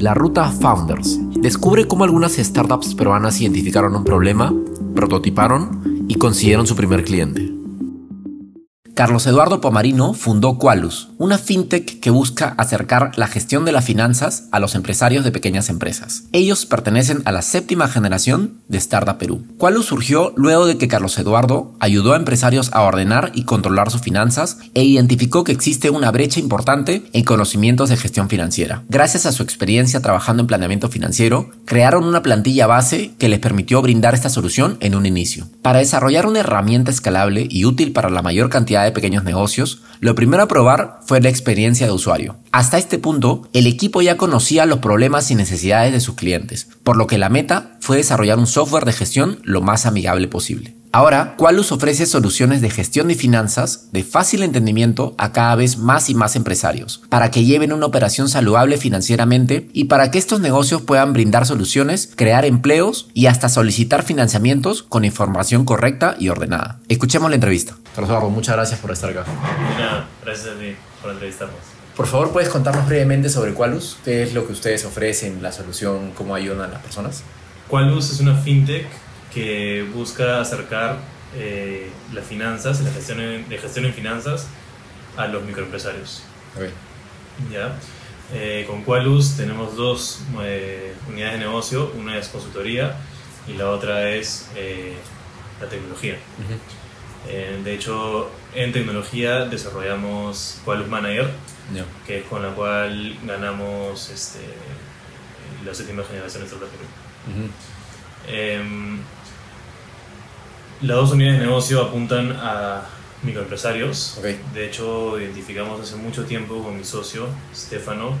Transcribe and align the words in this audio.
La 0.00 0.14
Ruta 0.14 0.48
Founders. 0.52 1.18
Descubre 1.40 1.88
cómo 1.88 2.04
algunas 2.04 2.36
startups 2.36 2.94
peruanas 2.94 3.40
identificaron 3.40 3.96
un 3.96 4.04
problema, 4.04 4.54
prototiparon 4.94 6.06
y 6.06 6.14
consiguieron 6.14 6.68
su 6.68 6.76
primer 6.76 7.02
cliente. 7.02 7.57
Carlos 8.98 9.28
Eduardo 9.28 9.60
Pomarino 9.60 10.12
fundó 10.12 10.58
Qualus, 10.58 11.10
una 11.18 11.38
fintech 11.38 12.00
que 12.00 12.10
busca 12.10 12.56
acercar 12.58 13.12
la 13.14 13.28
gestión 13.28 13.64
de 13.64 13.70
las 13.70 13.84
finanzas 13.84 14.48
a 14.50 14.58
los 14.58 14.74
empresarios 14.74 15.22
de 15.22 15.30
pequeñas 15.30 15.68
empresas. 15.68 16.24
Ellos 16.32 16.66
pertenecen 16.66 17.22
a 17.24 17.30
la 17.30 17.42
séptima 17.42 17.86
generación 17.86 18.54
de 18.66 18.78
Startup 18.78 19.16
Perú. 19.16 19.44
Qualus 19.56 19.86
surgió 19.86 20.32
luego 20.34 20.66
de 20.66 20.78
que 20.78 20.88
Carlos 20.88 21.16
Eduardo 21.16 21.76
ayudó 21.78 22.12
a 22.12 22.16
empresarios 22.16 22.72
a 22.72 22.82
ordenar 22.82 23.30
y 23.36 23.44
controlar 23.44 23.92
sus 23.92 24.00
finanzas 24.00 24.58
e 24.74 24.82
identificó 24.82 25.44
que 25.44 25.52
existe 25.52 25.90
una 25.90 26.10
brecha 26.10 26.40
importante 26.40 27.08
en 27.12 27.22
conocimientos 27.22 27.90
de 27.90 27.98
gestión 27.98 28.28
financiera. 28.28 28.82
Gracias 28.88 29.26
a 29.26 29.32
su 29.32 29.44
experiencia 29.44 30.02
trabajando 30.02 30.40
en 30.40 30.48
planeamiento 30.48 30.88
financiero, 30.88 31.50
crearon 31.66 32.02
una 32.02 32.24
plantilla 32.24 32.66
base 32.66 33.12
que 33.16 33.28
les 33.28 33.38
permitió 33.38 33.80
brindar 33.80 34.14
esta 34.14 34.28
solución 34.28 34.76
en 34.80 34.96
un 34.96 35.06
inicio. 35.06 35.46
Para 35.62 35.78
desarrollar 35.78 36.26
una 36.26 36.40
herramienta 36.40 36.90
escalable 36.90 37.46
y 37.48 37.64
útil 37.64 37.92
para 37.92 38.10
la 38.10 38.22
mayor 38.22 38.50
cantidad 38.50 38.82
de 38.82 38.87
pequeños 38.92 39.24
negocios, 39.24 39.82
lo 40.00 40.14
primero 40.14 40.42
a 40.42 40.48
probar 40.48 41.00
fue 41.06 41.20
la 41.20 41.28
experiencia 41.28 41.86
de 41.86 41.92
usuario. 41.92 42.36
Hasta 42.52 42.78
este 42.78 42.98
punto, 42.98 43.48
el 43.52 43.66
equipo 43.66 44.02
ya 44.02 44.16
conocía 44.16 44.66
los 44.66 44.78
problemas 44.78 45.30
y 45.30 45.34
necesidades 45.34 45.92
de 45.92 46.00
sus 46.00 46.14
clientes, 46.14 46.68
por 46.82 46.96
lo 46.96 47.06
que 47.06 47.18
la 47.18 47.28
meta 47.28 47.76
fue 47.80 47.98
desarrollar 47.98 48.38
un 48.38 48.46
software 48.46 48.84
de 48.84 48.92
gestión 48.92 49.40
lo 49.44 49.60
más 49.60 49.86
amigable 49.86 50.28
posible. 50.28 50.77
Ahora, 50.90 51.34
Qualus 51.36 51.70
ofrece 51.70 52.06
soluciones 52.06 52.62
de 52.62 52.70
gestión 52.70 53.08
de 53.08 53.14
finanzas 53.14 53.92
de 53.92 54.02
fácil 54.04 54.42
entendimiento 54.42 55.14
a 55.18 55.32
cada 55.32 55.54
vez 55.54 55.76
más 55.76 56.08
y 56.08 56.14
más 56.14 56.34
empresarios, 56.34 57.02
para 57.10 57.30
que 57.30 57.44
lleven 57.44 57.72
una 57.72 57.84
operación 57.84 58.28
saludable 58.28 58.78
financieramente 58.78 59.68
y 59.74 59.84
para 59.84 60.10
que 60.10 60.18
estos 60.18 60.40
negocios 60.40 60.80
puedan 60.82 61.12
brindar 61.12 61.44
soluciones, 61.44 62.10
crear 62.16 62.46
empleos 62.46 63.08
y 63.12 63.26
hasta 63.26 63.50
solicitar 63.50 64.02
financiamientos 64.02 64.82
con 64.82 65.04
información 65.04 65.66
correcta 65.66 66.16
y 66.18 66.30
ordenada. 66.30 66.80
Escuchemos 66.88 67.28
la 67.28 67.34
entrevista. 67.34 67.76
Carlos 67.94 68.08
Eduardo, 68.08 68.30
muchas 68.30 68.56
gracias 68.56 68.80
por 68.80 68.90
estar 68.90 69.10
acá. 69.10 69.24
gracias 70.24 70.46
a 70.48 70.58
ti 70.58 70.74
por 71.02 71.12
entrevistarnos. 71.12 71.58
Por 71.96 72.06
favor, 72.06 72.30
¿puedes 72.30 72.48
contarnos 72.48 72.86
brevemente 72.86 73.28
sobre 73.28 73.52
Qualus? 73.52 73.98
¿Qué 74.04 74.22
es 74.22 74.32
lo 74.32 74.46
que 74.46 74.52
ustedes 74.52 74.84
ofrecen, 74.84 75.42
la 75.42 75.52
solución, 75.52 76.12
cómo 76.14 76.34
ayudan 76.34 76.60
a 76.60 76.68
las 76.68 76.82
personas? 76.82 77.24
Qualus 77.68 78.10
es 78.10 78.20
una 78.20 78.34
fintech 78.36 78.86
que 79.38 79.86
busca 79.94 80.40
acercar 80.40 80.98
eh, 81.36 81.90
las 82.12 82.26
finanzas, 82.26 82.80
la 82.80 82.90
gestión 82.90 83.20
en, 83.20 83.48
de 83.48 83.56
gestión 83.56 83.84
en 83.84 83.94
finanzas 83.94 84.48
a 85.16 85.28
los 85.28 85.44
microempresarios. 85.44 86.22
¿Ya? 87.52 87.78
Eh, 88.34 88.64
con 88.66 88.82
Qualus 88.82 89.36
tenemos 89.36 89.76
dos 89.76 90.22
eh, 90.42 90.92
unidades 91.08 91.34
de 91.34 91.46
negocio, 91.46 91.92
una 91.96 92.18
es 92.18 92.28
consultoría 92.28 92.96
y 93.46 93.52
la 93.52 93.70
otra 93.70 94.10
es 94.10 94.48
la 95.60 95.68
tecnología. 95.68 96.16
de 97.64 97.74
hecho, 97.74 98.30
en 98.54 98.72
tecnología 98.72 99.44
desarrollamos 99.44 100.60
Qualus 100.64 100.88
Manager, 100.88 101.30
que 102.06 102.18
es 102.18 102.24
con 102.24 102.42
la 102.42 102.50
cual 102.50 103.16
ganamos 103.24 104.10
este, 104.10 104.40
la 105.64 105.72
séptima 105.72 106.02
generación 106.02 106.42
de 106.42 106.48
Startup 106.48 106.68
las 110.82 110.96
dos 110.96 111.12
unidades 111.12 111.40
de 111.40 111.46
negocio 111.46 111.82
apuntan 111.82 112.32
a 112.32 112.82
microempresarios. 113.22 114.20
De 114.54 114.66
hecho, 114.66 115.20
identificamos 115.20 115.80
hace 115.80 115.96
mucho 115.96 116.24
tiempo 116.24 116.62
con 116.62 116.76
mi 116.76 116.84
socio, 116.84 117.28
Stefano, 117.54 118.16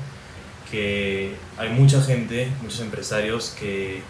que 0.70 1.34
hay 1.56 1.70
mucha 1.70 2.02
gente, 2.02 2.50
muchos 2.62 2.80
empresarios 2.80 3.54
que, 3.58 4.02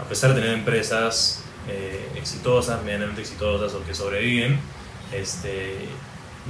a 0.00 0.04
pesar 0.04 0.34
de 0.34 0.42
tener 0.42 0.56
empresas 0.56 1.42
eh, 1.68 2.10
exitosas, 2.16 2.82
medianamente 2.84 3.22
exitosas 3.22 3.72
o 3.74 3.84
que 3.84 3.94
sobreviven, 3.94 4.58
este, 5.12 5.76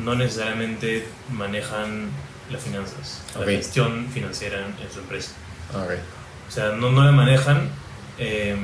no 0.05 0.15
necesariamente 0.15 1.07
manejan 1.31 2.11
las 2.51 2.63
finanzas, 2.63 3.23
la 3.39 3.47
gestión 3.47 4.09
financiera 4.13 4.59
en, 4.59 4.93
su 4.93 4.99
empresa. 4.99 5.33
O 5.73 6.51
sea, 6.51 6.71
no, 6.71 6.91
no 6.91 7.05
la 7.05 7.13
manejan, 7.13 7.71
eh, 8.19 8.57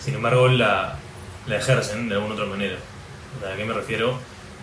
sin 0.00 0.14
embargo, 0.14 0.48
la, 0.48 0.98
la 1.46 1.56
ejercen 1.56 2.08
de 2.08 2.14
alguna 2.14 2.34
otra 2.34 2.46
manera. 2.46 2.76
¿A 3.52 3.56
qué 3.56 3.64
me 3.64 3.72
refiero? 3.72 4.18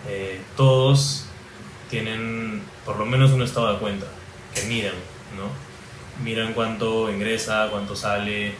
Eh, 0.08 0.40
todos 0.56 1.26
tienen 1.90 2.62
por 2.84 2.98
lo 2.98 3.04
menos 3.04 3.32
un 3.32 3.42
estado 3.42 3.72
de 3.72 3.78
cuenta, 3.78 4.06
que 4.54 4.62
miran, 4.64 4.94
¿no? 5.36 6.24
Miran 6.24 6.52
cuánto 6.54 7.10
ingresa, 7.10 7.68
cuánto 7.70 7.96
sale, 7.96 8.54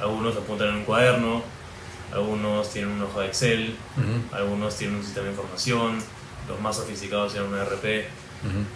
algunos 0.00 0.36
apuntan 0.36 0.68
en 0.68 0.74
un 0.76 0.84
cuaderno, 0.84 1.42
algunos 2.12 2.70
tienen 2.70 2.92
un 2.92 3.02
hoja 3.02 3.20
de 3.20 3.26
Excel, 3.26 3.76
algunos 4.32 4.76
tienen 4.76 4.96
un 4.96 5.02
sistema 5.02 5.26
de 5.26 5.32
información, 5.32 5.98
los 6.48 6.60
más 6.60 6.76
sofisticados 6.76 7.32
tienen 7.32 7.52
un 7.52 7.58
ERP, 7.58 8.06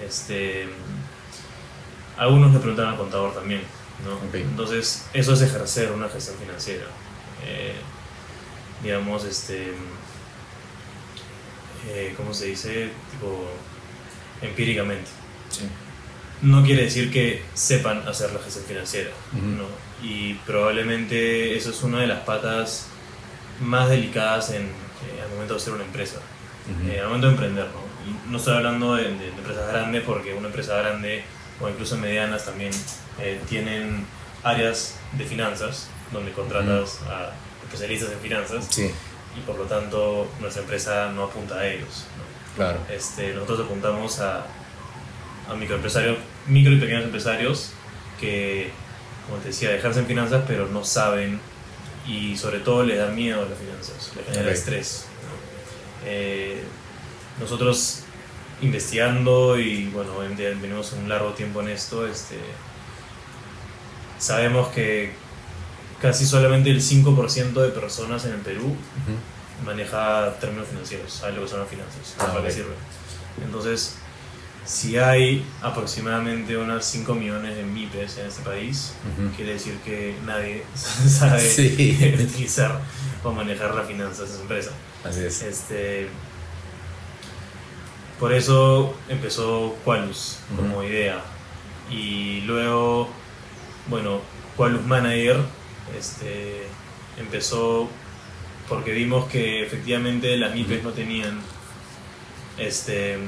este, 0.05 0.69
algunos 2.16 2.53
le 2.53 2.59
preguntan 2.61 2.88
al 2.88 2.97
contador 2.97 3.34
también, 3.34 3.62
¿no? 4.05 4.38
Entonces, 4.38 5.06
eso 5.12 5.32
es 5.32 5.43
ejercer 5.43 5.91
una 5.93 6.09
gestión 6.09 6.37
financiera. 6.37 6.84
Eh, 7.44 7.75
digamos, 8.84 9.25
este, 9.25 9.72
eh, 11.89 12.15
¿cómo 12.17 12.34
se 12.34 12.47
dice? 12.47 12.91
Tipo, 13.11 13.50
empíricamente. 14.43 15.11
No 16.43 16.62
quiere 16.62 16.83
decir 16.83 17.11
que 17.11 17.43
sepan 17.55 18.06
hacer 18.06 18.33
la 18.33 18.41
gestión 18.41 18.67
financiera, 18.67 19.11
¿no? 19.33 19.65
Y 20.06 20.34
probablemente 20.47 21.56
eso 21.56 21.71
es 21.71 21.83
una 21.83 22.00
de 22.00 22.06
las 22.06 22.21
patas 22.21 22.89
más 23.61 23.89
delicadas 23.89 24.50
en, 24.50 24.65
eh, 24.65 25.23
al 25.23 25.31
momento 25.31 25.55
de 25.55 25.61
ser 25.61 25.73
una 25.73 25.84
empresa, 25.84 26.19
eh, 26.87 27.00
al 27.00 27.06
momento 27.06 27.28
de 27.28 27.33
emprender, 27.33 27.67
¿no? 27.67 27.84
Y 28.06 28.31
no 28.31 28.37
estoy 28.37 28.56
hablando 28.56 28.97
de, 28.97 29.09
empresas 29.09 29.69
grandes 29.69 30.03
porque 30.03 30.34
una 30.34 30.49
empresa 30.49 30.77
grande 30.77 31.25
o 31.59 31.69
incluso 31.71 31.97
medianas 31.97 32.44
también 32.44 32.73
tienen 33.49 34.05
áreas 34.43 34.97
de 35.12 35.25
finanzas 35.25 35.89
donde 36.12 36.33
contratas 36.33 37.00
a 37.09 37.33
especialistas 37.75 38.12
en 38.12 38.21
finanzas 38.21 38.79
y 38.79 39.41
por 39.47 39.59
lo 39.59 39.65
tanto 39.65 40.29
nuestra 40.41 40.62
empresa 40.62 41.11
no 41.12 41.25
apunta 41.25 41.57
a 41.59 41.67
ellos. 41.67 42.07
Claro. 42.57 42.79
Este, 42.91 43.33
nosotros 43.35 43.61
apuntamos 43.67 44.21
a, 44.21 44.47
a 45.51 45.55
microempresarios, 45.55 46.19
micro 46.47 46.73
y 46.73 46.79
pequeños 46.79 47.05
empresarios 47.05 47.73
que, 48.21 48.71
como 49.27 49.39
te 49.39 49.49
decía, 49.49 49.75
ejercen 49.75 50.07
finanzas 50.07 50.45
pero 50.47 50.69
no 50.69 50.85
saben 50.85 51.41
y 52.07 52.37
sobre 52.37 52.61
todo 52.61 52.85
les 52.85 52.99
da 52.99 53.09
miedo 53.09 53.43
a 53.43 53.49
las 53.49 53.59
finanzas, 53.59 54.12
les 54.17 54.27
genera 54.27 54.53
estrés. 54.53 55.06
Eh, 56.05 56.62
nosotros 57.41 58.05
investigando 58.62 59.59
y 59.59 59.87
bueno, 59.89 60.19
venimos 60.19 60.93
un 60.93 61.09
largo 61.09 61.31
tiempo 61.31 61.61
en 61.61 61.71
esto, 61.71 62.06
este, 62.06 62.39
sabemos 64.19 64.69
que 64.69 65.12
casi 66.05 66.27
solamente 66.27 66.69
el 66.69 66.83
5% 66.83 67.55
de 67.55 67.71
personas 67.71 68.27
en 68.27 68.35
el 68.35 68.41
Perú 68.41 68.77
maneja 69.65 70.35
términos 70.39 70.69
financieros, 70.69 71.11
sabe 71.11 71.33
lo 71.33 71.45
que 71.45 71.49
son 71.49 71.61
las 71.61 71.69
finanzas, 71.71 72.15
ah, 72.19 72.27
para 72.27 72.45
qué 72.45 72.53
sirve. 72.53 72.75
Entonces, 73.43 73.95
si 74.67 74.99
hay 74.99 75.43
aproximadamente 75.63 76.59
unas 76.59 76.85
5 76.85 77.15
millones 77.15 77.57
de 77.57 77.63
MIPES 77.63 78.19
en 78.19 78.27
este 78.27 78.43
país, 78.43 78.93
quiere 79.35 79.55
decir 79.55 79.79
que 79.79 80.15
nadie 80.27 80.65
sabe 80.75 81.43
utilizar 82.23 82.83
o 83.23 83.33
manejar 83.33 83.75
las 83.75 83.87
finanzas 83.87 84.29
de 84.29 84.35
esa 84.35 84.43
empresa. 84.43 84.71
Así 85.05 85.21
es. 85.21 85.41
Este, 85.41 86.09
por 88.21 88.31
eso 88.31 88.95
empezó 89.09 89.75
Qualus 89.87 90.41
como 90.55 90.83
idea. 90.83 91.25
Y 91.91 92.43
luego, 92.43 93.09
bueno, 93.89 94.21
Qualus 94.55 94.85
Manager 94.85 95.39
este, 95.97 96.67
empezó 97.19 97.89
porque 98.69 98.93
vimos 98.93 99.29
que 99.29 99.63
efectivamente 99.63 100.37
las 100.37 100.55
MIPES 100.55 100.83
no 100.83 100.91
tenían 100.91 101.41
este, 102.59 103.19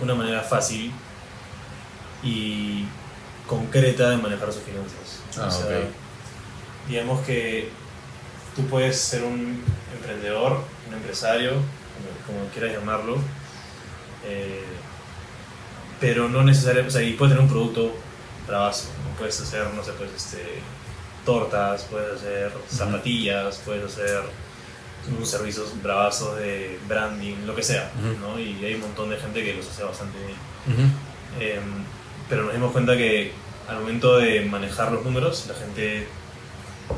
una 0.00 0.14
manera 0.14 0.40
fácil 0.40 0.92
y 2.22 2.84
concreta 3.46 4.10
de 4.10 4.16
manejar 4.16 4.52
sus 4.52 4.62
finanzas. 4.62 5.20
Ah, 5.38 5.48
digamos 6.88 7.24
que 7.26 7.68
tú 8.56 8.66
puedes 8.66 8.98
ser 8.98 9.24
un 9.24 9.62
emprendedor, 9.94 10.64
un 10.88 10.94
empresario, 10.94 11.52
como, 12.26 12.46
quieras 12.52 12.72
llamarlo, 12.72 13.16
eh, 14.24 14.64
pero 16.00 16.28
no 16.28 16.42
necesariamente, 16.42 16.88
o 16.88 16.92
sea, 16.92 17.02
y 17.02 17.14
puedes 17.14 17.34
tener 17.34 17.44
un 17.44 17.52
producto 17.52 17.94
bravazo, 18.46 18.88
puedes 19.18 19.40
hacer, 19.40 19.66
no 19.74 19.84
sé, 19.84 19.92
pues 19.92 20.10
este 20.16 20.60
tortas, 21.24 21.86
puedes 21.90 22.14
hacer 22.14 22.52
zapatillas, 22.68 23.60
puedes 23.64 23.84
hacer 23.84 24.22
unos 25.16 25.28
servicios 25.28 25.70
bravazos 25.82 26.38
de 26.38 26.78
branding, 26.88 27.46
lo 27.46 27.54
que 27.54 27.62
sea, 27.62 27.90
¿no? 28.20 28.38
Y 28.38 28.64
hay 28.64 28.74
un 28.74 28.82
montón 28.82 29.10
de 29.10 29.16
gente 29.16 29.42
que 29.44 29.54
los 29.54 29.68
hace 29.68 29.82
bastante 29.82 30.18
bien. 30.18 30.92
Em, 31.40 31.62
pero 32.28 32.44
nos 32.44 32.52
dimos 32.52 32.72
cuenta 32.72 32.96
que 32.96 33.32
al 33.68 33.80
momento 33.80 34.18
de 34.18 34.44
manejar 34.44 34.92
los 34.92 35.04
números, 35.04 35.46
la 35.48 35.54
gente 35.54 36.06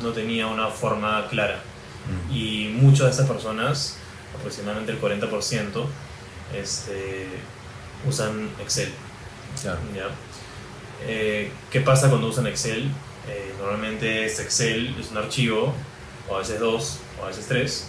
no 0.02 0.10
tenía 0.10 0.46
una 0.46 0.68
forma 0.68 1.26
clara. 1.28 1.60
Y 2.30 2.70
muchas 2.74 3.06
de 3.06 3.10
estas 3.12 3.26
personas, 3.26 3.96
aproximadamente 4.38 4.92
el 4.92 5.00
40%, 5.00 5.86
este, 6.54 7.28
usan 8.06 8.50
Excel. 8.60 8.92
Claro. 9.60 9.78
¿ya? 9.94 10.08
Eh, 11.06 11.50
¿Qué 11.70 11.80
pasa 11.80 12.08
cuando 12.10 12.28
usan 12.28 12.46
Excel? 12.46 12.90
Eh, 13.28 13.52
normalmente 13.58 14.24
este 14.26 14.42
Excel 14.42 14.94
es 15.00 15.10
un 15.10 15.18
archivo, 15.18 15.74
o 16.28 16.36
a 16.36 16.38
veces 16.40 16.60
dos, 16.60 16.98
o 17.20 17.24
a 17.24 17.28
veces 17.28 17.46
tres, 17.46 17.88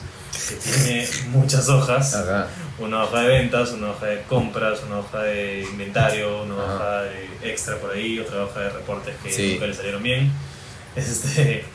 que 0.50 0.56
tiene 0.56 1.08
muchas 1.30 1.68
hojas. 1.70 2.16
Ajá. 2.16 2.48
Una 2.78 3.04
hoja 3.06 3.22
de 3.22 3.28
ventas, 3.28 3.72
una 3.72 3.92
hoja 3.92 4.06
de 4.08 4.22
compras, 4.24 4.82
una 4.86 5.00
hoja 5.00 5.24
de 5.24 5.62
inventario, 5.62 6.44
una 6.44 6.56
Ajá. 6.64 6.76
hoja 6.76 7.02
de 7.04 7.30
extra 7.44 7.78
por 7.78 7.92
ahí, 7.92 8.20
otra 8.20 8.44
hoja 8.44 8.60
de 8.62 8.70
reportes 8.70 9.16
que 9.24 9.32
Sí. 9.32 9.52
nunca 9.54 9.68
le 9.68 9.74
salieron 9.74 10.04
bien. 10.04 10.32
Este, 10.96 11.66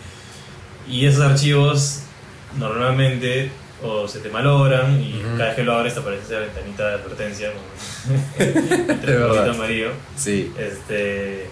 y 0.89 1.05
esos 1.05 1.23
archivos 1.23 2.01
normalmente 2.57 3.51
o 3.83 4.09
se 4.09 4.21
te 4.21 4.31
malogran 4.31 4.99
y 5.03 5.19
Ujú. 5.19 5.37
cada 5.37 5.49
vez 5.49 5.57
que 5.57 5.63
lo 5.63 5.75
abres 5.75 5.93
te 5.95 6.01
aparece 6.01 6.23
esa 6.25 6.39
ventanita 6.41 6.89
de 6.89 6.95
advertencia 6.95 7.51
triangulito 9.03 9.51
amarillo. 9.51 9.91
Sí. 10.17 10.53
Este, 10.59 11.49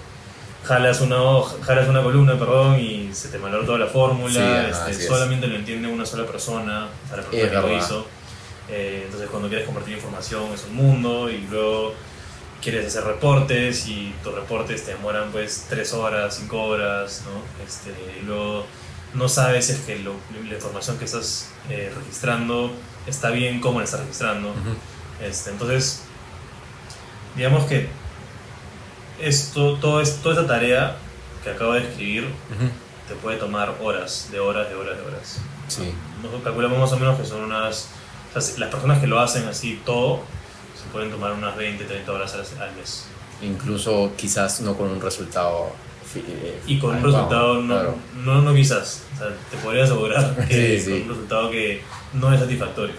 jalas 0.64 1.00
una 1.00 1.22
hoja, 1.22 1.56
jalas 1.62 1.88
una 1.88 2.02
columna, 2.02 2.38
perdón, 2.38 2.78
y 2.80 3.10
se 3.14 3.28
te 3.28 3.38
malogra 3.38 3.66
toda 3.66 3.78
la 3.78 3.86
fórmula. 3.86 4.32
Sí, 4.32 4.70
este, 4.70 4.90
es. 5.02 5.06
solamente 5.06 5.46
lo 5.46 5.56
entiende 5.56 5.88
una 5.88 6.04
sola 6.06 6.26
persona, 6.26 6.86
o 7.04 7.08
sea, 7.08 7.16
la 7.18 7.22
persona 7.22 7.42
Es 7.42 7.48
que 7.48 7.54
lo 7.56 7.62
verdad. 7.62 7.78
hizo. 7.78 8.06
Eh, 8.70 9.02
entonces 9.06 9.30
cuando 9.30 9.48
quieres 9.48 9.64
compartir 9.66 9.94
información 9.94 10.52
es 10.52 10.64
un 10.68 10.76
mundo 10.76 11.30
y 11.30 11.38
luego 11.50 11.94
quieres 12.60 12.86
hacer 12.86 13.04
reportes 13.04 13.86
y 13.88 14.12
tus 14.22 14.34
reportes 14.34 14.84
te 14.84 14.90
demoran 14.92 15.30
pues 15.30 15.66
3 15.70 15.94
horas, 15.94 16.36
5 16.38 16.62
horas, 16.64 17.22
¿no? 17.24 17.64
Este, 17.64 17.94
y 18.20 18.26
luego 18.26 18.66
no 19.14 19.26
sabes 19.28 19.66
si 19.66 19.72
es 19.72 19.78
que 19.80 19.98
lo- 20.00 20.16
la 20.48 20.54
información 20.54 20.98
que 20.98 21.06
estás 21.06 21.48
eh, 21.70 21.90
registrando 21.96 22.70
está 23.06 23.30
bien, 23.30 23.60
cómo 23.60 23.78
la 23.78 23.86
estás 23.86 24.00
registrando. 24.00 24.50
Ujú. 24.50 24.74
Este, 25.24 25.48
entonces, 25.50 26.02
digamos 27.36 27.64
que 27.64 27.88
esto, 29.20 29.74
todo 29.76 30.02
toda 30.22 30.34
esta 30.34 30.46
tarea 30.46 30.96
que 31.44 31.50
acabo 31.50 31.72
de 31.74 31.80
escribir 31.82 32.24
Ujú. 32.24 32.68
te 33.08 33.14
puede 33.14 33.36
tomar 33.38 33.74
horas, 33.80 34.28
de 34.30 34.40
horas, 34.40 34.68
de 34.68 34.74
horas, 34.74 34.96
de 34.96 35.02
horas. 35.04 35.38
Sí. 35.68 35.92
Nosotros 36.18 36.42
calculamos 36.42 36.78
más 36.78 36.92
o 36.92 36.98
menos 36.98 37.18
que 37.18 37.24
son 37.26 37.42
unas... 37.42 37.88
o 38.34 38.40
sea, 38.40 38.58
las 38.58 38.70
personas 38.70 38.98
que 39.00 39.06
lo 39.06 39.20
hacen 39.20 39.46
así 39.46 39.80
todo, 39.84 40.20
se 40.80 40.90
pueden 40.92 41.10
tomar 41.10 41.32
unas 41.32 41.56
20, 41.56 41.84
30 41.84 42.12
horas 42.12 42.34
al, 42.60 42.74
mes. 42.76 43.06
Incluso 43.42 44.12
quizás 44.16 44.60
no 44.60 44.76
con 44.76 44.88
un 44.90 45.00
resultado. 45.00 45.70
eh, 46.16 46.60
Y 46.66 46.78
con 46.78 46.96
un 46.96 47.02
resultado, 47.04 47.60
no, 47.62 47.74
claro. 47.74 47.94
no, 48.24 48.42
no 48.42 48.54
quizás, 48.54 49.02
o 49.14 49.18
sea, 49.18 49.28
te 49.50 49.56
podría 49.58 49.84
asegurar 49.84 50.34
que 50.48 50.78
Sí, 50.78 50.84
sí. 50.84 50.90
con 50.90 51.02
un 51.02 51.08
resultado 51.10 51.50
que 51.50 51.82
no 52.14 52.32
es 52.32 52.40
satisfactorio. 52.40 52.94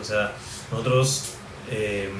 O 0.00 0.04
sea, 0.04 0.32
nosotros 0.72 1.24
eh, 1.70 2.10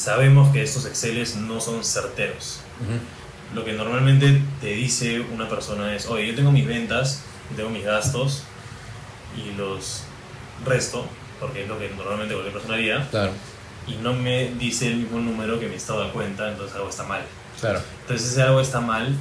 sabemos 0.00 0.50
que 0.52 0.62
estos 0.62 0.86
Exceles 0.86 1.36
no 1.36 1.60
son 1.60 1.84
certeros. 1.84 2.60
Ujú. 2.80 3.54
Lo 3.54 3.64
que 3.64 3.72
normalmente 3.72 4.40
te 4.60 4.68
dice 4.68 5.20
una 5.20 5.48
persona 5.48 5.94
es, 5.94 6.06
oye, 6.06 6.28
yo 6.28 6.34
tengo 6.34 6.52
mis 6.52 6.66
ventas, 6.66 7.22
y 7.50 7.54
tengo 7.56 7.68
mis 7.70 7.84
gastos 7.84 8.44
y 9.36 9.56
los 9.58 10.02
resto, 10.64 11.04
porque 11.40 11.62
es 11.64 11.68
lo 11.68 11.78
que 11.78 11.90
normalmente 11.90 12.34
cualquier 12.34 12.52
persona 12.54 12.74
haría, 12.74 13.08
Claro, 13.10 13.32
y 13.86 13.94
no 13.96 14.12
me 14.14 14.52
dice 14.54 14.86
el 14.88 14.96
mismo 14.98 15.18
número 15.18 15.58
que 15.58 15.66
mi 15.68 15.74
estado 15.74 16.04
de 16.04 16.10
cuenta, 16.10 16.48
entonces 16.50 16.76
algo 16.76 16.88
está 16.88 17.04
mal. 17.04 17.22
claro. 17.60 17.80
Entonces 18.02 18.30
ese 18.32 18.42
algo 18.42 18.60
está 18.60 18.80
mal, 18.80 19.14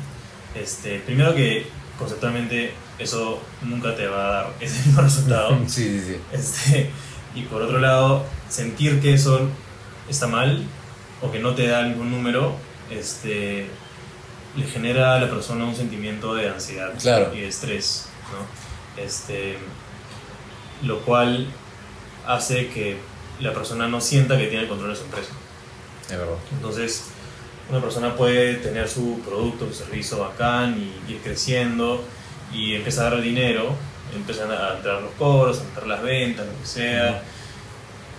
este, 0.55 0.99
primero 0.99 1.33
que 1.35 1.67
conceptualmente 1.97 2.73
eso 2.99 3.41
nunca 3.63 3.95
te 3.95 4.07
va 4.07 4.27
a 4.27 4.31
dar 4.31 4.53
ese 4.59 4.85
mismo 4.85 5.01
resultado. 5.01 5.57
Sí, 5.67 5.99
sí, 5.99 6.05
sí. 6.05 6.17
Este, 6.31 6.91
y 7.35 7.43
por 7.43 7.61
otro 7.61 7.79
lado, 7.79 8.25
sentir 8.47 8.99
que 9.01 9.13
eso 9.13 9.49
está 10.09 10.27
mal 10.27 10.63
o 11.21 11.31
que 11.31 11.39
no 11.39 11.53
te 11.55 11.67
da 11.67 11.83
ningún 11.83 12.11
número, 12.11 12.55
este, 12.89 13.67
le 14.55 14.65
genera 14.65 15.15
a 15.15 15.19
la 15.19 15.29
persona 15.29 15.65
un 15.65 15.75
sentimiento 15.75 16.33
de 16.35 16.49
ansiedad 16.49 16.91
Claro. 16.99 17.31
y 17.33 17.41
de 17.41 17.47
estrés, 17.47 18.07
¿no? 18.31 19.01
Este, 19.03 19.57
lo 20.83 20.99
cual 21.01 21.47
hace 22.25 22.67
que 22.69 22.97
la 23.39 23.53
persona 23.53 23.87
no 23.87 24.01
sienta 24.01 24.37
que 24.37 24.47
tiene 24.47 24.63
el 24.63 24.69
control 24.69 24.91
de 24.91 24.95
su 24.95 25.03
empresa. 25.05 25.31
Es 26.09 26.17
verdad. 26.17 26.35
Entonces, 26.51 27.05
una 27.69 27.79
persona 27.81 28.15
puede 28.15 28.55
tener 28.55 28.87
su 28.89 29.19
producto, 29.21 29.67
su 29.67 29.73
servicio 29.75 30.19
bacán 30.19 30.75
y 31.07 31.11
ir 31.11 31.19
creciendo 31.21 32.03
y 32.53 32.75
empieza 32.75 33.01
a 33.07 33.09
dar 33.11 33.21
dinero, 33.21 33.75
empiezan 34.15 34.51
a 34.51 34.75
entrar 34.77 35.01
los 35.01 35.11
cobros, 35.13 35.59
a 35.59 35.63
entrar 35.63 35.87
las 35.87 36.01
ventas, 36.01 36.45
lo 36.47 36.59
que 36.59 36.65
sea, 36.67 37.21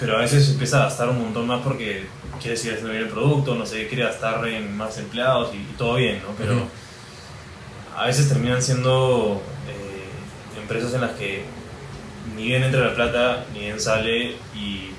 pero 0.00 0.16
a 0.16 0.20
veces 0.20 0.48
empieza 0.48 0.80
a 0.80 0.84
gastar 0.86 1.08
un 1.10 1.20
montón 1.20 1.46
más 1.46 1.60
porque 1.62 2.06
quiere 2.40 2.56
seguir 2.56 2.72
haciendo 2.74 2.92
bien 2.92 3.04
el 3.04 3.10
producto, 3.10 3.54
no 3.54 3.66
sé, 3.66 3.86
quiere 3.86 4.04
gastar 4.04 4.46
en 4.48 4.76
más 4.76 4.96
empleados 4.98 5.54
y, 5.54 5.58
y 5.58 5.74
todo 5.76 5.94
bien, 5.96 6.22
¿no? 6.22 6.34
Pero 6.38 6.66
a 7.96 8.06
veces 8.06 8.28
terminan 8.28 8.62
siendo 8.62 9.42
eh, 9.68 10.58
empresas 10.60 10.94
en 10.94 11.02
las 11.02 11.10
que 11.12 11.44
ni 12.36 12.44
bien 12.46 12.62
entra 12.62 12.80
la 12.86 12.94
plata, 12.94 13.44
ni 13.52 13.60
bien 13.60 13.78
sale 13.80 14.36
y 14.54 14.90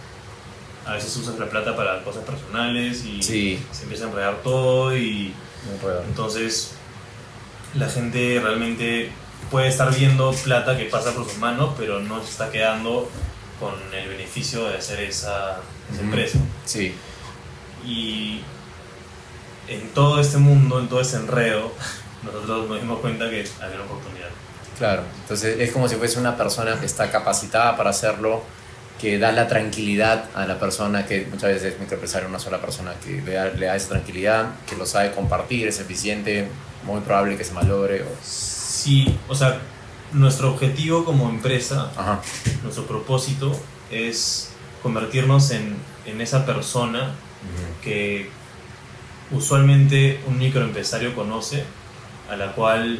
a 0.85 0.93
veces 0.93 1.15
usas 1.17 1.37
la 1.39 1.47
plata 1.47 1.75
para 1.75 2.03
cosas 2.03 2.23
personales 2.23 3.03
y 3.05 3.21
Sí. 3.23 3.59
se 3.71 3.83
empieza 3.83 4.05
a 4.05 4.09
enredar 4.09 4.35
todo 4.43 4.95
y 4.95 5.33
real. 5.83 6.01
entonces 6.07 6.73
la 7.75 7.87
gente 7.87 8.39
realmente 8.43 9.11
puede 9.49 9.67
estar 9.69 9.95
viendo 9.95 10.31
plata 10.43 10.77
que 10.77 10.85
pasa 10.85 11.13
por 11.13 11.23
sus 11.25 11.37
manos, 11.37 11.73
pero 11.77 11.99
no 11.99 12.21
se 12.23 12.29
está 12.31 12.49
quedando 12.51 13.09
con 13.61 13.75
el 13.93 14.09
beneficio 14.09 14.67
de 14.67 14.77
hacer 14.77 14.99
esa, 15.01 15.57
empresa. 15.97 16.39
Sí. 16.65 16.93
Y 17.85 18.41
en 19.67 19.87
todo 19.93 20.19
este 20.19 20.37
mundo, 20.37 20.79
en 20.79 20.89
todo 20.89 20.99
este 20.99 21.15
enredo, 21.17 21.71
nosotros 22.23 22.67
nos 22.67 22.81
dimos 22.81 22.99
cuenta 22.99 23.29
que 23.29 23.45
había 23.61 23.75
una 23.77 23.85
oportunidad. 23.85 24.27
Claro, 24.77 25.03
entonces 25.21 25.59
es 25.59 25.71
como 25.71 25.87
si 25.87 25.95
fuese 25.95 26.19
una 26.19 26.35
persona 26.35 26.79
que 26.79 26.85
está 26.87 27.09
capacitada 27.11 27.77
para 27.77 27.91
hacerlo, 27.91 28.41
que 28.99 29.17
da 29.19 29.31
la 29.31 29.47
tranquilidad 29.47 30.25
a 30.35 30.45
la 30.45 30.59
persona, 30.59 31.05
que 31.05 31.25
muchas 31.29 31.53
veces 31.53 31.73
es 31.73 31.79
microempresario 31.79 32.27
una 32.27 32.39
sola 32.39 32.59
persona, 32.59 32.93
que 33.03 33.21
le 33.21 33.33
da, 33.33 33.45
le 33.49 33.65
da 33.67 33.75
esa 33.75 33.89
tranquilidad, 33.89 34.47
que 34.67 34.75
lo 34.75 34.85
sabe 34.85 35.11
compartir, 35.11 35.67
es 35.67 35.79
eficiente, 35.79 36.47
muy 36.83 37.01
probable 37.01 37.37
que 37.37 37.43
se 37.43 37.53
malogre. 37.53 38.01
o- 38.03 38.05
Sí, 38.23 39.17
o 39.27 39.35
sea, 39.35 39.59
nuestro 40.13 40.51
objetivo 40.53 41.05
como 41.05 41.29
empresa, 41.29 41.91
Ajá, 41.97 42.21
nuestro 42.63 42.85
propósito 42.85 43.57
es 43.89 44.51
convertirnos 44.83 45.51
en, 45.51 45.77
en 46.05 46.21
esa 46.21 46.45
persona 46.45 47.13
que 47.83 48.29
usualmente 49.31 50.21
un 50.27 50.37
microempresario 50.37 51.15
conoce, 51.15 51.63
a 52.29 52.35
la 52.35 52.51
cual 52.53 52.99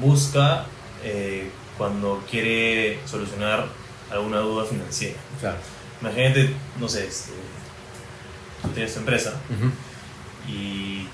busca 0.00 0.66
eh, 1.04 1.50
cuando 1.76 2.22
quiere 2.30 3.00
solucionar 3.06 3.66
alguna 4.10 4.38
duda 4.38 4.64
financiera. 4.64 5.18
claro. 5.40 5.58
Imagínate, 6.00 6.52
no 6.80 6.88
sé, 6.88 7.06
este, 7.06 7.30
tú 8.62 8.68
tienes 8.70 8.92
tu 8.92 9.00
empresa 9.00 9.34
y, 10.48 11.06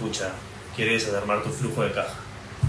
pucha, 0.00 0.32
quieres 0.74 1.08
armar 1.14 1.44
tu 1.44 1.50
flujo 1.50 1.82
de 1.84 1.92
caja, 1.92 2.14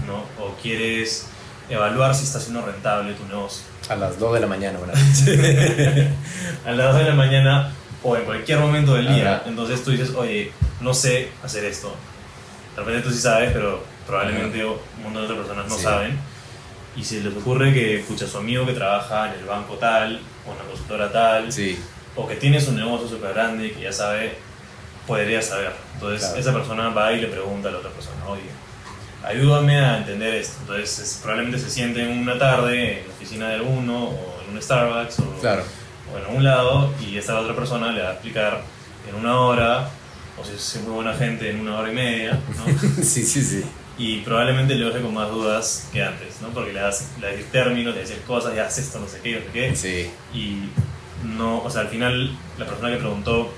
¿no? 0.06 0.18
O 0.40 0.54
quieres 0.62 1.26
evaluar 1.68 2.14
si 2.14 2.24
está 2.24 2.40
siendo 2.40 2.64
rentable 2.64 3.14
tu 3.14 3.24
negocio. 3.26 3.62
A 3.88 3.96
las 3.96 4.18
2 4.18 4.34
de 4.34 4.40
la 4.40 4.46
mañana, 4.46 4.78
bueno. 4.78 4.92
a 6.66 6.70
las 6.72 6.92
2 6.92 6.96
de 7.02 7.08
la 7.08 7.14
mañana 7.14 7.72
o 8.02 8.16
en 8.16 8.24
cualquier 8.24 8.58
momento 8.58 8.94
del 8.94 9.08
día. 9.14 9.36
Ajá. 9.36 9.42
Entonces 9.46 9.82
tú 9.84 9.90
dices, 9.90 10.10
oye, 10.16 10.52
no 10.80 10.92
sé 10.94 11.30
hacer 11.44 11.64
esto. 11.64 11.94
De 12.76 12.82
repente 12.82 13.08
tú 13.08 13.14
sí 13.14 13.20
sabes, 13.20 13.50
pero 13.52 13.82
probablemente 14.06 14.64
un 14.64 14.76
montón 15.02 15.26
de 15.26 15.32
otras 15.32 15.38
personas 15.38 15.68
no 15.68 15.76
Sí. 15.76 15.82
saben. 15.82 16.18
Y 16.96 17.04
se 17.04 17.20
les 17.22 17.34
ocurre 17.34 17.72
que, 17.72 18.04
pucha, 18.06 18.26
su 18.26 18.38
amigo 18.38 18.66
que 18.66 18.72
trabaja 18.74 19.32
en 19.32 19.40
el 19.40 19.46
banco 19.46 19.74
tal, 19.76 20.20
o 20.46 20.52
en 20.52 20.58
la 20.58 20.64
consultora 20.64 21.10
tal, 21.12 21.50
Sí, 21.52 21.78
o 22.16 22.26
que 22.28 22.36
tiene 22.36 22.60
su 22.60 22.72
negocio 22.72 23.08
súper 23.08 23.32
grande 23.32 23.72
que 23.72 23.80
ya 23.82 23.92
sabe, 23.92 24.36
podría 25.06 25.40
saber. 25.40 25.72
Entonces 25.94 26.20
Claro. 26.26 26.40
esa 26.40 26.52
persona 26.52 26.88
va 26.90 27.12
y 27.12 27.20
le 27.20 27.28
pregunta 27.28 27.68
a 27.68 27.72
la 27.72 27.78
otra 27.78 27.90
persona, 27.90 28.16
oye, 28.28 28.42
ayúdame 29.24 29.78
a 29.78 29.98
entender 29.98 30.34
esto. 30.34 30.56
Entonces 30.62 30.98
es- 30.98 31.20
probablemente 31.22 31.58
se 31.58 31.70
siente 31.70 32.02
en 32.02 32.18
una 32.18 32.38
tarde 32.38 33.00
en 33.00 33.08
la 33.08 33.14
oficina 33.14 33.48
de 33.48 33.54
alguno, 33.56 34.04
o 34.08 34.42
en 34.48 34.54
un 34.56 34.62
Starbucks, 34.62 35.18
o, 35.20 35.40
claro. 35.40 35.62
o 36.12 36.18
en 36.30 36.36
un 36.36 36.44
lado, 36.44 36.92
y 37.00 37.16
esta 37.16 37.38
otra 37.38 37.54
persona 37.54 37.92
le 37.92 38.02
va 38.02 38.08
a 38.10 38.12
explicar 38.12 38.62
en 39.08 39.14
una 39.14 39.38
hora, 39.40 39.88
o 40.40 40.44
si 40.44 40.52
es 40.54 40.82
muy 40.84 40.94
buena 40.94 41.14
gente, 41.14 41.50
en 41.50 41.60
una 41.60 41.78
hora 41.78 41.90
y 41.90 41.94
media, 41.94 42.40
¿no? 42.56 42.64
Sí, 43.04 43.22
sí, 43.24 43.42
sí. 43.42 43.64
y 43.98 44.18
probablemente 44.20 44.74
le 44.74 44.86
deje 44.86 45.00
con 45.02 45.12
más 45.14 45.28
dudas 45.30 45.88
que 45.92 46.02
antes, 46.02 46.40
¿no? 46.40 46.48
Porque 46.48 46.72
le 46.72 46.80
das, 46.80 47.10
le 47.20 47.36
das 47.36 47.44
términos, 47.52 47.94
le 47.94 48.00
dices 48.02 48.18
cosas, 48.26 48.54
ya 48.54 48.66
haces 48.66 48.86
esto, 48.86 48.98
no 49.00 49.06
sé 49.08 49.20
qué, 49.22 49.36
no 49.36 49.40
sé 49.42 49.52
qué 49.52 49.76
Sí, 49.76 50.10
y 50.38 50.68
no, 51.26 51.58
o 51.62 51.70
sea, 51.70 51.82
al 51.82 51.88
final 51.88 52.36
la 52.58 52.66
persona 52.66 52.90
que 52.90 52.96
preguntó 52.96 53.52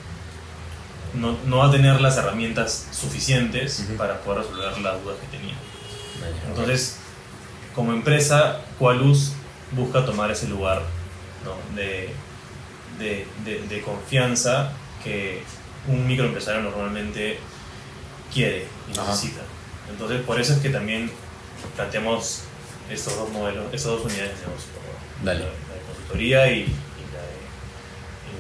no, 1.15 1.37
no, 1.47 1.59
va 1.59 1.69
a 1.69 1.71
tener 1.71 2.01
las 2.01 2.17
herramientas 2.17 2.89
suficientes 2.93 3.87
para 3.97 4.21
poder 4.21 4.43
resolver 4.43 4.81
las 4.81 5.03
dudas 5.03 5.17
que 5.21 5.37
tenía. 5.37 5.55
Entonces, 6.49 6.99
como 7.75 7.93
empresa, 7.93 8.61
Qualus 8.79 9.33
busca 9.73 10.05
tomar 10.05 10.31
ese 10.31 10.49
lugar 10.49 10.83
de, 11.75 12.15
de, 12.99 13.27
de, 13.69 13.83
confianza 13.83 14.73
que 15.03 15.43
un 15.89 16.07
microempresario 16.07 16.63
normalmente 16.63 17.39
quiere 18.33 18.67
y 18.89 18.97
necesita. 18.97 19.43
Entonces, 19.91 20.23
por 20.23 20.41
eso 20.41 20.55
es 20.55 20.61
que 20.61 20.71
también 20.71 21.11
planteamos 21.77 22.45
estos 22.91 23.17
dos 23.17 23.31
modelos, 23.31 23.67
estas 23.67 23.93
dos 23.93 24.05
unidades 24.05 24.39
de 24.41 24.47
negocio. 24.47 24.69
La, 25.23 25.35
de 25.35 25.51
consultoría 25.87 26.51
y, 26.51 26.67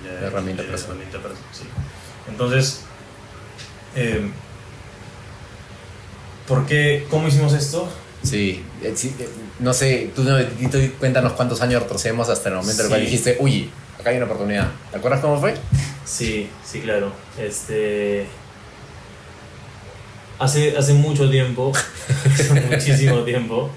la, 0.04 0.11
de, 0.11 0.21
la, 0.21 0.26
herramienta 0.26 0.62
personal. 0.62 0.99
Sí. 1.52 1.64
Entonces, 2.28 2.81
eh, 3.97 4.31
¿por 6.49 6.66
qué? 6.66 7.07
¿Cómo 7.11 7.28
hicimos 7.28 7.52
esto? 7.52 7.88
Sí, 8.23 8.64
eh, 8.83 8.95
eh, 9.02 9.28
no 9.61 9.75
sé, 9.75 10.11
tú, 10.16 10.25
cuéntanos 10.99 11.33
cuántos 11.35 11.61
años 11.61 11.83
retrocedemos 11.83 12.28
hasta 12.31 12.49
el 12.49 12.54
momento 12.57 12.83
en 12.83 12.87
el 12.87 12.88
cual 12.88 13.00
dijiste, 13.02 13.37
uy, 13.40 13.71
acá 14.00 14.11
hay 14.11 14.16
una 14.16 14.26
oportunidad. 14.26 14.71
¿Te 14.90 14.99
acuerdas 14.99 15.21
cómo 15.21 15.38
fue? 15.38 15.54
Sí, 16.04 16.49
sí, 16.64 16.81
claro. 16.81 17.12
Este. 17.38 18.26
Hace, 20.38 20.76
hace 20.76 20.95
mucho 20.95 21.31
tiempo, 21.31 21.73
muchísimo 22.71 23.21
tiempo, 23.25 23.71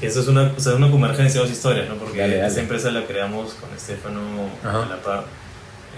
que 0.00 0.06
eso 0.06 0.20
es 0.20 0.28
una, 0.28 0.52
o 0.56 0.60
sea, 0.60 0.74
una 0.74 0.90
convergencia 0.90 1.40
de 1.40 1.46
dos 1.46 1.56
historias, 1.56 1.88
¿no? 1.88 1.96
Porque 1.96 2.44
esta 2.44 2.60
empresa 2.60 2.90
la 2.90 3.04
creamos 3.04 3.54
con 3.54 3.72
Estefano 3.74 4.20
a 4.64 4.86
la 4.86 5.02
par. 5.02 5.26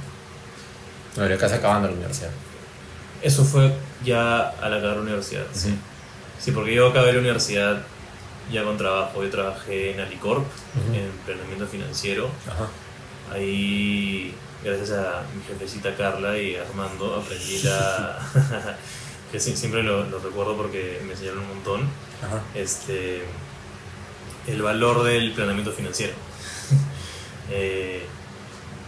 No, 1.18 1.38
casi 1.38 1.56
acabando 1.56 1.90
la 1.90 1.94
universidad. 1.94 2.32
Eso 3.22 3.46
fue 3.46 3.74
ya 4.04 4.50
al 4.50 4.74
acabar 4.74 4.98
la 4.98 5.04
universidad, 5.04 5.46
sí. 5.54 5.74
Sí, 6.40 6.52
porque 6.52 6.76
yo 6.76 6.90
acabé 6.90 7.14
la 7.14 7.20
universidad 7.20 7.84
ya 8.52 8.64
con 8.64 8.78
trabajo. 8.78 9.24
Yo 9.24 9.30
trabajé 9.30 9.92
en 9.92 10.02
Alicorp, 10.02 10.46
en 10.90 10.96
emprendimiento 11.06 11.66
financiero. 11.66 12.30
Ajá 12.46 12.68
Ahí, 13.32 14.34
gracias 14.64 14.92
a 14.92 15.24
mi 15.36 15.44
jefecita 15.44 15.96
Carla 15.96 16.38
y 16.38 16.56
Armando, 16.56 17.16
aprendí 17.16 17.62
la... 17.64 18.20
que 19.32 19.40
siempre 19.40 19.84
lo, 19.84 20.06
recuerdo 20.20 20.56
porque 20.56 21.02
me 21.06 21.14
enseñaron 21.14 21.40
un 21.40 21.48
montón. 21.48 21.90
Este, 22.54 23.24
el 24.48 24.62
valor 24.62 25.04
del 25.04 25.34
planeamiento 25.34 25.72
financiero. 25.72 26.14
eh, 27.52 28.04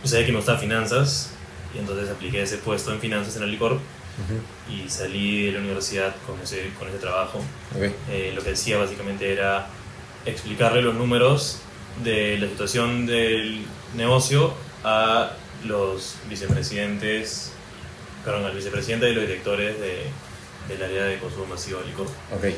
yo 0.03 0.09
sabía 0.09 0.25
que 0.25 0.31
me 0.31 0.37
gustaba 0.37 0.57
finanzas 0.57 1.31
y 1.75 1.79
entonces 1.79 2.09
apliqué 2.09 2.43
ese 2.43 2.57
puesto 2.57 2.93
en 2.93 2.99
finanzas 2.99 3.35
en 3.35 3.43
Alicorp 3.43 3.79
y 4.69 4.89
salí 4.89 5.45
de 5.45 5.51
la 5.53 5.59
universidad 5.59 6.15
con 6.25 6.39
ese, 6.39 6.71
con 6.79 6.87
ese 6.87 6.97
trabajo. 6.97 7.43
Eh, 8.09 8.31
lo 8.35 8.41
que 8.41 8.51
decía 8.51 8.77
básicamente 8.77 9.31
era 9.31 9.67
explicarle 10.25 10.81
los 10.81 10.95
números 10.95 11.59
de 12.03 12.37
la 12.39 12.47
situación 12.47 13.05
del 13.05 13.65
negocio 13.95 14.53
a 14.83 15.31
los 15.65 16.15
vicepresidentes, 16.29 17.51
perdón, 18.23 18.45
al 18.45 18.55
vicepresidente 18.55 19.09
y 19.09 19.13
los 19.13 19.27
directores 19.27 19.79
de, 19.79 20.03
del 20.67 20.83
área 20.83 21.05
de 21.05 21.19
consumo 21.19 21.45
masivo 21.45 21.79
de 21.79 21.87
licor. 21.87 22.07
Okay. 22.37 22.57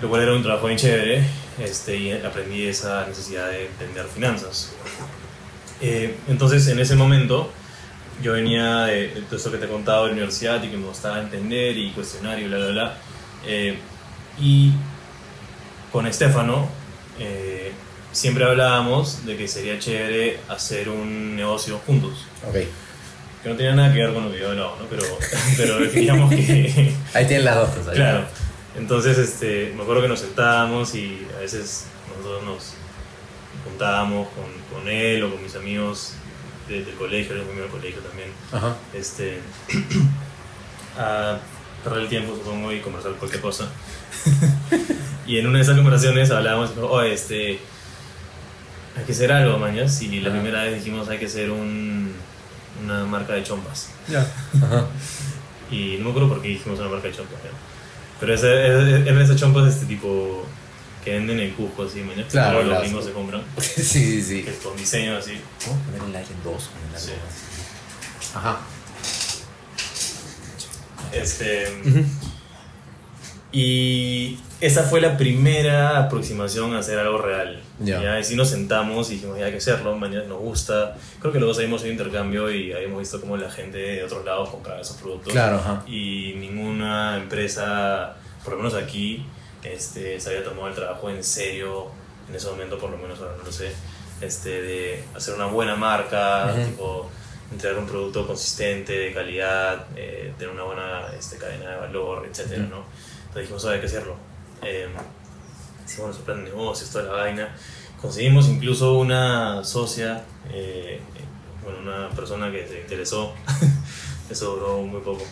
Lo 0.00 0.08
cual 0.08 0.22
era 0.22 0.32
un 0.32 0.42
trabajo 0.42 0.66
bien 0.66 0.78
chévere 0.78 1.24
este, 1.58 1.96
y 1.96 2.12
aprendí 2.12 2.66
esa 2.66 3.06
necesidad 3.06 3.50
de 3.50 3.66
entender 3.66 4.06
finanzas. 4.06 4.72
Eh, 5.80 6.16
entonces, 6.28 6.66
en 6.68 6.78
ese 6.78 6.94
momento, 6.96 7.50
yo 8.22 8.32
venía 8.32 8.84
de, 8.84 9.08
todo 9.28 9.36
eso 9.36 9.50
que 9.50 9.58
te 9.58 9.66
he 9.66 9.68
contado 9.68 10.04
de 10.04 10.08
la 10.10 10.12
universidad 10.14 10.62
y 10.62 10.68
que 10.68 10.76
me 10.76 10.86
gustaba 10.86 11.20
entender 11.20 11.76
y 11.76 11.90
cuestionar 11.92 12.38
y 12.38 12.44
bla, 12.44 12.58
bla, 12.58 12.68
bla. 12.68 12.98
Eh, 13.46 13.78
y 14.38 14.72
con 15.92 16.06
Estefano, 16.06 16.68
eh, 17.18 17.59
siempre 18.12 18.44
hablábamos 18.44 19.24
de 19.26 19.36
que 19.36 19.48
sería 19.48 19.78
chévere 19.78 20.40
hacer 20.48 20.88
un 20.88 21.36
negocio 21.36 21.78
juntos. 21.86 22.26
Ok. 22.48 22.56
Que 23.42 23.48
no 23.48 23.56
tenía 23.56 23.74
nada 23.74 23.92
que 23.92 24.00
ver 24.00 24.12
con 24.12 24.24
lo 24.24 24.32
que 24.32 24.38
yo 24.38 24.50
hablaba, 24.50 24.76
¿no? 24.78 24.86
Pero, 24.86 25.02
pero 25.56 25.78
digamos 25.78 26.30
que... 26.30 26.94
Ahí 27.14 27.26
tienen 27.26 27.44
las 27.44 27.56
dos 27.56 27.70
cosas. 27.70 27.94
Claro. 27.94 28.24
Entonces, 28.76 29.18
este, 29.18 29.72
me 29.76 29.82
acuerdo 29.82 30.02
que 30.02 30.08
nos 30.08 30.20
sentábamos 30.20 30.94
y 30.94 31.26
a 31.36 31.40
veces 31.40 31.86
nosotros 32.08 32.44
nos 32.44 32.74
juntábamos 33.64 34.28
con, 34.28 34.78
con 34.78 34.88
él 34.88 35.22
o 35.24 35.30
con 35.30 35.42
mis 35.42 35.54
amigos 35.56 36.14
del 36.68 36.94
colegio, 36.94 37.34
él 37.34 37.40
es 37.40 37.56
del 37.56 37.68
colegio 37.68 38.00
también. 38.00 38.28
Ajá. 38.52 38.76
Este, 38.94 39.40
a 40.98 41.38
perder 41.82 42.02
el 42.02 42.08
tiempo, 42.08 42.36
supongo, 42.36 42.72
y 42.72 42.80
conversar 42.80 43.12
cualquier 43.12 43.42
cosa. 43.42 43.68
y 45.26 45.38
en 45.38 45.46
una 45.46 45.58
de 45.58 45.64
esas 45.64 45.76
conversaciones 45.76 46.30
hablábamos, 46.30 46.70
oh, 46.78 47.02
este 47.02 47.58
hay 48.96 49.04
que 49.04 49.12
hacer 49.12 49.32
algo, 49.32 49.58
mañas. 49.58 50.00
Y 50.02 50.20
la 50.20 50.30
primera 50.30 50.64
vez 50.64 50.76
dijimos 50.76 51.08
hay 51.08 51.18
que 51.18 51.26
hacer 51.26 51.50
un, 51.50 52.12
una 52.84 53.04
marca 53.04 53.34
de 53.34 53.42
chompas. 53.42 53.90
Ya. 54.08 54.26
y 55.70 55.96
no 55.98 56.04
me 56.04 56.10
acuerdo 56.10 56.28
por 56.28 56.42
qué 56.42 56.48
dijimos 56.48 56.78
una 56.78 56.88
marca 56.88 57.08
de 57.08 57.14
chompas. 57.14 57.38
Pero 58.18 58.34
eran 58.34 59.20
esas 59.22 59.36
chompas 59.36 59.72
este 59.72 59.86
tipo 59.86 60.46
que 61.04 61.12
venden 61.12 61.40
en 61.40 61.52
Cusco, 61.52 61.84
así, 61.84 62.00
mañana. 62.00 62.28
Claro, 62.28 62.62
los 62.62 62.80
gringos 62.80 63.04
se 63.06 63.12
compran. 63.12 63.42
sí, 63.58 63.82
sí, 63.82 64.22
sí. 64.22 64.42
Que 64.42 64.50
es 64.50 64.58
con 64.58 64.76
diseño 64.76 65.16
así. 65.16 65.40
¿Cómo 65.64 65.80
poner 65.82 66.02
el 66.02 66.16
aire 66.16 66.30
en 66.34 66.42
dos? 66.44 66.70
Sí. 66.96 67.12
Ajá. 68.34 68.60
Este. 71.12 71.82
Y 73.52 74.38
esa 74.60 74.82
fue 74.82 75.00
la 75.00 75.16
primera 75.16 75.98
aproximación 75.98 76.74
a 76.74 76.80
hacer 76.80 76.98
algo 76.98 77.18
real. 77.18 77.60
Ya. 77.78 78.02
Y 78.02 78.06
así 78.20 78.36
nos 78.36 78.50
sentamos 78.50 79.10
y 79.10 79.14
dijimos, 79.14 79.38
ya 79.38 79.46
hay 79.46 79.52
que 79.52 79.58
hacerlo, 79.58 79.96
mañana 79.96 80.24
nos 80.24 80.38
gusta. 80.38 80.96
Creo 81.18 81.32
que 81.32 81.38
luego 81.38 81.54
salimos 81.54 81.82
un 81.82 81.90
intercambio 81.90 82.50
y 82.50 82.72
habíamos 82.72 82.98
visto 82.98 83.20
cómo 83.20 83.36
la 83.36 83.50
gente 83.50 83.78
de 83.78 84.04
otros 84.04 84.24
lados 84.24 84.50
compraba 84.50 84.80
esos 84.80 84.96
productos. 84.96 85.32
Claro, 85.32 85.60
Y 85.86 86.34
ninguna 86.36 87.16
empresa, 87.16 88.16
por 88.44 88.54
lo 88.54 88.58
menos 88.58 88.74
aquí, 88.74 89.24
este, 89.62 90.20
se 90.20 90.28
había 90.28 90.44
tomado 90.44 90.68
el 90.68 90.74
trabajo 90.74 91.08
en 91.08 91.24
serio, 91.24 91.86
en 92.28 92.34
ese 92.34 92.48
momento 92.48 92.78
por 92.78 92.90
lo 92.90 92.98
menos, 92.98 93.18
ahora 93.18 93.34
no 93.38 93.44
lo 93.44 93.52
sé, 93.52 93.72
este, 94.20 94.62
de 94.62 95.04
hacer 95.16 95.34
una 95.34 95.46
buena 95.46 95.74
marca, 95.74 96.54
tipo 96.66 97.10
entregar 97.52 97.78
un 97.78 97.86
producto 97.86 98.26
consistente, 98.26 98.92
de 98.92 99.12
calidad, 99.12 99.86
eh, 99.96 100.32
tener 100.38 100.54
una 100.54 100.62
buena 100.64 101.06
este, 101.18 101.36
cadena 101.36 101.70
de 101.70 101.76
valor, 101.78 102.26
etc. 102.26 102.58
¿no? 102.58 102.84
Entonces 103.20 103.42
dijimos, 103.42 103.64
hay 103.66 103.80
que 103.80 103.86
hacerlo. 103.86 104.29
Eh, 104.62 104.88
hicimos 105.84 106.06
nuestro 106.06 106.24
plan 106.24 106.44
de 106.44 106.50
negocios, 106.50 106.90
toda 106.90 107.04
la 107.04 107.12
vaina. 107.12 107.48
Conseguimos 108.00 108.48
incluso 108.48 108.98
una 108.98 109.62
socia, 109.64 110.24
eh, 110.52 111.00
bueno, 111.62 111.80
una 111.80 112.08
persona 112.10 112.50
que 112.50 112.66
se 112.66 112.80
interesó. 112.80 113.34
Eso 114.30 114.54
duró 114.54 114.82
muy 114.82 115.00
poco. 115.00 115.24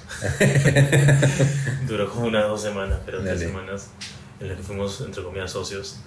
duró 1.86 2.10
como 2.10 2.26
unas 2.26 2.48
dos 2.48 2.60
semanas, 2.60 2.98
pero 3.06 3.22
tres 3.22 3.40
semanas 3.40 3.90
en 4.40 4.48
las 4.48 4.56
que 4.56 4.62
fuimos, 4.62 5.00
entre 5.00 5.22
comillas, 5.22 5.52
socios. 5.52 6.00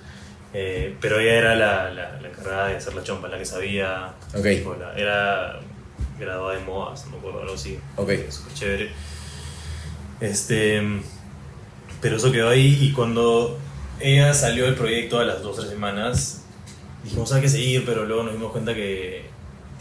Eh, 0.53 0.97
pero 0.99 1.19
ella 1.19 1.33
era 1.35 1.55
la, 1.55 1.89
la, 1.89 2.19
la, 2.19 2.27
encargada 2.27 2.67
de 2.67 2.75
hacer 2.75 2.93
la 2.93 3.03
chompa, 3.03 3.29
la 3.29 3.37
que 3.37 3.45
sabía. 3.45 4.13
Okay. 4.37 4.67
era 4.97 5.61
graduada 6.19 6.57
de 6.57 6.65
modas, 6.65 7.05
no 7.05 7.13
me 7.13 7.17
acuerdo, 7.19 7.41
algo 7.41 7.53
así. 7.53 7.79
Ok. 7.95 8.11
Súper 8.29 8.53
chévere. 8.53 8.91
Este. 10.19 11.01
Pero 12.01 12.17
eso 12.17 12.31
quedó 12.31 12.49
ahí 12.49 12.77
y 12.81 12.91
cuando 12.91 13.59
ella 13.99 14.33
salió 14.33 14.65
del 14.65 14.75
proyecto 14.75 15.19
a 15.19 15.25
las 15.25 15.41
dos 15.41 15.57
o 15.57 15.61
tres 15.61 15.71
semanas, 15.71 16.43
dijimos, 17.03 17.31
hay 17.31 17.41
que 17.41 17.49
seguir, 17.49 17.85
pero 17.85 18.05
luego 18.05 18.23
nos 18.23 18.33
dimos 18.33 18.51
cuenta 18.51 18.73
que 18.73 19.29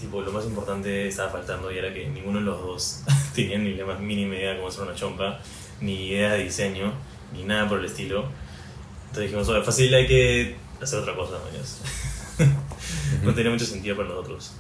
tipo, 0.01 0.23
lo 0.23 0.33
más 0.33 0.45
importante 0.47 1.09
estaba 1.09 1.31
faltando 1.31 1.71
y 1.71 1.79
era 1.79 1.93
que 1.93 2.09
ninguno 2.09 2.39
de 2.39 2.45
los 2.45 2.61
dos 2.61 3.03
tenía 3.35 3.59
ni 3.59 3.75
la 3.75 3.85
más 3.85 4.01
mínima 4.01 4.35
idea 4.35 4.53
de 4.53 4.57
cómo 4.57 4.69
hacer 4.69 4.83
una 4.83 4.95
chompa, 4.95 5.41
ni 5.81 6.09
idea 6.09 6.33
de 6.33 6.45
diseño, 6.45 6.93
ni 7.33 7.45
nada 7.45 7.69
por 7.69 7.79
el 7.79 7.85
estilo. 7.85 8.25
Entonces 9.03 9.25
dijimos, 9.25 9.49
oye, 9.49 9.63
fácil 9.63 9.95
hay 9.95 10.07
que 10.07 10.57
hacer 10.81 11.01
otra 11.01 11.15
cosa, 11.15 11.39
no 13.23 13.35
tenía 13.35 13.51
mucho 13.51 13.67
sentido 13.67 13.97
para 13.97 14.09
nosotros. 14.09 14.53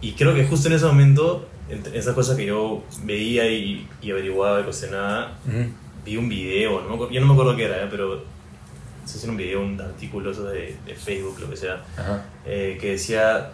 Y 0.00 0.12
creo 0.12 0.34
que 0.34 0.44
justo 0.44 0.68
en 0.68 0.74
ese 0.74 0.86
momento, 0.86 1.48
esa 1.94 2.14
cosa 2.14 2.36
que 2.36 2.46
yo 2.46 2.82
veía 3.02 3.48
y, 3.50 3.88
y 4.02 4.10
averiguaba 4.10 4.60
y 4.60 4.64
cuestionaba, 4.64 5.38
vi 6.06 6.16
un 6.16 6.28
video, 6.28 6.80
¿no? 6.82 7.10
yo 7.10 7.20
no 7.20 7.26
me 7.26 7.32
acuerdo 7.32 7.56
qué 7.56 7.64
era, 7.64 7.82
¿eh? 7.82 7.88
pero 7.90 8.16
no 8.16 9.08
sé 9.08 9.18
si 9.18 9.24
era 9.24 9.32
un 9.32 9.36
video, 9.36 9.60
un 9.60 9.80
artículo 9.80 10.32
de, 10.32 10.76
de 10.86 10.94
Facebook, 10.94 11.40
lo 11.40 11.50
que 11.50 11.56
sea, 11.56 11.84
eh, 12.46 12.78
que 12.80 12.92
decía, 12.92 13.50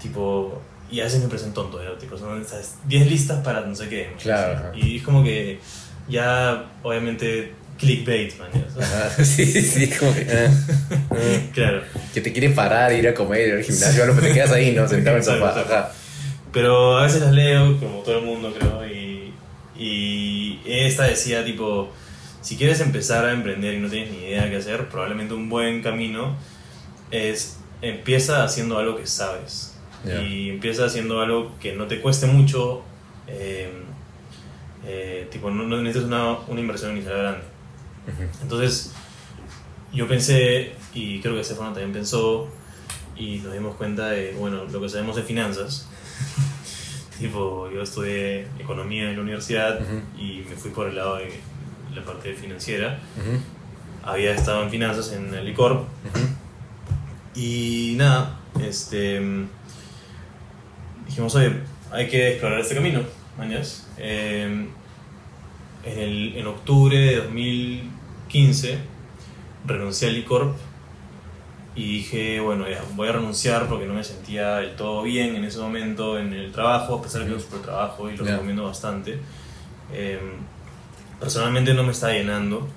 tipo, 0.00 0.62
y 0.90 1.00
a 1.00 1.04
veces 1.04 1.22
me 1.22 1.28
parecen 1.28 1.52
tontos, 1.52 1.82
¿eh? 1.82 1.88
tipo, 1.98 2.16
son 2.16 2.44
10 2.86 3.10
listas 3.10 3.42
para 3.42 3.62
no 3.62 3.74
sé 3.74 3.88
qué. 3.88 4.12
Claro. 4.22 4.70
Y 4.76 4.98
es 4.98 5.02
como 5.02 5.24
que 5.24 5.58
ya, 6.08 6.66
obviamente, 6.82 7.52
clickbait, 7.78 8.38
man. 8.38 8.48
sí, 9.24 9.46
sí, 9.46 9.90
como 9.90 10.14
que. 10.14 10.26
Ah, 10.30 10.50
ah. 11.10 11.16
claro. 11.52 11.82
Que 12.12 12.20
te 12.20 12.32
quieren 12.32 12.54
parar, 12.54 12.92
ir 12.92 13.08
a 13.08 13.14
comer, 13.14 13.48
ir 13.48 13.54
al 13.54 13.64
gimnasio, 13.64 14.04
pero 14.06 14.20
te 14.26 14.32
quedas 14.32 14.52
ahí, 14.52 14.72
¿no? 14.72 14.88
Sentado 14.88 15.16
en 15.16 15.22
el 15.22 15.24
sofá. 15.24 15.92
Pero 16.52 16.98
a 16.98 17.02
veces 17.02 17.20
las 17.20 17.32
leo, 17.32 17.78
como 17.78 17.98
todo 18.00 18.18
el 18.20 18.24
mundo, 18.24 18.54
creo, 18.58 18.86
y, 18.86 19.34
y 19.76 20.27
esta 20.68 21.04
decía, 21.04 21.44
tipo, 21.44 21.90
si 22.40 22.56
quieres 22.56 22.80
empezar 22.80 23.24
a 23.24 23.32
emprender 23.32 23.74
y 23.74 23.78
no 23.78 23.88
tienes 23.88 24.10
ni 24.10 24.18
idea 24.18 24.44
de 24.44 24.50
qué 24.50 24.56
hacer, 24.56 24.88
probablemente 24.88 25.34
un 25.34 25.48
buen 25.48 25.82
camino 25.82 26.36
es 27.10 27.58
empieza 27.80 28.44
haciendo 28.44 28.78
algo 28.78 28.96
que 28.96 29.06
sabes. 29.06 29.74
Y 30.04 30.50
empieza 30.50 30.86
haciendo 30.86 31.20
algo 31.20 31.52
que 31.58 31.74
no 31.74 31.86
te 31.86 32.00
cueste 32.00 32.26
mucho. 32.26 32.82
Eh, 33.26 33.70
eh, 34.86 35.28
tipo, 35.30 35.50
no, 35.50 35.64
no 35.64 35.76
necesitas 35.82 36.08
una, 36.08 36.38
una 36.48 36.60
inversión 36.60 36.92
inicial 36.92 37.18
grande 37.18 37.58
entonces, 38.42 38.92
yo 39.92 40.08
pensé, 40.08 40.72
y 40.94 41.20
creo 41.20 41.34
que 41.34 41.44
Stefano 41.44 41.72
también 41.72 41.92
pensó, 41.92 42.48
y 43.16 43.38
nos 43.38 43.52
dimos 43.52 43.76
cuenta 43.76 44.10
de, 44.10 44.32
bueno, 44.32 44.64
lo 44.64 44.80
que 44.80 44.88
sabemos 44.88 45.16
de 45.16 45.22
finanzas. 45.22 45.88
tipo, 47.18 47.70
yo 47.70 47.82
estudié 47.82 48.46
economía 48.58 49.10
en 49.10 49.16
la 49.16 49.22
universidad 49.22 49.80
y 50.18 50.44
me 50.48 50.56
fui 50.56 50.70
por 50.70 50.88
el 50.88 50.96
lado 50.96 51.16
de 51.16 51.30
la 51.94 52.04
parte 52.04 52.34
financiera. 52.34 52.98
Había 54.02 54.32
estado 54.32 54.62
en 54.62 54.70
finanzas 54.70 55.12
en 55.12 55.34
el 55.34 55.48
ICORP. 55.48 55.84
Y 57.34 57.94
nada, 57.96 58.40
este, 58.60 59.20
dijimos, 61.06 61.34
oye, 61.34 61.52
hay 61.92 62.08
que 62.08 62.30
explorar 62.30 62.60
este 62.60 62.74
camino, 62.74 63.02
mañas. 63.36 63.88
Eh, 63.98 64.66
en, 65.84 65.98
el, 65.98 66.36
en 66.36 66.46
octubre 66.46 66.98
de 66.98 67.16
2000 67.16 67.98
15 68.28 68.78
renuncié 69.66 70.08
al 70.08 70.18
ICORP 70.18 70.56
y 71.78 71.84
dije, 71.98 72.40
bueno, 72.40 72.68
ya, 72.68 72.82
voy 72.96 73.08
a 73.08 73.12
renunciar 73.12 73.68
porque 73.68 73.86
no 73.86 73.94
me 73.94 74.02
sentía 74.02 74.56
del 74.56 74.74
todo 74.74 75.04
bien 75.04 75.36
en 75.36 75.44
ese 75.44 75.60
momento 75.60 76.18
en 76.18 76.32
el 76.32 76.50
trabajo, 76.50 76.96
a 76.96 77.02
pesar 77.02 77.22
de 77.22 77.28
que 77.28 77.36
es 77.36 77.48
un 77.52 77.62
trabajo 77.62 78.10
y 78.10 78.16
lo 78.16 78.24
recomiendo 78.24 78.64
bastante. 78.64 79.20
Em, 79.94 80.18
personalmente 81.20 81.72
no 81.74 81.84
me 81.84 81.92
estaba 81.92 82.14
llenando. 82.14 82.68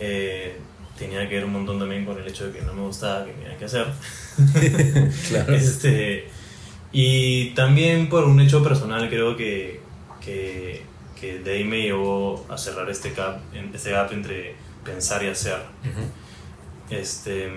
Eh, 0.00 0.56
tenía 0.98 1.28
que 1.28 1.36
ver 1.36 1.44
un 1.44 1.52
montón 1.52 1.78
también 1.78 2.04
con 2.04 2.18
el 2.18 2.26
hecho 2.26 2.48
de 2.48 2.58
que 2.58 2.62
no 2.62 2.74
me 2.74 2.82
gustaba, 2.82 3.24
que 3.24 3.34
tenía 3.34 3.56
que 3.56 3.66
hacer. 3.66 3.86
este, 5.54 6.28
y 6.90 7.50
también 7.50 8.08
por 8.08 8.24
un 8.24 8.40
hecho 8.40 8.64
personal 8.64 9.08
creo 9.08 9.36
que, 9.36 9.80
que, 10.20 10.82
que 11.20 11.38
de 11.38 11.52
ahí 11.52 11.62
me 11.62 11.82
llevó 11.82 12.44
a 12.48 12.58
cerrar 12.58 12.90
este 12.90 13.10
gap, 13.10 13.38
este 13.72 13.92
gap 13.92 14.12
entre 14.12 14.56
pensar 14.84 15.22
y 15.22 15.28
hacer. 15.28 15.60
este, 16.90 17.48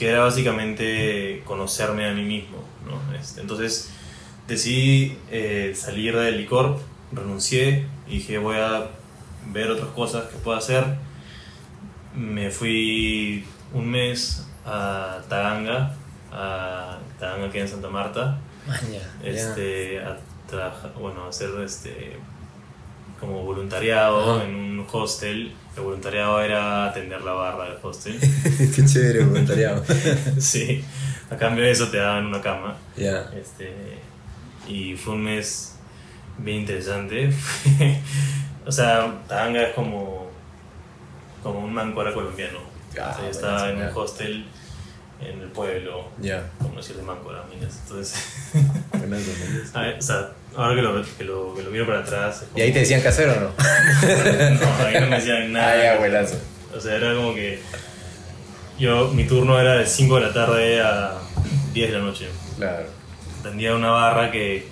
que 0.00 0.08
era 0.08 0.20
básicamente 0.20 1.42
conocerme 1.44 2.08
a 2.08 2.14
mí 2.14 2.22
mismo. 2.22 2.64
¿no? 2.86 3.14
Este, 3.14 3.42
entonces 3.42 3.90
decidí 4.48 5.18
eh, 5.30 5.74
salir 5.76 6.16
del 6.16 6.38
licor, 6.38 6.78
renuncié 7.12 7.86
y 8.06 8.12
dije 8.12 8.38
voy 8.38 8.56
a 8.56 8.86
ver 9.52 9.70
otras 9.70 9.90
cosas 9.90 10.24
que 10.28 10.38
puedo 10.38 10.56
hacer. 10.56 10.84
Me 12.14 12.50
fui 12.50 13.44
un 13.74 13.90
mes 13.90 14.48
a 14.64 15.18
Taganga, 15.28 15.94
a 16.32 16.98
Taganga 17.18 17.50
que 17.50 17.60
en 17.60 17.68
Santa 17.68 17.90
Marta. 17.90 18.38
este, 19.22 20.00
a 20.00 20.16
bueno, 20.98 21.24
a 21.24 21.28
hacer 21.28 21.50
este, 21.62 22.16
como 23.20 23.44
voluntariado 23.44 24.42
en 24.42 24.54
un 24.54 24.86
hostel. 24.90 25.52
El 25.80 25.86
voluntariado 25.86 26.42
era 26.42 26.84
atender 26.84 27.22
la 27.22 27.32
barra 27.32 27.64
del 27.64 27.78
hostel. 27.82 28.20
Qué 28.76 28.84
chévere 28.84 29.24
voluntariado. 29.24 29.82
sí, 30.38 30.84
a 31.30 31.36
cambio 31.36 31.64
de 31.64 31.70
eso 31.70 31.88
te 31.88 31.96
daban 31.96 32.26
una 32.26 32.42
cama. 32.42 32.76
Ya. 32.98 33.30
Este, 33.34 33.72
y 34.68 34.94
fue 34.94 35.14
un 35.14 35.24
mes 35.24 35.76
bien 36.36 36.58
interesante. 36.58 37.32
o 38.66 38.70
sea, 38.70 39.22
Tanga 39.26 39.62
es 39.62 39.74
como, 39.74 40.30
como 41.42 41.60
un 41.60 41.72
mancora 41.72 42.12
colombiano. 42.12 42.58
Ah, 43.00 43.18
estaba 43.30 43.70
en 43.70 43.78
un 43.78 43.88
hostel 43.94 44.44
en 45.22 45.40
el 45.40 45.48
pueblo, 45.48 46.08
yeah. 46.20 46.50
como 46.58 46.76
decir 46.76 46.96
de 46.96 47.02
Máncora, 47.02 47.44
entonces... 47.52 48.52
o 49.98 50.02
sea, 50.02 50.30
ahora 50.56 50.74
que 50.74 50.82
lo, 50.82 51.02
que 51.02 51.24
lo, 51.24 51.54
que 51.54 51.62
lo 51.62 51.70
miro 51.70 51.86
para 51.86 52.00
atrás... 52.00 52.44
¿Y 52.56 52.60
ahí 52.60 52.72
te 52.72 52.80
decían 52.80 53.06
hacer 53.06 53.28
o 53.28 53.34
no? 53.34 53.40
no, 53.48 54.86
ahí 54.86 55.00
no 55.00 55.06
me 55.06 55.16
decían 55.16 55.52
nada. 55.52 55.72
Ay, 55.72 55.86
abuelazo. 55.88 56.36
O 56.74 56.80
sea, 56.80 56.96
era 56.96 57.14
como 57.14 57.34
que... 57.34 57.60
Yo, 58.78 59.08
mi 59.08 59.24
turno 59.24 59.60
era 59.60 59.74
de 59.74 59.86
5 59.86 60.14
de 60.14 60.20
la 60.22 60.32
tarde 60.32 60.80
a 60.80 61.18
10 61.74 61.92
de 61.92 61.98
la 61.98 62.04
noche. 62.04 62.28
Claro. 62.56 62.86
Tendría 63.42 63.74
una 63.74 63.90
barra 63.90 64.30
que, 64.30 64.68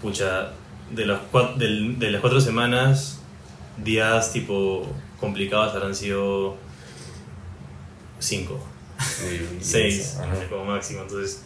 pucha, 0.00 0.52
de, 0.90 1.04
los 1.04 1.20
de, 1.56 1.94
de 1.98 2.10
las 2.10 2.20
cuatro 2.22 2.40
semanas, 2.40 3.20
días 3.76 4.32
tipo 4.32 4.86
complicados 5.20 5.74
habrán 5.74 5.94
sido 5.94 6.56
5 8.18 8.71
seis 9.60 10.16
como 10.48 10.64
máximo, 10.64 11.02
entonces 11.02 11.42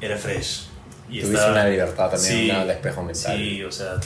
era 0.00 0.16
fresh. 0.16 0.66
Y 1.08 1.20
Tuviste 1.20 1.50
una 1.50 1.68
libertad 1.68 2.10
también, 2.10 2.56
un 2.56 2.66
despejo 2.66 3.02
mental. 3.02 3.36
Sí, 3.36 3.62
o 3.62 3.70
sea, 3.70 4.00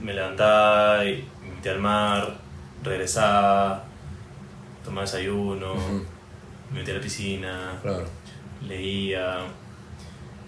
me 0.00 0.12
levantaba, 0.12 1.04
y 1.04 1.24
me 1.40 1.54
metía 1.54 1.72
al 1.72 1.80
mar, 1.80 2.36
regresaba, 2.82 3.84
tomaba 4.84 5.02
desayuno, 5.02 5.74
me 6.70 6.78
metía 6.78 6.94
a 6.94 6.96
la 6.96 7.02
piscina, 7.02 7.80
leía, 8.66 9.38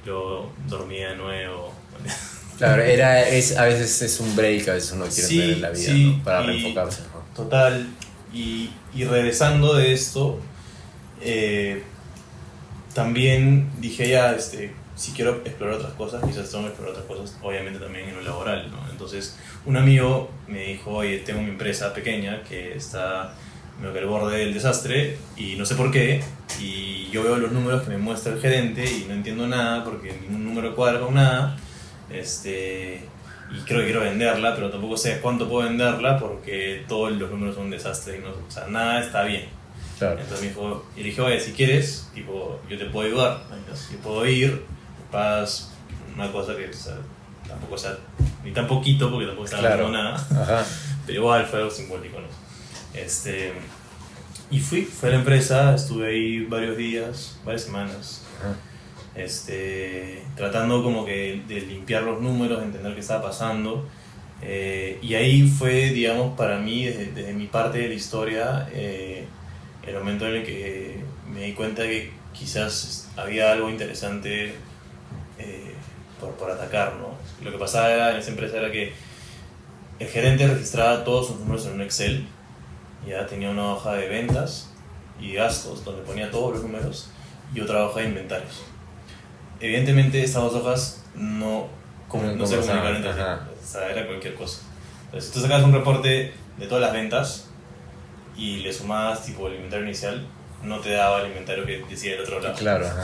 luego 0.05 0.53
dormía 0.67 1.11
de 1.11 1.17
nuevo. 1.17 1.73
Claro, 2.59 2.83
era, 2.83 3.27
es, 3.29 3.57
a 3.57 3.65
veces 3.65 4.03
es 4.03 4.21
un 4.21 4.35
break, 4.35 4.69
a 4.69 4.75
veces 4.75 4.93
uno 4.93 5.07
quiere 5.07 5.29
sí, 5.29 5.41
en 5.41 5.63
la 5.63 5.71
vida 5.71 6.25
para 6.25 6.43
reenfocarse. 6.43 7.03
Total, 7.35 7.87
Y, 8.33 8.71
y 8.97 9.05
regresando 9.05 9.75
de 9.75 9.93
esto, 9.93 10.41
eh, 11.21 11.83
también 12.95 13.71
dije 13.79 14.09
ya, 14.09 14.33
este, 14.33 14.73
si 14.95 15.13
quiero 15.13 15.43
explorar 15.45 15.77
otras 15.77 15.93
cosas, 15.93 16.25
quizás 16.25 16.51
tengo 16.51 16.65
que 16.65 16.71
explorar 16.71 16.95
otras 16.95 17.07
cosas, 17.07 17.39
obviamente 17.43 17.79
también 17.79 18.09
en 18.09 18.17
lo 18.17 18.23
laboral, 18.23 18.71
¿no? 18.71 18.79
Entonces, 18.91 19.37
un 19.67 19.77
amigo 19.77 20.31
me 20.49 20.69
dijo, 20.69 20.93
oye, 20.93 21.19
tengo 21.19 21.43
mi 21.43 21.51
empresa 21.51 21.93
pequeña 21.93 22.43
que 22.43 22.75
está 22.75 23.35
me 23.81 23.93
que 23.93 23.99
al 23.99 24.07
borde 24.07 24.39
del 24.39 24.55
desastre 24.55 25.19
y 25.37 25.57
no 25.57 25.67
sé 25.67 25.75
por 25.75 25.91
qué, 25.91 26.23
y 26.59 27.11
yo 27.11 27.23
veo 27.23 27.37
los 27.37 27.53
números 27.53 27.83
que 27.83 27.91
me 27.91 27.99
muestra 27.99 28.33
el 28.33 28.41
gerente 28.41 28.85
y 28.85 29.05
no 29.07 29.13
entiendo 29.13 29.47
nada 29.47 29.85
porque 29.85 30.19
ningún 30.23 30.45
número 30.45 30.75
cuadra 30.75 31.01
con 31.01 31.15
nada, 31.15 31.59
este, 32.11 33.03
y 33.51 33.61
creo 33.61 33.81
que 33.81 33.87
quiero 33.87 34.01
venderla, 34.01 34.55
pero 34.55 34.71
tampoco 34.71 34.97
sé 34.97 35.21
cuánto 35.21 35.49
puedo 35.49 35.69
venderla 35.69 36.19
porque 36.19 36.85
todos 36.89 37.13
los 37.13 37.31
números 37.31 37.55
son 37.55 37.65
un 37.65 37.71
desastre, 37.71 38.19
y 38.19 38.21
no, 38.21 38.31
o 38.31 38.51
sea, 38.51 38.67
nada 38.67 39.01
está 39.01 39.23
bien. 39.23 39.49
Entonces 40.01 40.41
me 40.43 40.49
dijo, 40.49 40.85
y 40.95 41.01
le 41.01 41.07
dije, 41.07 41.21
oye, 41.23 41.41
si 41.41 41.53
quieres, 41.53 42.11
tipo, 42.13 42.61
yo 42.69 42.77
te 42.77 42.85
puedo 42.87 43.09
ayudar, 43.09 43.41
yo 43.91 43.99
puedo 43.99 44.27
ir, 44.27 44.63
pagas 45.11 45.73
una 46.15 46.31
cosa 46.31 46.55
que 46.55 46.71
tampoco 47.49 47.79
sea, 47.79 47.97
ni 48.45 48.53
tan 48.53 48.67
poquito 48.67 49.11
porque 49.11 49.27
tampoco 49.27 49.47
está 49.47 49.59
claro. 49.59 49.89
nada, 49.91 50.23
pero 51.07 51.19
igual 51.21 51.47
fue 51.47 51.61
algo 51.61 51.71
simbólico, 51.71 52.21
¿no? 52.21 52.27
Este, 52.93 53.55
y 54.51 54.61
fui, 54.61 54.83
fui 54.83 55.09
a 55.09 55.13
la 55.13 55.19
empresa, 55.19 55.75
estuve 55.75 56.09
ahí 56.09 56.45
varios 56.45 56.77
días, 56.77 57.39
varias 57.45 57.63
semanas, 57.63 58.23
este, 59.17 60.23
tratando 60.37 60.83
como 60.83 61.05
que 61.05 61.43
de 61.49 61.61
limpiar 61.63 62.03
los 62.03 62.21
números, 62.21 62.59
de 62.59 62.67
entender 62.67 62.95
qué 62.95 63.01
estaba 63.01 63.23
pasando. 63.23 63.87
Eh, 64.43 64.99
y 65.03 65.15
ahí 65.15 65.49
fue, 65.49 65.91
digamos, 65.91 66.37
para 66.37 66.59
mí, 66.59 66.85
desde, 66.85 67.33
mi 67.33 67.47
parte 67.47 67.79
de 67.79 67.89
la 67.89 67.95
historia, 67.95 68.69
eh, 68.73 69.25
el 69.87 69.95
momento 69.95 70.27
en 70.27 70.37
el 70.37 70.45
que 70.45 71.01
me 71.33 71.43
di 71.43 71.53
cuenta 71.53 71.83
que 71.85 72.13
quizás 72.33 73.09
había 73.17 73.53
algo 73.53 73.71
interesante 73.71 74.55
eh, 75.39 75.75
por, 76.21 76.33
por, 76.35 76.51
atacar, 76.51 76.95
¿no? 76.97 77.15
Lo 77.45 77.51
que 77.51 77.59
pasaba 77.59 78.11
en 78.11 78.17
esa 78.17 78.31
empresa 78.31 78.59
era 78.59 78.71
que 78.71 78.93
el 79.99 80.09
gerente 80.09 80.47
registraba 80.47 81.05
todos 81.05 81.29
sus 81.29 81.41
números 81.41 81.67
en 81.67 81.73
un 81.75 81.81
Excel, 81.81 82.27
ya 83.07 83.27
tenía 83.27 83.51
una 83.51 83.73
hoja 83.73 83.95
de 83.95 84.09
ventas 84.09 84.71
y 85.21 85.33
gastos 85.33 85.85
donde 85.85 86.03
ponía 86.03 86.31
todos 86.31 86.55
los 86.55 86.63
números 86.63 87.11
y 87.55 87.61
otra 87.61 87.87
hoja 87.87 88.01
de 88.01 88.09
inventarios. 88.09 88.76
Evidentemente 89.61 90.23
estas 90.23 90.43
dos 90.43 90.55
hojas 90.55 91.05
no, 91.15 91.69
no, 92.13 92.47
se 92.47 92.57
comunicaban 92.57 92.97
entre 92.97 93.13
sí, 93.13 93.21
o 93.21 93.67
sea, 93.67 93.91
era 93.91 94.07
cualquier 94.07 94.35
cosa. 94.35 94.61
Entonces, 95.07 95.29
si 95.29 95.35
tú 95.35 95.41
sacabas 95.41 95.65
un 95.65 95.73
reporte 95.73 96.35
de 96.59 96.67
todas 96.67 96.83
las 96.83 96.93
ventas, 96.93 97.47
y 98.37 98.59
le 98.59 98.73
sumabas 98.73 99.25
tipo 99.25 99.49
el 99.49 99.55
inventario 99.55 99.87
inicial, 99.87 100.27
no 100.63 100.81
te 100.81 100.91
daba 100.91 101.23
el 101.23 101.29
inventario 101.29 101.65
que 101.65 101.85
decía 101.89 102.15
el 102.15 102.21
otro 102.21 102.41
lado. 102.41 102.55
Claro, 102.57 102.87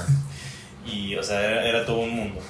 Y, 0.85 1.15
o 1.15 1.23
sea, 1.23 1.65
era, 1.65 1.87
todo 1.87 1.99
un 1.99 2.11
mundo. 2.11 2.41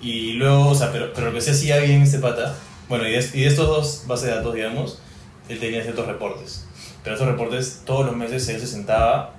Y 0.00 0.32
luego, 0.32 0.70
o 0.70 0.74
sea, 0.74 0.90
pero, 0.90 1.12
pero 1.14 1.28
lo 1.28 1.32
que 1.32 1.40
se 1.40 1.52
hacía 1.52 1.78
bien 1.78 2.02
este 2.02 2.18
pata, 2.18 2.56
bueno, 2.88 3.06
y 3.06 3.12
de, 3.12 3.18
y 3.34 3.42
de 3.42 3.46
estos 3.46 3.68
dos 3.68 4.04
bases 4.08 4.26
de 4.26 4.34
datos, 4.34 4.52
digamos, 4.52 5.00
él 5.48 5.60
tenía 5.60 5.80
ciertos 5.82 6.08
reportes. 6.08 6.66
Pero 7.04 7.14
esos 7.14 7.28
reportes, 7.28 7.82
todos 7.86 8.04
los 8.04 8.16
meses 8.16 8.48
él 8.48 8.58
se 8.58 8.66
sentaba 8.66 9.35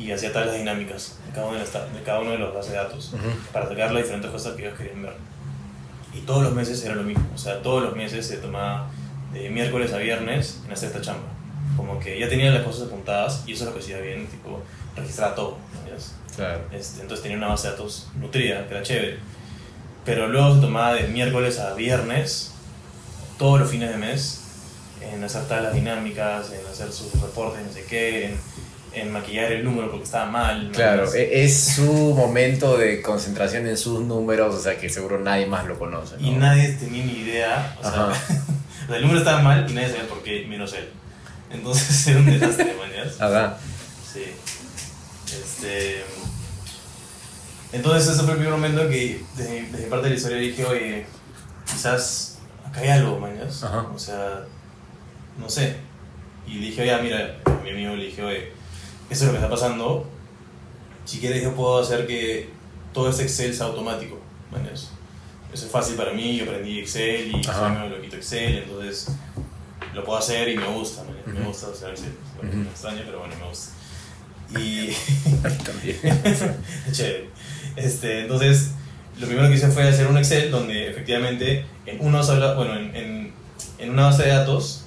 y 0.00 0.12
hacía 0.12 0.32
tablas 0.32 0.56
dinámicas 0.56 1.18
de 1.26 1.32
cada 1.32 1.48
uno 1.48 1.58
de, 1.58 1.64
de 1.64 2.02
cada 2.04 2.20
uno 2.20 2.30
de 2.30 2.38
los 2.38 2.54
bases 2.54 2.72
de 2.72 2.78
datos 2.78 3.14
para 3.52 3.68
sacar 3.68 3.92
las 3.92 4.02
diferentes 4.02 4.30
cosas 4.30 4.54
que 4.54 4.66
ellos 4.66 4.78
querían 4.78 5.02
ver. 5.02 5.14
Y 6.14 6.20
todos 6.20 6.42
los 6.42 6.54
meses 6.54 6.84
era 6.84 6.94
lo 6.94 7.02
mismo, 7.02 7.24
o 7.34 7.38
sea, 7.38 7.62
todos 7.62 7.82
los 7.82 7.94
meses 7.96 8.26
se 8.26 8.38
tomaba 8.38 8.90
de 9.32 9.48
miércoles 9.50 9.92
a 9.92 9.98
viernes 9.98 10.60
en 10.66 10.72
hacer 10.72 10.88
esta 10.88 11.00
chamba 11.00 11.40
como 11.76 11.98
que 11.98 12.18
ya 12.18 12.28
tenía 12.28 12.50
las 12.50 12.62
cosas 12.62 12.88
apuntadas 12.88 13.42
y 13.46 13.52
eso 13.52 13.64
es 13.64 13.70
lo 13.70 13.74
que 13.74 13.80
hacía 13.80 13.98
bien, 14.00 14.26
tipo, 14.26 14.62
registraba 14.96 15.34
todo. 15.34 15.56
Claro. 16.36 16.60
Este, 16.72 17.02
entonces 17.02 17.22
tenía 17.22 17.38
una 17.38 17.48
base 17.48 17.68
de 17.68 17.72
datos 17.72 18.08
nutrida, 18.18 18.66
que 18.66 18.74
era 18.74 18.82
chévere. 18.82 19.18
Pero 20.04 20.28
luego 20.28 20.54
se 20.54 20.60
tomaba 20.60 20.94
de 20.94 21.08
miércoles 21.08 21.58
a 21.58 21.74
viernes, 21.74 22.52
todos 23.38 23.60
los 23.60 23.70
fines 23.70 23.90
de 23.90 23.96
mes, 23.96 24.42
en 25.00 25.24
hacer 25.24 25.42
las 25.50 25.74
dinámicas, 25.74 26.52
en 26.52 26.66
hacer 26.66 26.92
sus 26.92 27.12
reportes, 27.20 27.66
no 27.66 27.72
sé 27.72 27.84
qué, 27.84 28.26
en, 28.26 28.40
en 28.92 29.12
maquillar 29.12 29.52
el 29.52 29.64
número 29.64 29.90
porque 29.90 30.04
estaba 30.04 30.26
mal. 30.26 30.70
Claro, 30.72 31.12
e-, 31.14 31.44
es 31.44 31.74
su 31.76 32.14
momento 32.14 32.76
de 32.76 33.02
concentración 33.02 33.66
en 33.66 33.76
sus 33.76 34.00
números, 34.00 34.54
o 34.54 34.60
sea 34.60 34.78
que 34.78 34.88
seguro 34.88 35.20
nadie 35.20 35.46
más 35.46 35.66
lo 35.66 35.78
conoce. 35.78 36.16
Y 36.18 36.30
nadie 36.30 36.72
tenía 36.72 37.04
ni 37.04 37.12
idea, 37.12 37.76
o 37.82 37.90
sea, 37.90 38.96
el 38.96 39.02
número 39.02 39.18
estaba 39.18 39.42
mal 39.42 39.66
y 39.68 39.72
nadie 39.74 39.88
sabía 39.88 40.08
por 40.08 40.22
qué, 40.22 40.46
menos 40.46 40.72
él. 40.74 40.88
Entonces 41.50 42.06
era 42.08 42.18
un 42.18 42.26
desastre, 42.26 42.74
mañana. 42.78 43.10
Ah, 43.20 43.58
sí. 44.12 44.24
Este. 45.26 46.04
Entonces 47.72 48.12
ese 48.12 48.22
fue 48.22 48.32
el 48.32 48.38
primer 48.38 48.54
momento 48.54 48.88
que 48.88 49.22
desde, 49.36 49.62
mi 49.62 49.86
parte 49.88 50.04
de 50.04 50.10
la 50.10 50.16
historia 50.16 50.38
dije, 50.38 50.64
oye, 50.64 51.06
quizás 51.64 52.38
acá 52.64 52.80
hay 52.80 52.88
algo, 52.88 53.18
mañas. 53.20 53.62
O 53.62 53.98
sea, 53.98 54.44
no 55.38 55.48
sé. 55.48 55.76
Y 56.48 56.58
dije, 56.58 56.82
oye, 56.82 57.02
mira, 57.02 57.36
a 57.44 57.62
mi 57.62 57.70
amigo 57.70 57.94
le 57.94 58.06
dije, 58.06 58.24
oye, 58.24 58.59
eso 59.10 59.24
es 59.24 59.26
lo 59.26 59.30
que 59.32 59.36
está 59.38 59.50
pasando. 59.50 60.08
Si 61.04 61.18
quieres 61.18 61.42
yo 61.42 61.54
puedo 61.54 61.80
hacer 61.80 62.06
que 62.06 62.48
todo 62.92 63.10
ese 63.10 63.24
Excel 63.24 63.54
sea 63.54 63.66
automático, 63.66 64.18
mañas. 64.50 64.90
Eso 65.52 65.66
es 65.66 65.72
fácil 65.72 65.96
para 65.96 66.12
mí, 66.12 66.36
yo 66.36 66.44
aprendí 66.44 66.78
Excel 66.78 67.34
y 67.34 67.42
soy 67.42 67.74
lo 67.74 67.88
loquito 67.88 68.16
Excel, 68.16 68.58
entonces 68.58 69.08
lo 69.94 70.04
puedo 70.04 70.18
hacer 70.18 70.48
y 70.48 70.56
me 70.56 70.66
gusta, 70.68 71.02
me, 71.26 71.40
gusta 71.40 71.68
hacer 71.68 71.90
Excel. 71.90 72.12
Bueno, 72.36 72.56
me 72.56 72.70
extraña, 72.70 73.02
pero 73.04 73.18
bueno, 73.18 73.34
me 73.36 73.48
gusta. 73.48 73.72
Y. 74.58 74.90
También. 75.64 75.96
Chévere. 76.92 77.28
Este, 77.76 78.20
entonces, 78.20 78.72
lo 79.18 79.26
primero 79.26 79.48
que 79.48 79.54
hice 79.54 79.68
fue 79.68 79.88
hacer 79.88 80.06
un 80.06 80.18
Excel 80.18 80.50
donde 80.50 80.88
efectivamente 80.88 81.64
en 81.86 82.04
una, 82.04 82.22
bueno, 82.54 82.76
en, 82.76 83.32
en, 83.78 83.90
una 83.90 84.06
base 84.06 84.24
de 84.24 84.30
datos 84.30 84.79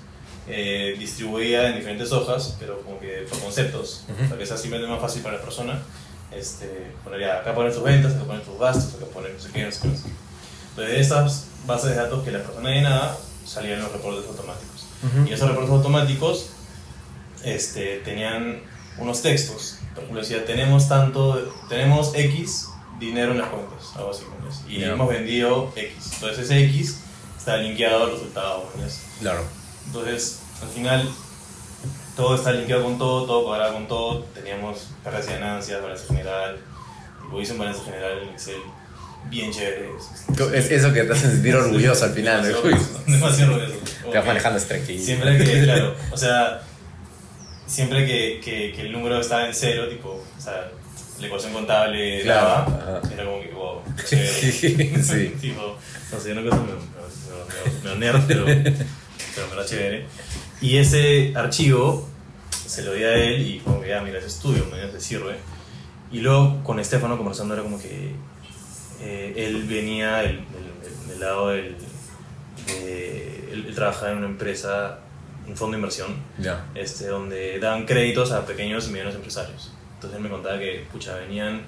eh, 0.48 0.96
distribuía 1.00 1.70
en 1.70 1.76
diferentes 1.76 2.12
hojas, 2.12 2.56
pero 2.60 2.82
como 2.82 3.00
que 3.00 3.26
por 3.30 3.40
conceptos, 3.40 4.04
para 4.28 4.38
que 4.38 4.46
sea 4.46 4.58
simplemente 4.58 4.92
más 4.92 5.02
fácil 5.02 5.22
para 5.22 5.38
la 5.38 5.42
persona. 5.42 5.82
Este, 6.32 6.92
ponería 7.04 7.40
acá 7.40 7.54
poner 7.54 7.74
tus 7.74 7.84
ventas, 7.84 8.14
acá 8.16 8.24
poner 8.24 8.42
tus 8.42 8.60
gastos, 8.60 8.96
acá 8.96 9.06
poner 9.14 9.34
no 9.34 9.40
sé 9.40 9.50
qué, 9.54 9.64
no 9.66 9.72
sé 9.72 9.82
qué. 9.82 9.88
Entonces, 9.88 10.94
de 10.96 11.00
estas 11.00 11.46
bases 11.68 11.92
de 11.92 11.96
datos 11.96 12.24
que 12.24 12.32
la 12.32 12.40
persona 12.42 12.70
llenaba, 12.72 13.18
salían 13.46 13.82
los 13.82 13.92
reportes 13.92 14.28
automáticos. 14.28 14.86
Y 15.28 15.34
esos 15.34 15.48
reportes 15.50 15.72
automáticos 15.72 16.50
este, 17.44 17.98
tenían 18.00 18.62
unos 18.98 19.22
textos. 19.22 19.78
Por 19.94 20.04
ejemplo, 20.04 20.22
decía, 20.22 20.46
tenemos 20.46 20.88
tanto, 20.88 21.54
tenemos 21.70 22.14
X 22.16 22.70
dinero 23.00 23.32
en 23.34 23.40
las 23.40 23.50
cuentas, 23.50 23.92
algo 23.96 24.12
así, 24.12 24.24
Y 24.68 24.84
hemos 24.84 25.10
vendido 25.10 25.72
X. 25.76 26.14
Entonces 26.16 26.46
ese 26.46 26.64
X 26.66 27.00
está 27.38 27.58
linkeado 27.58 28.06
al 28.06 28.12
resultado, 28.12 28.70
Claro. 29.20 29.44
Entonces, 29.88 30.40
al 30.62 30.70
final, 30.70 31.10
todo 32.16 32.36
está 32.36 32.52
linkeado 32.52 32.84
con 32.84 32.98
todo, 32.98 33.26
todo 33.26 33.46
cuadrado 33.46 33.74
con 33.74 33.88
todo. 33.88 34.24
Teníamos 34.34 34.90
pérdidas 35.04 35.28
y 35.28 35.32
ganancias, 35.32 35.82
balance 35.82 36.08
general. 36.08 36.58
Y 37.32 37.40
hice 37.40 37.54
un 37.54 37.60
balance 37.60 37.84
general 37.84 38.20
en 38.20 38.30
Excel 38.30 38.62
bien 39.30 39.52
chévere. 39.52 39.90
Es 40.54 40.72
eso 40.72 40.94
que 40.94 41.04
te 41.04 41.14
hace 41.14 41.30
sentir 41.32 41.56
orgulloso 41.56 42.06
al 42.06 42.14
final 42.14 42.44
del 42.44 42.56
juicio. 42.56 43.00
Demasiado 43.08 43.56
orgulloso. 43.56 43.80
Te 44.12 44.18
vas 44.18 44.26
manejando 44.26 44.62
tranquilo. 44.62 45.04
Siempre 45.04 45.38
que, 45.38 45.64
claro, 45.64 45.96
o 46.12 46.18
sea, 46.18 46.62
siempre 47.66 48.06
que, 48.06 48.42
que, 48.44 48.74
que, 48.74 48.82
el 48.82 48.92
número 48.92 49.20
estaba 49.20 49.48
en 49.48 49.54
cero, 49.54 49.88
tipo, 49.90 50.10
o 50.10 50.42
sea, 50.42 50.70
la 51.20 51.28
ecuación 51.28 51.54
contable 51.54 52.22
claro, 52.22 52.72
daba, 52.72 53.02
era 53.12 53.26
como 53.26 53.42
que, 53.42 53.50
wow, 53.50 53.82
chévere. 54.06 55.04
sí. 55.04 55.34
tipo, 55.40 55.78
no 56.12 56.20
sé, 56.20 56.32
una 56.34 56.44
cosa 56.44 56.62
me, 56.62 57.90
me, 57.90 57.96
me, 57.96 58.12
me 58.12 58.20
pero, 58.28 58.46
pero 59.36 59.48
me 59.48 59.56
da 59.56 59.66
chévere. 59.66 60.06
Y 60.62 60.78
ese 60.78 61.34
archivo 61.36 62.08
se 62.52 62.84
lo 62.84 62.94
di 62.94 63.04
a 63.04 63.14
él 63.16 63.42
y 63.46 63.60
como 63.60 63.82
que 63.82 63.90
ya, 63.90 64.02
mira, 64.02 64.20
ese 64.20 64.28
estudio, 64.28 64.66
me 64.72 64.78
te 64.88 65.00
sirve. 65.00 65.36
Y 66.12 66.20
luego 66.20 66.64
con 66.64 66.80
Estefano 66.80 67.18
conversando 67.18 67.54
era 67.54 67.64
como 67.64 67.80
que 67.80 68.12
eh, 69.02 69.34
él 69.36 69.64
venía 69.64 70.18
del, 70.18 70.46
lado 71.20 71.50
del... 71.50 71.76
él, 72.68 73.72
trabajaba 73.76 74.12
en 74.12 74.20
una 74.20 74.28
empresa, 74.28 75.00
un 75.48 75.58
fondo 75.58 75.76
de 75.76 75.80
inversión, 75.80 76.16
este, 76.76 77.08
donde 77.08 77.60
daban 77.60 77.86
créditos 77.86 78.32
a 78.32 78.46
pequeños 78.46 78.88
y 78.88 78.92
medianos 78.92 79.16
empresarios. 79.16 79.74
Entonces 79.96 80.18
él 80.18 80.24
me 80.24 80.30
contaba 80.30 80.60
que, 80.60 80.86
pucha, 80.92 81.16
venían 81.16 81.64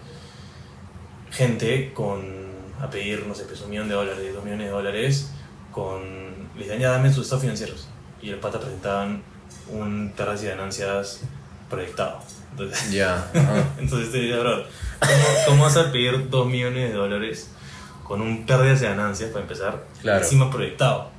gente 1.31 1.91
con 1.93 2.45
a 2.81 2.89
pedir, 2.89 3.25
no 3.25 3.33
sé, 3.33 3.45
pues 3.45 3.61
un 3.61 3.69
millón 3.69 3.87
de 3.87 3.95
dólares, 3.95 4.33
dos 4.33 4.43
millones 4.43 4.67
de 4.67 4.71
dólares, 4.71 5.31
con, 5.71 6.24
les 6.57 6.67
decían, 6.67 6.79
ya 6.79 6.91
dame 6.91 7.11
sus 7.11 7.23
estados 7.23 7.43
financieros. 7.43 7.87
Y 8.21 8.29
el 8.29 8.39
pata 8.39 8.59
presentaban 8.59 9.21
un 9.69 10.11
terras 10.15 10.41
de 10.41 10.49
ganancias 10.49 11.21
proyectado. 11.69 12.19
Entonces, 12.51 12.91
ya. 12.91 13.29
entonces 13.77 14.11
te 14.11 14.19
diría, 14.19 14.39
bro, 14.39 14.63
¿cómo, 15.47 15.63
vas 15.63 15.77
a 15.77 15.91
pedir 15.91 16.29
2 16.29 16.47
millones 16.47 16.91
de 16.91 16.95
dólares 16.95 17.51
con 18.03 18.21
un 18.21 18.45
pérdida 18.45 18.75
de 18.75 18.87
ganancias 18.87 19.29
para 19.31 19.41
empezar? 19.41 19.83
Claro. 20.01 20.23
Encima 20.23 20.49
proyectado. 20.49 21.09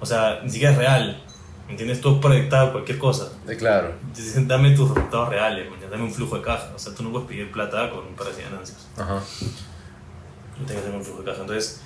O 0.00 0.06
sea, 0.06 0.40
ni 0.44 0.50
siquiera 0.50 0.72
es 0.72 0.78
real. 0.78 1.22
¿Me 1.66 1.72
entiendes? 1.72 2.00
Tú 2.00 2.14
has 2.14 2.20
proyectado 2.20 2.70
cualquier 2.72 2.98
cosa. 2.98 3.32
claro. 3.58 3.94
Entonces, 4.06 4.46
dame 4.46 4.70
tus 4.76 4.88
resultados 4.90 5.30
reales, 5.30 5.66
dame 5.90 6.04
un 6.04 6.12
flujo 6.12 6.36
de 6.36 6.42
caja. 6.42 6.70
O 6.74 6.78
sea, 6.78 6.94
tú 6.94 7.02
no 7.02 7.10
puedes 7.10 7.26
pedir 7.26 7.50
plata 7.50 7.90
con 7.90 8.06
un 8.06 8.14
par 8.14 8.28
de 8.28 8.42
ganancias. 8.42 8.86
Ajá. 8.96 9.20
Tú 10.56 10.64
tienes 10.64 10.82
que 10.84 10.88
hacer 10.88 10.94
un 10.94 11.04
flujo 11.04 11.22
de 11.22 11.24
caja. 11.24 11.40
Entonces, 11.40 11.80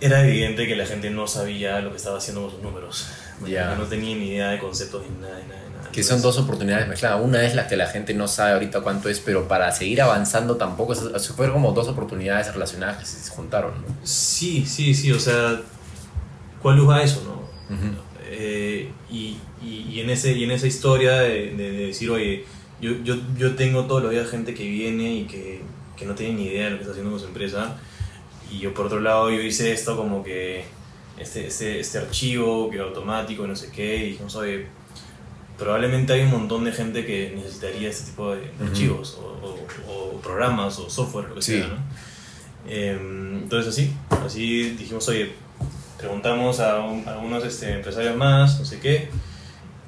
era 0.00 0.26
evidente 0.26 0.66
que 0.66 0.76
la 0.76 0.86
gente 0.86 1.10
no 1.10 1.26
sabía 1.26 1.80
lo 1.80 1.90
que 1.90 1.96
estaba 1.96 2.18
haciendo 2.18 2.42
con 2.42 2.50
sus 2.50 2.62
números. 2.62 3.06
No 3.40 3.84
tenía 3.84 4.16
ni 4.16 4.28
idea 4.28 4.50
de 4.50 4.58
conceptos 4.58 5.02
ni 5.02 5.20
nada, 5.20 5.38
nada, 5.48 5.70
nada. 5.76 5.90
Que 5.90 6.02
son 6.02 6.22
dos 6.22 6.38
oportunidades 6.38 6.88
mezcladas. 6.88 7.20
Una 7.22 7.44
es 7.44 7.54
la 7.54 7.66
que 7.66 7.76
la 7.76 7.86
gente 7.86 8.14
no 8.14 8.26
sabe 8.28 8.52
ahorita 8.52 8.80
cuánto 8.80 9.08
es, 9.08 9.20
pero 9.20 9.48
para 9.48 9.70
seguir 9.72 10.02
avanzando 10.02 10.56
tampoco. 10.56 10.94
Se 10.94 11.32
fueron 11.32 11.54
como 11.54 11.72
dos 11.72 11.88
oportunidades 11.88 12.52
relacionadas 12.52 12.98
que 12.98 13.06
se 13.06 13.30
juntaron, 13.30 13.72
¿no? 13.82 13.94
Sí, 14.02 14.64
sí, 14.66 14.94
sí. 14.94 15.12
O 15.12 15.20
sea, 15.20 15.60
¿cuál 16.62 16.76
luz 16.76 16.92
a 16.92 17.02
eso, 17.02 17.22
no? 17.24 17.44
Eh, 18.26 18.90
y, 19.10 19.36
y, 19.62 20.00
en 20.00 20.10
ese, 20.10 20.32
y 20.32 20.44
en 20.44 20.50
esa 20.50 20.66
historia 20.66 21.20
de, 21.20 21.54
decir, 21.86 22.10
oye, 22.10 22.44
yo, 22.80 22.92
yo, 23.04 23.16
yo, 23.36 23.54
tengo 23.54 23.84
todos 23.84 24.02
los 24.02 24.10
días 24.10 24.28
gente 24.28 24.54
que 24.54 24.64
viene 24.64 25.14
y 25.14 25.24
que, 25.24 25.62
que, 25.96 26.04
no 26.04 26.14
tiene 26.14 26.34
ni 26.34 26.46
idea 26.46 26.64
de 26.64 26.70
lo 26.70 26.76
que 26.76 26.82
está 26.82 26.92
haciendo 26.92 27.12
con 27.12 27.20
su 27.20 27.26
empresa. 27.26 27.76
Y 28.50 28.58
yo, 28.58 28.74
por 28.74 28.86
otro 28.86 29.00
lado, 29.00 29.30
yo 29.30 29.40
hice 29.40 29.72
esto 29.72 29.96
como 29.96 30.22
que 30.22 30.64
este, 31.18 31.46
este, 31.46 31.80
este 31.80 31.98
archivo 31.98 32.70
que 32.70 32.76
era 32.76 32.84
automático 32.84 33.46
no 33.46 33.56
sé 33.56 33.70
qué. 33.70 33.96
Y 33.96 34.10
dijimos, 34.10 34.34
oye, 34.36 34.66
probablemente 35.58 36.12
hay 36.12 36.22
un 36.22 36.30
montón 36.30 36.64
de 36.64 36.72
gente 36.72 37.04
que 37.06 37.32
necesitaría 37.34 37.88
este 37.88 38.10
tipo 38.10 38.34
de, 38.34 38.50
archivos 38.64 39.18
o, 39.20 39.56
o, 39.90 40.20
programas 40.20 40.78
o 40.78 40.90
software, 40.90 41.28
lo 41.28 41.34
que 41.36 41.42
sea, 41.42 41.68
¿no? 41.68 41.76
Em, 42.66 43.42
entonces 43.42 43.72
así, 43.72 43.92
así 44.24 44.70
dijimos, 44.70 45.06
oye, 45.08 45.32
preguntamos 45.98 46.60
a, 46.60 46.76
algunos 46.76 47.44
este, 47.44 47.72
empresarios 47.72 48.16
más, 48.16 48.58
no 48.58 48.64
sé 48.64 48.80
qué, 48.80 49.10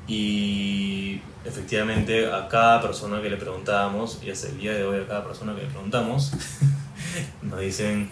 y 0.07 1.21
efectivamente 1.45 2.31
a 2.31 2.49
cada 2.49 2.83
persona 2.83 3.23
que 3.23 3.31
le 3.31 3.37
preguntábamos, 3.37 4.21
y 4.23 4.31
hasta 4.31 4.49
el 4.49 4.59
día 4.59 4.75
de 4.75 4.85
hoy 4.85 5.01
a 5.01 5.07
cada 5.07 5.25
persona 5.25 5.55
que 5.55 5.62
le 5.62 5.69
preguntamos, 5.69 6.33
nos 7.42 7.61
dicen, 7.61 8.11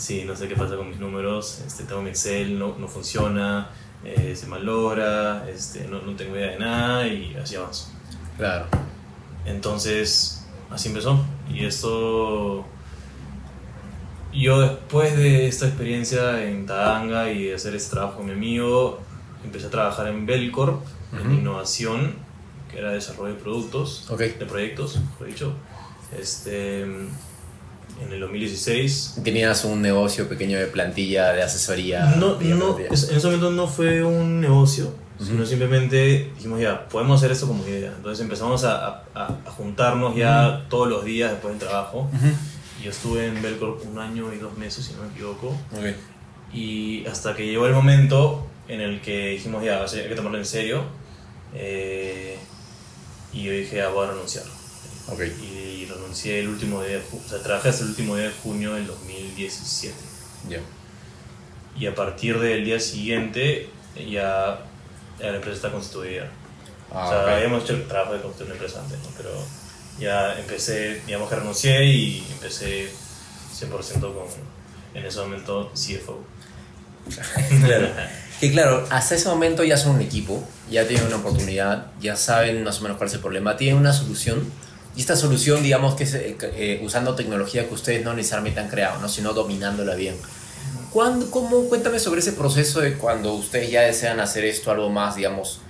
sí, 0.00 0.24
no 0.24 0.34
sé 0.34 0.48
qué 0.48 0.56
pasa 0.56 0.76
con 0.76 0.88
mis 0.88 0.98
números, 0.98 1.62
este, 1.66 1.84
tengo 1.84 2.02
mi 2.02 2.10
Excel, 2.10 2.58
no, 2.58 2.76
no 2.78 2.88
funciona, 2.88 3.70
eh, 4.04 4.34
se 4.34 4.46
malogra, 4.46 5.48
este, 5.48 5.86
no, 5.86 6.00
no 6.00 6.16
tengo 6.16 6.34
idea 6.36 6.52
de 6.52 6.58
nada 6.58 7.06
y 7.06 7.36
así 7.36 7.56
avanzo. 7.56 7.88
Claro. 8.36 8.66
Entonces, 9.44 10.46
así 10.70 10.88
empezó. 10.88 11.24
Y 11.52 11.64
esto 11.64 12.64
yo 14.32 14.60
después 14.60 15.16
de 15.16 15.48
esta 15.48 15.66
experiencia 15.66 16.44
en 16.44 16.64
Tadanga 16.64 17.30
y 17.32 17.46
de 17.46 17.54
hacer 17.54 17.74
este 17.74 17.90
trabajo 17.90 18.18
con 18.18 18.26
mi 18.26 18.32
amigo, 18.32 19.00
empecé 19.44 19.66
a 19.66 19.70
trabajar 19.70 20.06
en 20.06 20.24
Belcorp, 20.24 20.82
en 21.12 21.32
innovación, 21.32 22.14
que 22.70 22.78
era 22.78 22.92
desarrollo 22.92 23.34
de 23.34 23.40
productos, 23.40 24.06
de 24.16 24.46
proyectos, 24.46 25.00
mejor 25.00 25.26
dicho. 25.26 25.54
Este, 26.16 26.86
en 28.04 28.12
el 28.12 28.20
2016. 28.20 29.20
¿Tenías 29.22 29.64
un 29.64 29.82
negocio 29.82 30.28
pequeño 30.28 30.58
de 30.58 30.66
plantilla 30.66 31.32
de 31.32 31.42
asesoría? 31.42 32.06
No, 32.16 32.38
no 32.40 32.78
en 32.78 32.92
ese 32.92 33.20
momento 33.24 33.50
no 33.50 33.66
fue 33.66 34.02
un 34.02 34.40
negocio, 34.40 34.92
sino 35.18 35.44
simplemente 35.44 36.30
dijimos 36.34 36.60
ya, 36.60 36.88
podemos 36.88 37.20
hacer 37.20 37.32
esto 37.32 37.46
como 37.46 37.66
idea. 37.66 37.92
Entonces 37.96 38.22
empezamos 38.22 38.64
a, 38.64 39.04
a, 39.14 39.38
juntarnos 39.56 40.16
ya 40.16 40.66
todos 40.68 40.88
los 40.88 41.04
días 41.04 41.30
después 41.30 41.58
del 41.58 41.68
trabajo. 41.68 42.10
Yo 42.82 42.90
estuve 42.90 43.26
en 43.26 43.42
Belcorp 43.42 43.84
un 43.90 43.98
año 43.98 44.32
y 44.32 44.38
dos 44.38 44.56
meses, 44.56 44.86
si 44.86 44.94
no 44.94 45.02
me 45.02 45.08
equivoco. 45.10 45.54
Y 46.52 47.06
hasta 47.06 47.36
que 47.36 47.46
llegó 47.46 47.66
el 47.66 47.74
momento 47.74 48.46
en 48.68 48.80
el 48.80 49.00
que 49.00 49.30
dijimos, 49.30 49.62
ya, 49.64 49.82
hay 49.84 50.08
que 50.08 50.14
tomarlo 50.14 50.38
en 50.38 50.46
serio. 50.46 50.84
Eh, 51.54 52.38
y 53.32 53.42
yo 53.42 53.52
dije, 53.52 53.82
ah, 53.82 53.88
voy 53.88 54.06
a 54.06 54.10
renunciar. 54.10 54.44
Y 55.18 55.86
renuncié 55.86 56.40
el 56.40 56.48
último 56.48 56.82
día 56.82 56.98
de 56.98 57.02
o 57.02 57.28
sea, 57.28 57.42
trabajé 57.42 57.70
hasta 57.70 57.82
el 57.84 57.90
último 57.90 58.16
día 58.16 58.26
de 58.26 58.32
junio 58.42 58.74
del 58.74 58.86
2017. 58.86 59.94
Y 61.78 61.86
a 61.86 61.94
partir 61.94 62.38
del 62.38 62.64
día 62.64 62.80
siguiente 62.80 63.68
ya, 64.08 64.60
la 65.18 65.36
empresa 65.36 65.56
está 65.56 65.70
constituida. 65.72 66.30
Ah, 66.92 67.06
o 67.06 67.10
sea, 67.10 67.36
habíamos 67.36 67.64
hecho 67.64 67.74
el 67.74 67.86
trabajo 67.86 68.14
de 68.14 68.20
construir 68.20 68.50
una 68.50 68.54
empresa 68.54 68.80
antes, 68.80 68.98
¿no? 68.98 69.08
pero 69.16 69.30
ya 69.98 70.38
empecé, 70.38 71.02
digamos 71.06 71.28
que 71.28 71.36
renuncié 71.36 71.84
y 71.84 72.26
empecé 72.32 72.90
100% 73.60 74.00
con, 74.00 74.26
en 74.94 75.06
ese 75.06 75.20
momento, 75.20 75.70
CFO. 75.74 76.24
claro. 77.64 77.88
Que 78.40 78.50
claro, 78.50 78.86
hasta 78.90 79.14
ese 79.14 79.28
momento 79.28 79.62
ya 79.64 79.76
son 79.76 79.96
un 79.96 80.00
equipo, 80.00 80.42
ya 80.70 80.88
tienen 80.88 81.06
una 81.06 81.16
oportunidad, 81.16 81.88
ya 82.00 82.16
saben 82.16 82.64
más 82.64 82.78
o 82.78 82.82
menos 82.82 82.96
cuál 82.96 83.08
es 83.08 83.14
el 83.14 83.20
problema, 83.20 83.56
tienen 83.56 83.78
una 83.78 83.92
solución. 83.92 84.50
Y 84.96 85.00
esta 85.00 85.16
solución, 85.16 85.62
digamos 85.62 85.94
que 85.94 86.04
es 86.04 86.14
eh, 86.14 86.36
eh, 86.42 86.80
usando 86.84 87.14
tecnología 87.14 87.68
que 87.68 87.74
ustedes 87.74 88.04
no 88.04 88.14
necesariamente 88.14 88.60
han 88.60 88.68
creado, 88.68 89.00
¿no? 89.00 89.08
sino 89.08 89.32
dominándola 89.32 89.94
bien. 89.94 90.16
¿Cuándo, 90.90 91.30
cómo, 91.30 91.68
cuéntame 91.68 92.00
sobre 92.00 92.20
ese 92.20 92.32
proceso 92.32 92.80
de 92.80 92.94
cuando 92.94 93.32
ustedes 93.34 93.70
ya 93.70 93.82
desean 93.82 94.18
hacer 94.18 94.44
esto 94.44 94.72
algo 94.72 94.90
más, 94.90 95.14
digamos, 95.14 95.60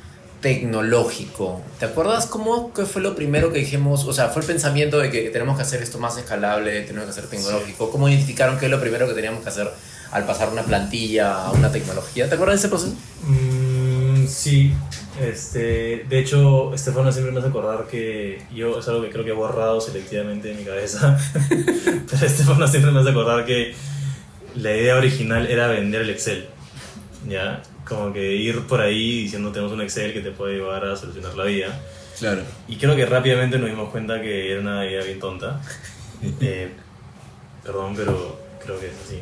tecnológico. 0.40 1.61
¿Te 1.78 1.87
acuerdas 1.87 2.26
cómo 2.26 2.72
que 2.72 2.87
fue 2.87 3.02
lo 3.02 3.14
primero 3.14 3.52
que 3.52 3.59
dijimos? 3.59 4.04
O 4.06 4.12
sea, 4.12 4.28
fue 4.28 4.42
el 4.42 4.48
pensamiento 4.48 4.98
de 4.98 5.11
que 5.11 5.28
tenemos 5.30 5.56
que 5.56 5.62
hacer 5.62 5.83
esto 5.83 5.98
más 5.98 6.16
escalable, 6.16 6.80
tenemos 6.83 7.04
que 7.04 7.11
hacer 7.11 7.26
tecnológico. 7.26 7.90
¿Cómo 7.90 8.09
identificaron 8.09 8.59
qué 8.59 8.66
es 8.66 8.70
lo 8.70 8.80
primero 8.80 9.06
que 9.06 9.14
teníamos 9.14 9.42
que 9.42 9.50
hacer 9.50 9.70
al 10.11 10.24
pasar 10.24 10.48
una 10.48 10.62
plantilla 10.62 11.44
a 11.44 11.52
una 11.52 11.70
tecnología? 11.70 12.28
¿Te 12.28 12.35
acuerdas 12.35 12.62
de 12.62 12.66
ese 12.66 12.68
proceso? 12.68 12.94
Mm, 13.24 14.26
sí. 14.26 14.72
Este, 15.20 16.06
de 16.09 16.18
hecho, 16.18 16.72
Estefano 16.74 17.12
siempre 17.12 17.33
me 17.33 17.40
hace 17.40 17.48
acordar 17.48 17.87
que 17.87 18.42
yo 18.54 18.78
es 18.78 18.88
algo 18.88 19.02
que 19.02 19.11
creo 19.11 19.24
que 19.24 19.30
he 19.30 19.35
borrado 19.35 19.80
selectivamente 19.80 20.50
en 20.50 20.59
mi 20.59 20.64
cabeza. 20.64 21.18
Pero 21.48 22.26
Estefano 22.26 22.66
siempre 22.66 22.90
me 22.90 23.00
hace 23.00 23.11
acordar 23.11 23.44
que 23.44 23.74
la 24.56 24.74
idea 24.74 24.96
original 24.96 25.46
era 25.46 25.68
vender 25.68 26.02
el 26.02 26.11
Excel. 26.11 26.46
¿Ya? 27.28 27.62
como 27.90 28.12
que 28.12 28.37
ir 28.37 28.66
por 28.66 28.80
ahí 28.80 29.22
diciendo 29.24 29.50
tenemos 29.50 29.72
un 29.72 29.83
Excel 29.83 30.12
que 30.12 30.20
te 30.20 30.30
puede 30.30 30.54
llevar 30.54 30.85
a 30.85 30.96
solucionar 30.96 31.35
la 31.35 31.44
vida. 31.44 31.80
Claro. 32.18 32.42
Y 32.68 32.76
creo 32.76 32.94
que 32.94 33.04
rápidamente 33.04 33.59
nos 33.59 33.68
dimos 33.68 33.90
cuenta 33.90 34.22
que 34.22 34.52
era 34.52 34.61
una 34.61 34.87
idea 34.87 35.02
bien 35.04 35.18
tonta. 35.18 35.61
Eh, 36.42 36.68
perdón, 37.64 37.94
pero 37.96 38.38
creo 38.62 38.78
que 38.78 38.88
es 38.88 38.92
así. 39.06 39.20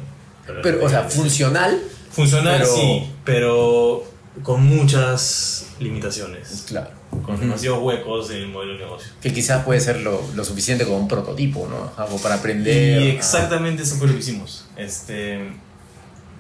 Pero, 0.65 0.85
o 0.85 0.89
sea, 0.89 1.05
funcional. 1.05 1.81
Funcional, 2.11 2.67
sí, 2.67 3.09
pero 3.25 4.03
con 4.43 4.65
muchas 4.65 5.67
limitaciones. 5.81 6.65
Claro. 6.69 6.91
Con 7.25 7.41
demasiados 7.41 7.83
huecos 7.83 8.31
en 8.31 8.37
el 8.39 8.49
modelo 8.49 8.73
de 8.75 8.79
negocio. 8.81 9.13
Que 9.21 9.33
quizás 9.33 9.65
puede 9.65 9.81
ser 9.81 10.01
lo, 10.01 10.23
lo, 10.35 10.45
suficiente 10.45 10.85
como 10.85 10.99
un 10.99 11.09
prototipo, 11.09 11.69
¿no? 11.69 11.91
Algo 12.03 12.19
para 12.19 12.37
aprender. 12.37 13.03
Y 13.03 13.09
exactamente 13.09 13.83
eso 13.83 13.97
fue 13.97 14.09
lo 14.09 14.15
que 14.15 14.21
hicimos. 14.21 14.67
Este, 14.77 15.41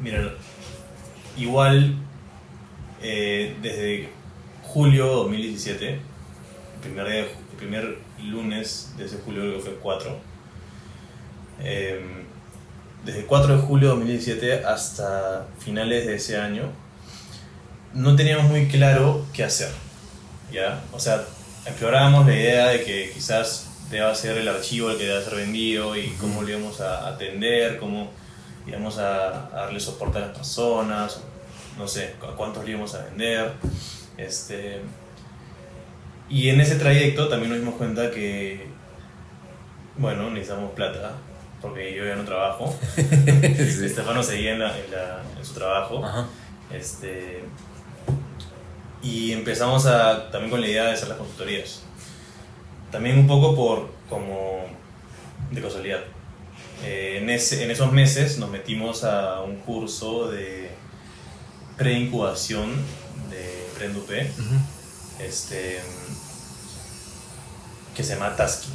mira, 0.02 0.34
igual 1.36 1.96
eh, 3.02 3.56
desde 3.62 4.08
julio 4.62 5.06
2017, 5.06 5.88
el 5.88 6.00
primer, 6.82 7.06
día, 7.06 7.20
el 7.20 7.56
primer 7.56 7.98
lunes 8.24 8.92
de 8.96 9.06
ese 9.06 9.18
julio, 9.24 9.42
creo 9.42 9.54
que 9.54 9.60
fue 9.60 9.74
4, 9.74 10.16
em, 11.62 12.24
desde 13.04 13.20
el 13.20 13.26
4 13.26 13.56
de 13.56 13.62
julio 13.62 13.88
de 13.88 13.94
2017 13.94 14.64
hasta 14.64 15.46
finales 15.58 16.06
de 16.06 16.16
ese 16.16 16.36
año, 16.36 16.72
no 17.94 18.16
teníamos 18.16 18.50
muy 18.50 18.68
claro 18.68 19.26
qué 19.32 19.44
hacer. 19.44 19.70
¿ya? 20.52 20.82
O 20.92 21.00
sea, 21.00 21.24
explorábamos 21.66 22.26
la 22.26 22.34
idea 22.34 22.66
de 22.68 22.84
que 22.84 23.10
quizás 23.12 23.68
deba 23.90 24.14
ser 24.14 24.36
el 24.38 24.48
archivo 24.48 24.90
el 24.90 24.98
que 24.98 25.04
deba 25.04 25.22
ser 25.22 25.34
vendido 25.34 25.96
y 25.96 26.08
cómo 26.20 26.42
lo 26.42 26.48
íbamos 26.48 26.80
a 26.80 27.08
atender, 27.08 27.78
cómo 27.78 28.10
íbamos 28.66 28.98
a, 28.98 29.48
darle 29.52 29.80
soporte 29.80 30.18
a 30.18 30.22
las 30.22 30.36
personas, 30.36 31.20
no 31.78 31.88
sé, 31.88 32.14
a 32.22 32.34
cuántos 32.36 32.64
le 32.64 32.70
íbamos 32.72 32.94
a 32.94 33.04
vender. 33.04 33.52
Este, 34.16 34.82
y 36.28 36.48
en 36.50 36.60
ese 36.60 36.76
trayecto 36.76 37.28
también 37.28 37.50
nos 37.50 37.60
dimos 37.60 37.76
cuenta 37.76 38.10
que, 38.10 38.66
bueno, 39.96 40.30
necesitamos 40.30 40.72
plata, 40.72 41.12
porque 41.62 41.94
yo 41.94 42.04
ya 42.04 42.16
no 42.16 42.24
trabajo. 42.24 42.74
Estefano 42.96 44.22
seguía 44.22 44.54
en, 44.54 44.62
en, 44.62 45.44
su 45.44 45.54
trabajo. 45.54 46.02
Este, 46.72 47.44
y 49.02 49.32
empezamos 49.32 49.86
a, 49.86 50.30
también 50.30 50.50
con 50.50 50.60
la 50.60 50.66
idea 50.66 50.84
de 50.84 50.92
hacer 50.92 51.08
las 51.08 51.18
consultorías. 51.18 51.82
También 52.90 53.18
un 53.18 53.26
poco 53.26 53.54
por, 53.54 53.90
como, 54.08 54.66
de 55.50 55.62
casualidad. 55.62 56.00
Eh, 56.84 57.18
en, 57.20 57.30
ese, 57.30 57.64
en 57.64 57.70
esos 57.70 57.92
meses 57.92 58.38
nos 58.38 58.50
metimos 58.50 59.04
a 59.04 59.40
un 59.40 59.56
curso 59.56 60.30
de 60.30 60.70
pre-incubación 61.76 62.70
de 63.30 63.66
Prendup, 63.76 64.10
este, 65.20 65.80
que 67.94 68.02
se 68.02 68.14
llama 68.14 68.36
Tasking. 68.36 68.74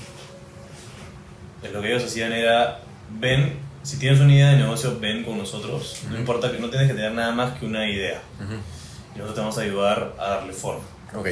Pues 1.59 1.71
lo 1.71 1.81
que 1.81 1.89
ellos 1.91 2.03
hacían 2.03 2.33
era, 2.33 2.81
ven 3.19 3.57
si 3.83 3.97
tienes 3.97 4.19
una 4.19 4.33
idea 4.33 4.49
de 4.51 4.57
negocio, 4.57 4.97
ven 4.99 5.23
con 5.23 5.37
nosotros. 5.37 5.99
No 6.09 6.17
importa 6.17 6.51
que 6.51 6.59
no 6.59 6.69
tienes 6.69 6.87
que 6.87 6.95
tener 6.95 7.11
nada 7.11 7.31
más 7.33 7.59
que 7.59 7.65
una 7.65 7.87
idea. 7.89 8.21
Y 9.13 9.19
nosotros 9.19 9.35
te 9.35 9.41
vamos 9.41 9.57
a 9.57 9.61
ayudar 9.61 10.15
a 10.17 10.29
darle 10.29 10.53
forma. 10.53 10.83
Ok. 11.13 11.27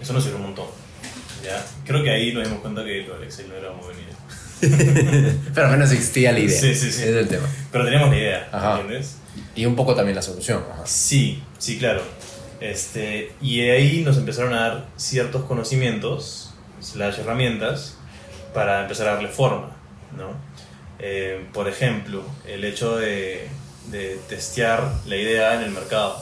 Eso 0.00 0.12
nos 0.12 0.24
sirve 0.24 0.36
un 0.36 0.42
montón. 0.42 0.66
¿ya? 1.44 1.64
Creo 1.84 2.02
que 2.02 2.10
ahí 2.10 2.32
nos 2.32 2.44
dimos 2.44 2.60
cuenta 2.60 2.84
que 2.84 3.02
lo 3.02 3.14
del 3.14 3.24
Excel 3.24 3.48
no 3.48 3.54
era 3.54 3.70
muy 3.72 3.94
idea. 3.94 5.34
Pero 5.54 5.66
al 5.66 5.72
menos 5.72 5.92
existía 5.92 6.32
la 6.32 6.40
idea. 6.40 6.60
Sí, 6.60 6.74
sí, 6.74 6.90
sí. 6.90 7.02
Es 7.02 7.08
el 7.08 7.28
tema. 7.28 7.46
Pero 7.70 7.84
teníamos 7.84 8.10
la 8.10 8.16
idea, 8.16 8.48
Ajá. 8.52 8.80
¿entiendes? 8.80 9.16
Y 9.54 9.66
un 9.66 9.76
poco 9.76 9.94
también 9.94 10.16
la 10.16 10.22
solución. 10.22 10.64
Ajá. 10.72 10.82
Sí, 10.86 11.42
sí, 11.58 11.78
claro. 11.78 12.02
Este, 12.60 13.32
y 13.42 13.60
ahí 13.60 14.02
nos 14.02 14.16
empezaron 14.16 14.54
a 14.54 14.60
dar 14.60 14.86
ciertos 14.96 15.44
conocimientos, 15.44 16.54
slash 16.80 17.20
herramientas, 17.20 17.96
para 18.54 18.82
empezar 18.82 19.08
a 19.08 19.14
darle 19.14 19.28
forma, 19.28 19.76
¿no? 20.16 20.30
Eh, 20.98 21.46
por 21.52 21.68
ejemplo, 21.68 22.22
el 22.46 22.64
hecho 22.64 22.96
de, 22.96 23.48
de 23.90 24.18
testear 24.28 24.92
la 25.06 25.16
idea 25.16 25.54
en 25.54 25.62
el 25.62 25.70
mercado, 25.70 26.16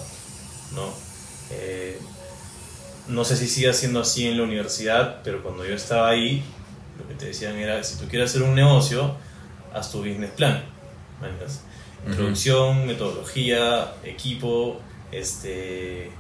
¿no? 0.74 0.92
Eh, 1.50 1.98
no 3.08 3.24
sé 3.24 3.36
si 3.36 3.46
sigue 3.46 3.72
siendo 3.72 4.00
así 4.00 4.26
en 4.26 4.36
la 4.38 4.44
universidad, 4.44 5.20
pero 5.22 5.42
cuando 5.42 5.64
yo 5.64 5.74
estaba 5.74 6.08
ahí, 6.08 6.42
lo 6.98 7.06
que 7.06 7.14
te 7.14 7.26
decían 7.26 7.56
era, 7.56 7.82
si 7.84 7.96
tú 7.98 8.08
quieres 8.08 8.30
hacer 8.30 8.42
un 8.42 8.54
negocio, 8.54 9.16
haz 9.74 9.92
tu 9.92 9.98
business 9.98 10.30
plan. 10.30 10.64
Ujú. 11.20 12.10
Introducción, 12.10 12.86
metodología, 12.86 13.92
equipo, 14.04 14.80
este, 15.12 16.10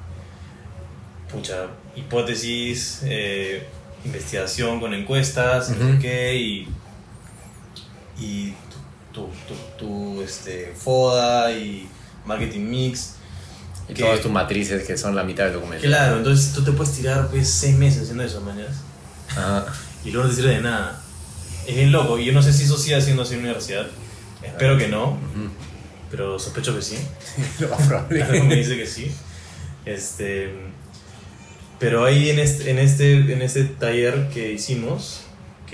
pucha, 1.30 1.68
hipótesis, 1.96 3.00
eh, 3.04 3.66
investigación 4.04 4.80
con 4.80 4.94
encuestas, 4.94 5.70
no 5.70 5.76
sé 5.76 5.92
Ujú. 5.92 6.00
qué, 6.00 6.36
y, 6.36 6.68
y 8.18 8.50
tu, 9.12 9.26
tu, 9.26 9.28
tu- 9.48 9.86
tu, 10.16 10.22
este, 10.22 10.72
FODA 10.76 11.52
y 11.52 11.88
marketing 12.26 12.60
mix. 12.68 13.14
Y 13.88 13.94
Que- 13.94 14.02
todas 14.02 14.20
tus 14.20 14.30
matrices 14.30 14.86
que 14.86 14.96
son 14.96 15.14
la 15.14 15.24
mitad 15.24 15.44
del 15.44 15.54
documento. 15.54 15.84
Claro, 15.86 16.16
entonces 16.18 16.52
tú 16.54 16.62
te 16.64 16.72
puedes 16.72 16.94
tirar 16.94 17.28
pues, 17.28 17.48
seis 17.48 17.76
meses 17.76 18.02
haciendo 18.02 18.22
eso, 18.24 18.40
mañana. 18.40 18.70
Ajá. 19.30 19.66
Y 20.04 20.10
luego 20.10 20.28
no 20.28 20.30
te 20.34 20.40
sirve 20.40 20.54
de 20.54 20.60
nada. 20.62 21.00
Es 21.66 21.74
bien 21.76 21.92
loco. 21.92 22.18
Y 22.18 22.24
yo 22.26 22.32
no 22.32 22.42
sé 22.42 22.52
si 22.52 22.64
eso 22.64 22.76
sigue 22.78 22.96
haciendo 22.96 23.22
así 23.22 23.34
en 23.34 23.40
la 23.40 23.44
universidad. 23.46 23.86
Espero 24.42 24.76
que 24.78 24.88
no, 24.88 25.10
Ujú. 25.12 25.48
pero 26.10 26.38
sospecho 26.38 26.74
que 26.74 26.82
sí. 26.82 26.96
Lo 27.60 27.68
más 27.68 27.86
probable. 27.86 28.22
Algo 28.22 28.44
me 28.44 28.56
dice 28.56 28.76
que 28.76 28.86
sí. 28.86 29.10
Este, 29.84 30.50
pero 31.78 32.04
ahí 32.04 32.30
en 32.30 32.38
este, 32.38 32.70
en, 32.70 32.78
este, 32.78 33.12
en 33.32 33.42
este 33.42 33.64
taller 33.64 34.28
que 34.32 34.52
hicimos, 34.52 35.23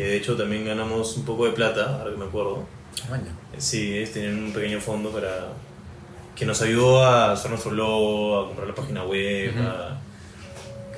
que 0.00 0.06
de 0.06 0.16
hecho 0.16 0.34
también 0.34 0.64
ganamos 0.64 1.14
un 1.18 1.26
poco 1.26 1.44
de 1.44 1.52
plata, 1.52 1.98
ahora 1.98 2.10
que 2.12 2.16
me 2.16 2.24
acuerdo. 2.24 2.64
Bueno. 3.10 3.24
Sí, 3.58 4.02
tenían 4.14 4.44
un 4.44 4.52
pequeño 4.52 4.80
fondo 4.80 5.10
para 5.10 5.48
que 6.34 6.46
nos 6.46 6.62
ayudó 6.62 7.04
a 7.04 7.32
hacer 7.32 7.50
nuestro 7.50 7.72
logo, 7.72 8.40
a 8.40 8.46
comprar 8.46 8.68
la 8.68 8.74
página 8.74 9.04
web, 9.04 9.52
a, 9.58 10.00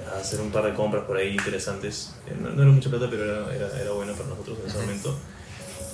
a 0.09 0.21
hacer 0.21 0.41
un 0.41 0.53
par 0.53 0.67
de 0.67 0.75
compras 0.75 1.03
por 1.05 1.17
ahí 1.17 1.31
interesantes. 1.31 2.15
No, 2.41 2.51
no 2.51 2.63
era 2.63 2.71
mucha 2.71 2.91
plata, 2.91 3.09
pero 3.11 3.25
era, 3.25 3.53
era, 3.53 3.81
era 3.81 3.91
bueno 3.91 4.13
para 4.13 4.29
nosotros 4.29 4.59
en 4.63 4.71
ese 4.71 4.79
momento. 4.79 5.19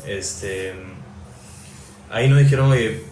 Este, 0.07 0.75
ahí 2.11 2.29
nos 2.29 2.41
dijeron, 2.41 2.71
oye, 2.71 3.05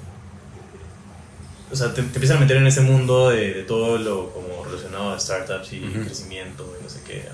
o 1.72 1.74
sea, 1.74 1.88
te, 1.94 2.02
te 2.02 2.16
empiezan 2.16 2.36
a 2.36 2.40
meter 2.40 2.58
en 2.58 2.66
ese 2.66 2.82
mundo 2.82 3.30
de, 3.30 3.54
de 3.54 3.62
todo 3.62 3.96
lo 3.96 4.30
como 4.30 4.62
relacionado 4.62 5.14
a 5.14 5.18
startups 5.18 5.72
y 5.72 5.80
crecimiento 5.80 6.70
y 6.78 6.84
no 6.84 6.90
sé 6.90 7.00
qué. 7.06 7.24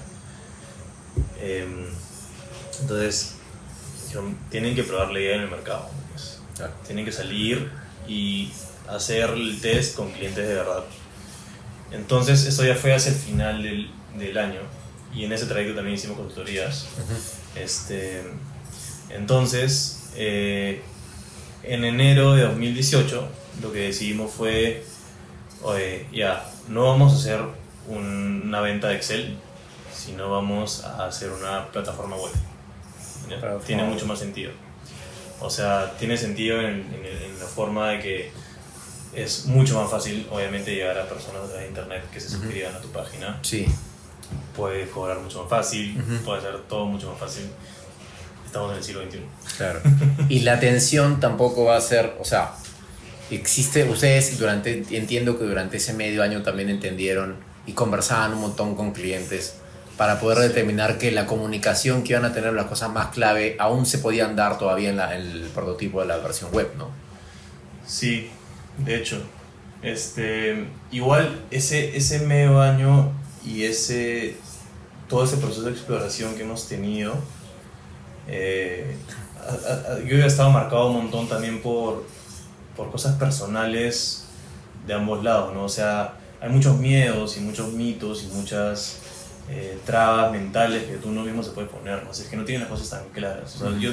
Em, 1.41 1.87
entonces, 2.83 3.35
dijeron, 4.05 4.37
tienen 4.51 4.75
que 4.75 4.85
probar 4.85 5.11
la 5.11 5.19
idea 5.21 5.37
en 5.37 5.43
el 5.43 5.51
mercado. 5.51 5.89
pues. 6.13 6.39
Claro. 6.57 6.73
Tienen 6.87 7.05
que 7.05 7.13
salir 7.13 7.71
y 8.07 8.53
hacer 8.89 9.31
el 9.31 9.61
test 9.61 9.97
con 9.97 10.11
clientes 10.13 10.47
de 10.47 10.55
verdad. 10.55 10.85
Entonces, 11.93 12.45
eso 12.45 12.65
ya 12.65 12.75
fue 12.75 12.95
hacia 12.95 13.13
el 13.13 13.19
final 13.19 13.63
del, 13.63 13.91
del 14.19 14.39
año. 14.39 14.61
Y 15.15 15.25
en 15.25 15.33
ese 15.33 15.47
trayecto 15.47 15.75
también 15.77 15.97
hicimos 15.97 16.17
consultorías. 16.17 16.87
Este, 17.55 18.23
entonces, 19.11 20.05
eh, 20.17 20.83
en 21.65 21.85
enero 21.85 22.35
de 22.35 22.43
2018, 22.43 23.29
lo 23.63 23.73
que 23.73 23.81
decidimos 23.81 24.33
fue, 24.33 24.85
oye, 25.63 26.07
ya, 26.13 26.51
no 26.69 26.85
vamos 26.87 27.13
a 27.13 27.17
hacer 27.17 27.41
un- 27.89 28.43
una 28.47 28.61
venta 28.63 28.89
de 28.89 28.97
Excel, 28.97 29.37
sino 29.95 30.31
vamos 30.31 30.83
a 30.85 31.05
hacer 31.07 31.31
una 31.31 31.69
plataforma 31.69 32.17
web. 32.17 32.33
Tiene 33.67 33.85
mucho 33.85 34.07
más 34.07 34.19
sentido. 34.19 34.51
O 35.41 35.51
sea, 35.51 35.93
tiene 35.99 36.17
sentido 36.17 36.61
en, 36.61 36.67
en- 36.95 37.23
en 37.33 37.39
la 37.41 37.47
forma 37.47 37.91
de 37.91 37.99
que 38.01 38.31
es 39.15 39.45
mucho 39.47 39.81
más 39.81 39.91
fácil, 39.91 40.27
obviamente, 40.31 40.75
llegar 40.75 40.99
a 40.99 41.07
personas 41.09 41.43
a 41.43 41.47
través 41.49 41.63
de 41.65 41.69
internet 41.69 42.03
que 42.13 42.21
se 42.21 42.29
suscriban 42.31 42.75
a 42.75 42.81
tu 42.81 42.89
página 42.89 43.39
Sí. 43.43 43.67
puedes 44.57 44.89
cobrar 44.91 45.19
mucho 45.19 45.41
más 45.43 45.51
fácil, 45.51 45.99
Ujú. 46.01 46.25
puede 46.25 46.39
hacer 46.39 46.59
todo 46.69 46.87
mucho 46.87 47.11
más 47.11 47.19
fácil. 47.19 47.45
Estamos 48.47 48.71
en 48.73 48.79
el 48.79 48.85
siglo 48.85 49.03
XXI. 49.03 49.21
Claro. 49.57 49.81
Y 50.29 50.41
la 50.41 50.55
atención 50.55 51.21
tampoco 51.21 51.65
va 51.65 51.77
a 51.77 51.81
ser, 51.81 52.17
o 52.21 52.25
sea, 52.25 52.53
existe, 53.31 53.85
ustedes 53.85 54.39
durante, 54.39 54.85
entiendo 54.91 55.39
que 55.39 55.45
durante 55.45 55.79
ese 55.79 55.93
medio 55.95 56.23
año 56.23 56.43
también 56.43 56.69
entendieron 56.69 57.37
y 57.67 57.73
conversaban 57.73 58.33
un 58.35 58.41
montón 58.41 58.75
con 58.75 58.93
clientes 58.93 59.55
para 59.97 60.19
poder 60.21 60.39
Sí. 60.39 60.45
determinar 60.49 60.99
que 60.99 61.11
la 61.13 61.27
comunicación 61.27 62.03
que 62.03 62.13
iban 62.13 62.25
a 62.25 62.33
tener 62.33 62.53
las 62.55 62.67
cosas 62.67 62.91
más 62.91 63.09
clave 63.09 63.57
aún 63.59 63.87
se 63.87 63.99
podían 63.99 64.35
dar 64.37 64.59
todavía 64.59 64.91
en, 64.91 64.97
la- 64.97 65.15
en 65.17 65.23
el 65.23 65.43
prototipo 65.55 66.01
de 66.01 66.07
la 66.07 66.17
versión 66.19 66.51
web, 66.53 66.71
¿no? 66.79 66.89
Sí, 67.87 68.31
de 68.79 68.97
hecho. 68.97 69.23
Este, 69.83 70.69
igual 70.93 71.41
ese, 71.51 71.97
ese 71.97 72.21
medio 72.21 72.61
año 72.61 73.11
y 73.45 73.65
ese, 73.65 74.37
todo 75.09 75.25
ese 75.25 75.37
proceso 75.39 75.63
de 75.63 75.73
exploración 75.73 76.35
que 76.37 76.43
hemos 76.43 76.69
tenido, 76.69 77.15
eh, 78.29 78.97
a- 79.41 79.73
a- 79.73 79.95
a- 79.95 79.99
yo 80.01 80.17
he 80.17 80.27
estado 80.27 80.51
marcado 80.51 80.87
un 80.89 80.97
montón 80.99 81.29
también 81.29 81.61
por, 81.61 82.05
por 82.77 82.91
cosas 82.93 83.17
personales 83.17 84.25
de 84.87 84.95
ambos 84.95 85.23
lados, 85.25 85.53
¿no? 85.53 85.65
O 85.65 85.69
sea, 85.69 86.15
hay 86.41 86.49
muchos 86.51 86.79
miedos 86.79 87.37
y 87.37 87.41
muchos 87.41 87.73
mitos 87.73 88.23
y 88.25 88.27
muchas 88.29 88.99
eh, 89.51 89.79
trabas 89.85 90.33
mentales 90.33 90.85
que 90.85 90.97
tú 90.97 91.11
no 91.11 91.23
mismo 91.23 91.43
se 91.43 91.51
puede 91.51 91.69
poner, 91.69 92.03
¿no? 92.05 92.11
O 92.11 92.15
sea, 92.15 92.25
es 92.25 92.31
que 92.31 92.37
no 92.37 92.45
tienen 92.45 92.63
las 92.63 92.71
cosas 92.71 92.91
tan 92.91 93.09
claras. 93.11 93.57
O 93.57 93.59
sea, 93.59 93.79
yo 93.79 93.93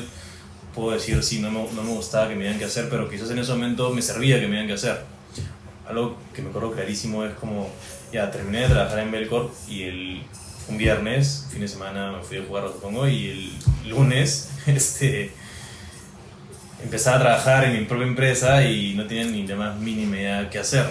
puedo 0.73 0.91
decir, 0.91 1.21
sí, 1.23 1.39
no 1.39 1.51
me, 1.51 1.71
no 1.73 1.83
me 1.83 1.91
gustaba 1.91 2.27
que 2.29 2.35
me 2.35 2.43
digan 2.43 2.59
qué 2.59 2.65
hacer, 2.65 2.89
pero 2.89 3.09
quizás 3.09 3.29
en 3.31 3.39
ese 3.39 3.51
momento 3.51 3.89
me 3.91 4.01
servía 4.01 4.39
que 4.39 4.47
me 4.47 4.53
digan 4.53 4.67
qué 4.67 4.73
hacer. 4.73 5.01
Algo 5.87 6.17
que 6.33 6.41
me 6.41 6.49
acuerdo 6.49 6.71
clarísimo 6.71 7.25
es 7.25 7.33
como, 7.33 7.69
ya, 8.13 8.29
terminé 8.31 8.61
de 8.61 8.69
trabajar 8.69 8.99
en 8.99 9.11
Belcorp 9.11 9.51
y 9.67 9.83
el, 9.83 10.23
un 10.67 10.77
viernes, 10.77 11.47
fin 11.51 11.61
de 11.61 11.67
semana, 11.67 12.11
me 12.11 12.23
fui 12.23 12.37
a 12.37 12.43
jugar, 12.43 12.67
supongo, 12.67 13.07
y 13.07 13.29
el 13.83 13.89
lunes, 13.89 14.49
este 14.67 15.31
empezaba 16.83 17.17
a 17.17 17.19
trabajar 17.19 17.65
en 17.65 17.77
mi 17.77 17.85
propia 17.85 18.07
empresa 18.07 18.63
y 18.63 18.93
no 18.95 19.05
tenía 19.05 19.25
ni 19.25 19.45
la 19.45 19.55
más 19.55 19.77
mínima 19.77 20.15
idea 20.15 20.49
qué 20.49 20.59
hacer. 20.59 20.85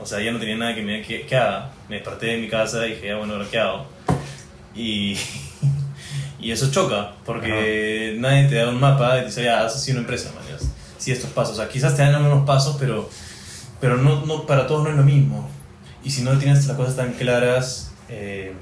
O 0.00 0.06
sea, 0.06 0.20
ya 0.20 0.32
no 0.32 0.38
tenía 0.38 0.56
nada 0.56 0.74
que 0.74 0.82
me 0.82 1.02
que, 1.02 1.26
que 1.26 1.36
haga. 1.36 1.72
Me 1.88 1.96
desperté 1.96 2.26
de 2.26 2.38
mi 2.38 2.48
casa 2.48 2.86
y 2.86 2.90
dije, 2.94 3.08
ya 3.08 3.16
bueno, 3.16 3.34
qué 3.50 3.58
hago. 3.58 3.86
Y, 4.74 5.16
y 6.40 6.50
eso 6.50 6.70
choca, 6.70 7.12
porque 7.24 8.16
nadie 8.18 8.48
te 8.48 8.56
da 8.56 8.68
un 8.68 8.80
mapa 8.80 9.16
y 9.18 9.20
te 9.20 9.26
dice, 9.26 9.44
ya, 9.44 9.64
haz 9.64 9.76
así 9.76 9.90
una 9.92 10.00
empresa, 10.00 10.30
man. 10.34 10.44
ya, 10.48 10.66
Sí, 10.98 11.12
estos 11.12 11.30
pasos. 11.30 11.54
O 11.54 11.56
sea, 11.60 11.68
quizás 11.68 11.94
te 11.96 12.02
dan 12.02 12.14
algunos 12.14 12.46
pasos, 12.46 12.76
pero, 12.80 13.08
pero 13.80 13.96
no, 13.98 14.24
no, 14.24 14.46
para 14.46 14.66
todos 14.66 14.84
no 14.84 14.90
es 14.90 14.96
lo 14.96 15.02
mismo. 15.02 15.48
Y 16.02 16.10
si 16.10 16.22
no 16.22 16.38
tienes 16.38 16.66
las 16.66 16.76
cosas 16.76 16.96
tan 16.96 17.12
claras, 17.12 17.92
eh, 18.08 18.52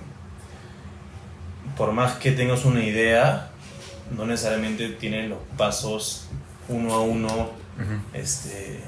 por 1.76 1.92
más 1.92 2.14
que 2.14 2.32
tengas 2.32 2.64
una 2.64 2.85
idea, 2.85 3.50
no 4.16 4.26
necesariamente 4.26 4.88
tienes 4.90 5.28
los 5.30 5.38
pasos 5.56 6.26
uno 6.68 6.94
a 6.94 7.00
uno 7.00 7.50
este, 8.12 8.80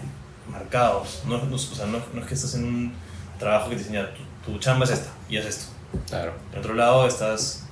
marcados. 0.50 1.22
No, 1.26 1.38
no- 1.44 1.54
o 1.56 1.58
sea, 1.58 1.86
no, 1.86 1.98
no 2.12 2.20
es 2.20 2.26
que 2.26 2.34
estás 2.34 2.54
en 2.54 2.64
un 2.64 2.92
trabajo 3.38 3.70
que 3.70 3.76
te 3.76 3.82
enseña, 3.82 4.08
tu, 4.44 4.52
tu 4.52 4.58
chamba 4.58 4.84
es 4.84 4.92
esta 4.92 5.10
y 5.28 5.36
haz 5.38 5.46
esto. 5.46 5.66
Claro. 6.08 6.32
Por 6.50 6.58
otro 6.60 6.74
lado, 6.74 7.06
estás, 7.06 7.66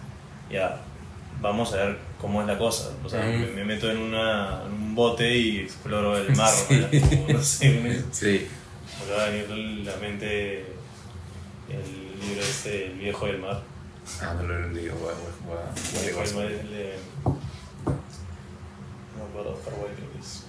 ya, 0.50 0.80
vamos 1.40 1.72
a 1.72 1.76
ver 1.76 1.98
cómo 2.20 2.40
es 2.40 2.46
la 2.46 2.58
cosa. 2.58 2.90
O 3.04 3.08
sea, 3.08 3.20
Ujú. 3.20 3.28
me, 3.38 3.46
me 3.48 3.64
meto 3.64 3.90
en, 3.90 3.98
una, 3.98 4.62
en 4.66 4.72
un 4.72 4.94
bote 4.94 5.36
y 5.36 5.58
exploro 5.60 6.16
el 6.16 6.32
mar. 6.36 6.50
Sí. 6.50 6.80
Como, 7.00 7.28
no 7.32 7.42
sé, 7.42 7.70
me 7.80 8.00
Sí. 8.12 8.46
me 8.98 9.04
acaba 9.12 9.28
de 9.30 9.42
venir 9.42 9.88
a 9.88 9.92
la 9.92 9.98
mente 9.98 10.60
el 11.68 12.20
libro 12.20 12.40
este, 12.42 12.86
El 12.86 12.98
viejo 12.98 13.26
del 13.26 13.38
mar. 13.38 13.62
Ah, 14.20 14.34
no 14.36 14.42
lo 14.42 14.68
voy 14.68 14.88
a- 14.88 14.94
voy 14.94 15.56
a- 15.56 15.60
a- 15.60 15.70
a- 15.70 15.74
es. 16.24 16.98
No 17.24 17.32
me 19.24 19.30
acuerdo, 19.30 19.54
Paraguay 19.64 19.90
creo 19.96 20.12
que 20.12 20.18
es. 20.18 20.44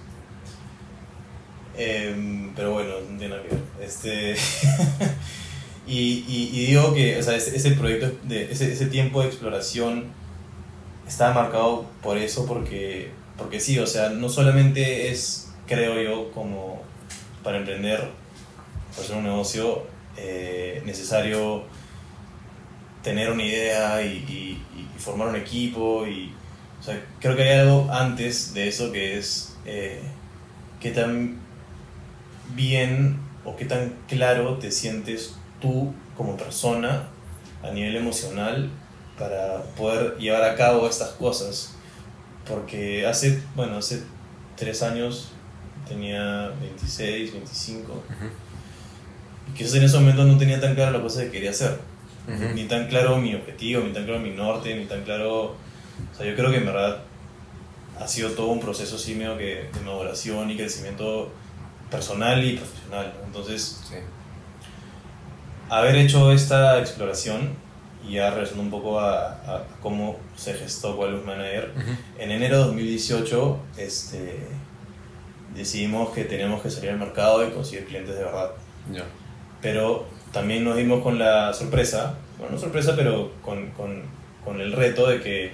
Em, 1.76 2.52
pero 2.54 2.72
bueno, 2.72 2.94
no 3.10 3.18
tiene 3.18 3.36
nada 3.36 3.42
que 3.42 3.54
ver. 3.54 3.62
Este, 3.82 4.34
y, 5.86 6.24
y, 6.28 6.50
y 6.52 6.66
digo 6.66 6.94
que 6.94 7.18
o 7.18 7.22
sea, 7.22 7.36
ese, 7.36 7.56
ese 7.56 7.72
proyecto, 7.72 8.12
de, 8.24 8.50
ese, 8.50 8.72
ese 8.72 8.86
tiempo 8.86 9.20
de 9.20 9.28
exploración 9.28 10.04
estaba 11.06 11.34
marcado 11.34 11.86
por 12.02 12.16
eso, 12.16 12.46
porque 12.46 13.10
porque 13.36 13.58
sí, 13.60 13.78
o 13.78 13.86
sea, 13.86 14.10
no 14.10 14.28
solamente 14.28 15.10
es, 15.10 15.50
creo 15.66 16.00
yo, 16.00 16.30
como 16.32 16.82
para 17.42 17.58
emprender, 17.58 18.10
para 18.92 19.02
hacer 19.02 19.16
un 19.16 19.24
negocio, 19.24 19.86
eh, 20.16 20.82
necesario 20.86 21.64
tener 23.02 23.30
una 23.30 23.44
idea 23.44 24.02
y, 24.02 24.60
formar 24.98 25.28
un 25.28 25.36
equipo. 25.36 26.06
Y, 26.06 26.32
o 26.80 26.82
sea, 26.82 27.04
creo 27.20 27.36
que 27.36 27.42
hay 27.42 27.58
algo 27.58 27.90
antes 27.92 28.54
de 28.54 28.68
eso 28.68 28.92
que 28.92 29.18
es 29.18 29.56
eh, 29.66 30.00
qué 30.80 30.92
tan 30.92 31.40
bien 32.54 33.18
o 33.44 33.56
qué 33.56 33.64
tan 33.64 33.94
claro 34.08 34.58
te 34.58 34.70
sientes 34.70 35.34
tú 35.60 35.92
como 36.16 36.36
persona 36.36 37.08
a 37.62 37.70
nivel 37.70 37.96
emocional 37.96 38.70
para 39.18 39.62
poder 39.76 40.16
llevar 40.18 40.44
a 40.44 40.54
cabo 40.56 40.88
estas 40.88 41.10
cosas. 41.10 41.74
Porque 42.46 43.06
hace, 43.06 43.42
bueno, 43.56 43.78
hace 43.78 44.02
tres 44.56 44.82
años 44.82 45.30
tenía 45.88 46.52
26, 46.60 47.32
25. 47.32 48.02
Y 49.48 49.56
quizás 49.56 49.74
en 49.74 49.84
ese 49.84 49.98
momento 49.98 50.24
no 50.24 50.36
tenía 50.36 50.60
tan 50.60 50.74
claro 50.74 50.92
la 50.92 51.02
cosa 51.02 51.22
que 51.22 51.30
quería 51.30 51.50
hacer. 51.50 51.78
Ni 52.54 52.64
tan 52.64 52.88
claro 52.88 53.18
mi 53.18 53.34
objetivo, 53.34 53.82
ni 53.82 53.92
tan 53.92 54.04
claro 54.04 54.20
mi 54.20 54.30
norte, 54.30 54.74
ni 54.74 54.86
tan 54.86 55.02
claro... 55.02 55.56
O 56.12 56.16
sea, 56.16 56.26
yo 56.26 56.34
creo 56.34 56.50
que 56.50 56.56
en 56.56 56.66
verdad 56.66 57.02
ha 58.00 58.08
sido 58.08 58.30
todo 58.30 58.48
un 58.48 58.60
proceso 58.60 58.96
así 58.96 59.14
medio 59.14 59.38
que 59.38 59.68
de 59.72 59.80
maduración 59.84 60.50
y 60.50 60.56
crecimiento 60.56 61.32
personal 61.94 62.44
y 62.44 62.56
profesional. 62.56 63.12
Entonces, 63.24 63.80
haber 65.70 65.94
hecho 65.96 66.32
esta 66.32 66.80
exploración 66.80 67.54
y 68.06 68.14
ya 68.14 68.30
regresando 68.30 68.62
un 68.62 68.70
poco 68.70 69.00
a, 69.00 69.64
cómo 69.80 70.16
se 70.36 70.54
gestó 70.54 70.96
Qualus 70.96 71.24
Manager, 71.24 71.72
en 72.18 72.30
enero 72.30 72.58
de 72.58 72.64
2018 72.64 73.58
este, 73.76 74.40
decidimos 75.54 76.10
que 76.10 76.24
teníamos 76.24 76.62
que 76.62 76.70
salir 76.70 76.90
al 76.90 76.98
mercado 76.98 77.46
y 77.46 77.50
conseguir 77.52 77.86
clientes 77.86 78.16
de 78.16 78.24
verdad. 78.24 78.50
Pero 79.62 80.06
también 80.32 80.64
nos 80.64 80.76
dimos 80.76 81.02
con 81.02 81.18
la 81.18 81.54
sorpresa, 81.54 82.18
bueno, 82.38 82.54
no 82.54 82.60
sorpresa, 82.60 82.94
pero 82.96 83.32
con, 83.40 83.70
con, 83.70 84.02
con 84.44 84.60
el 84.60 84.72
reto 84.72 85.08
de 85.08 85.22
que 85.22 85.52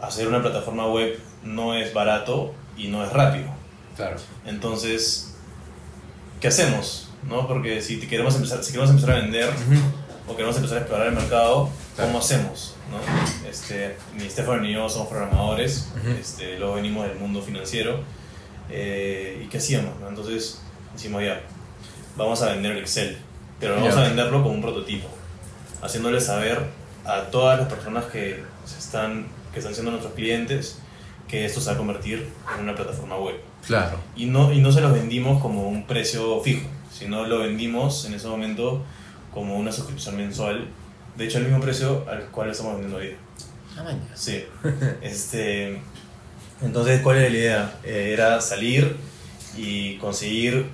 hacer 0.00 0.28
una 0.28 0.40
plataforma 0.40 0.86
web 0.86 1.18
no 1.42 1.74
es 1.74 1.92
barato 1.92 2.54
y 2.76 2.88
no 2.88 3.04
es 3.04 3.12
rápido. 3.12 3.59
Claro. 3.96 4.16
Entonces, 4.46 5.34
¿qué 6.40 6.48
hacemos? 6.48 7.08
¿No? 7.28 7.46
Porque 7.46 7.82
si 7.82 7.98
queremos 8.00 8.34
empezar, 8.34 8.62
si 8.64 8.72
queremos 8.72 8.90
empezar 8.90 9.16
a 9.16 9.20
vender 9.20 9.50
o 10.26 10.34
queremos 10.34 10.56
empezar 10.56 10.78
a 10.78 10.80
explorar 10.80 11.08
el 11.08 11.14
mercado, 11.14 11.68
¿cómo 11.96 12.18
hacemos? 12.18 12.74
¿no? 12.90 13.48
Este, 13.48 13.96
ni 14.16 14.28
Stefan 14.28 14.62
ni 14.62 14.72
yo 14.72 14.88
somos 14.88 15.08
programadores, 15.08 15.88
este, 16.18 16.58
luego 16.58 16.74
venimos 16.74 17.06
del 17.06 17.18
mundo 17.18 17.42
financiero. 17.42 18.00
Eh, 18.70 19.42
¿Y 19.44 19.48
qué 19.48 19.58
hacíamos? 19.58 19.94
Entonces, 20.08 20.60
decimos 20.92 21.22
ya, 21.22 21.42
vamos 22.16 22.40
a 22.42 22.50
vender 22.50 22.72
el 22.72 22.78
Excel, 22.78 23.18
pero 23.58 23.76
vamos 23.76 23.96
a 23.96 24.02
venderlo 24.02 24.42
como 24.42 24.54
un 24.54 24.62
prototipo, 24.62 25.08
haciéndole 25.82 26.20
saber 26.20 26.66
a 27.04 27.22
todas 27.30 27.58
las 27.58 27.68
personas 27.68 28.04
que, 28.06 28.42
se 28.64 28.78
están, 28.78 29.26
que 29.52 29.58
están 29.58 29.74
siendo 29.74 29.90
nuestros 29.90 30.14
clientes 30.14 30.78
que 31.28 31.44
esto 31.44 31.60
se 31.60 31.68
va 31.68 31.74
a 31.74 31.78
convertir 31.78 32.28
en 32.54 32.64
una 32.64 32.74
plataforma 32.74 33.16
web. 33.16 33.36
Claro. 33.66 33.98
Y 34.16 34.26
no, 34.26 34.52
y 34.52 34.60
no 34.60 34.72
se 34.72 34.80
los 34.80 34.92
vendimos 34.92 35.40
como 35.40 35.68
un 35.68 35.86
precio 35.86 36.40
fijo, 36.40 36.66
sino 36.92 37.26
lo 37.26 37.40
vendimos 37.40 38.04
en 38.04 38.14
ese 38.14 38.28
momento 38.28 38.82
como 39.32 39.56
una 39.56 39.72
suscripción 39.72 40.16
mensual. 40.16 40.68
De 41.16 41.24
hecho, 41.24 41.38
el 41.38 41.44
mismo 41.44 41.60
precio 41.60 42.04
al 42.08 42.24
cual 42.26 42.50
estamos 42.50 42.72
vendiendo 42.72 42.98
hoy 42.98 43.08
día. 43.08 43.16
Ah, 43.76 43.92
sí. 44.14 44.44
este, 45.02 45.80
entonces, 46.62 47.00
¿cuál 47.02 47.18
era 47.18 47.30
la 47.30 47.36
idea? 47.36 47.74
Eh, 47.84 48.10
era 48.12 48.40
salir 48.40 48.96
y 49.56 49.96
conseguir 49.96 50.66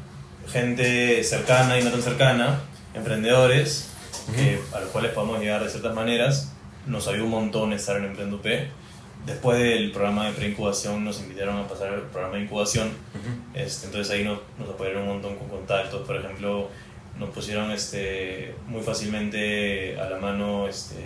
gente 0.48 1.22
cercana 1.24 1.78
y 1.78 1.84
no 1.84 1.90
tan 1.90 2.02
cercana, 2.02 2.60
emprendedores, 2.94 3.88
a 4.72 4.80
los 4.80 4.90
cuales 4.90 5.12
podemos 5.12 5.40
llegar 5.40 5.62
de 5.62 5.70
ciertas 5.70 5.94
maneras. 5.94 6.52
Nos 6.86 7.08
ayudó 7.08 7.24
un 7.24 7.30
montón 7.30 7.72
estar 7.72 7.96
en 7.96 8.04
Emprendup. 8.04 8.46
Después 9.26 9.58
del 9.58 9.90
programa 9.90 10.26
de 10.26 10.32
preincubación 10.32 11.04
nos 11.04 11.20
invitaron 11.20 11.56
a 11.56 11.66
pasar 11.66 11.88
al 11.88 12.02
programa 12.02 12.36
de 12.36 12.44
incubación. 12.44 12.90
este, 13.54 13.86
entonces 13.86 14.12
ahí 14.14 14.24
nos, 14.24 14.38
nos 14.58 14.70
apoyaron 14.70 15.02
un 15.02 15.08
montón 15.08 15.36
con 15.36 15.48
contactos. 15.48 16.06
Por 16.06 16.16
ejemplo, 16.16 16.68
nos 17.18 17.30
pusieron 17.30 17.70
este, 17.72 18.54
muy 18.68 18.82
fácilmente 18.82 19.98
a 20.00 20.08
la 20.08 20.18
mano 20.18 20.68
este, 20.68 21.04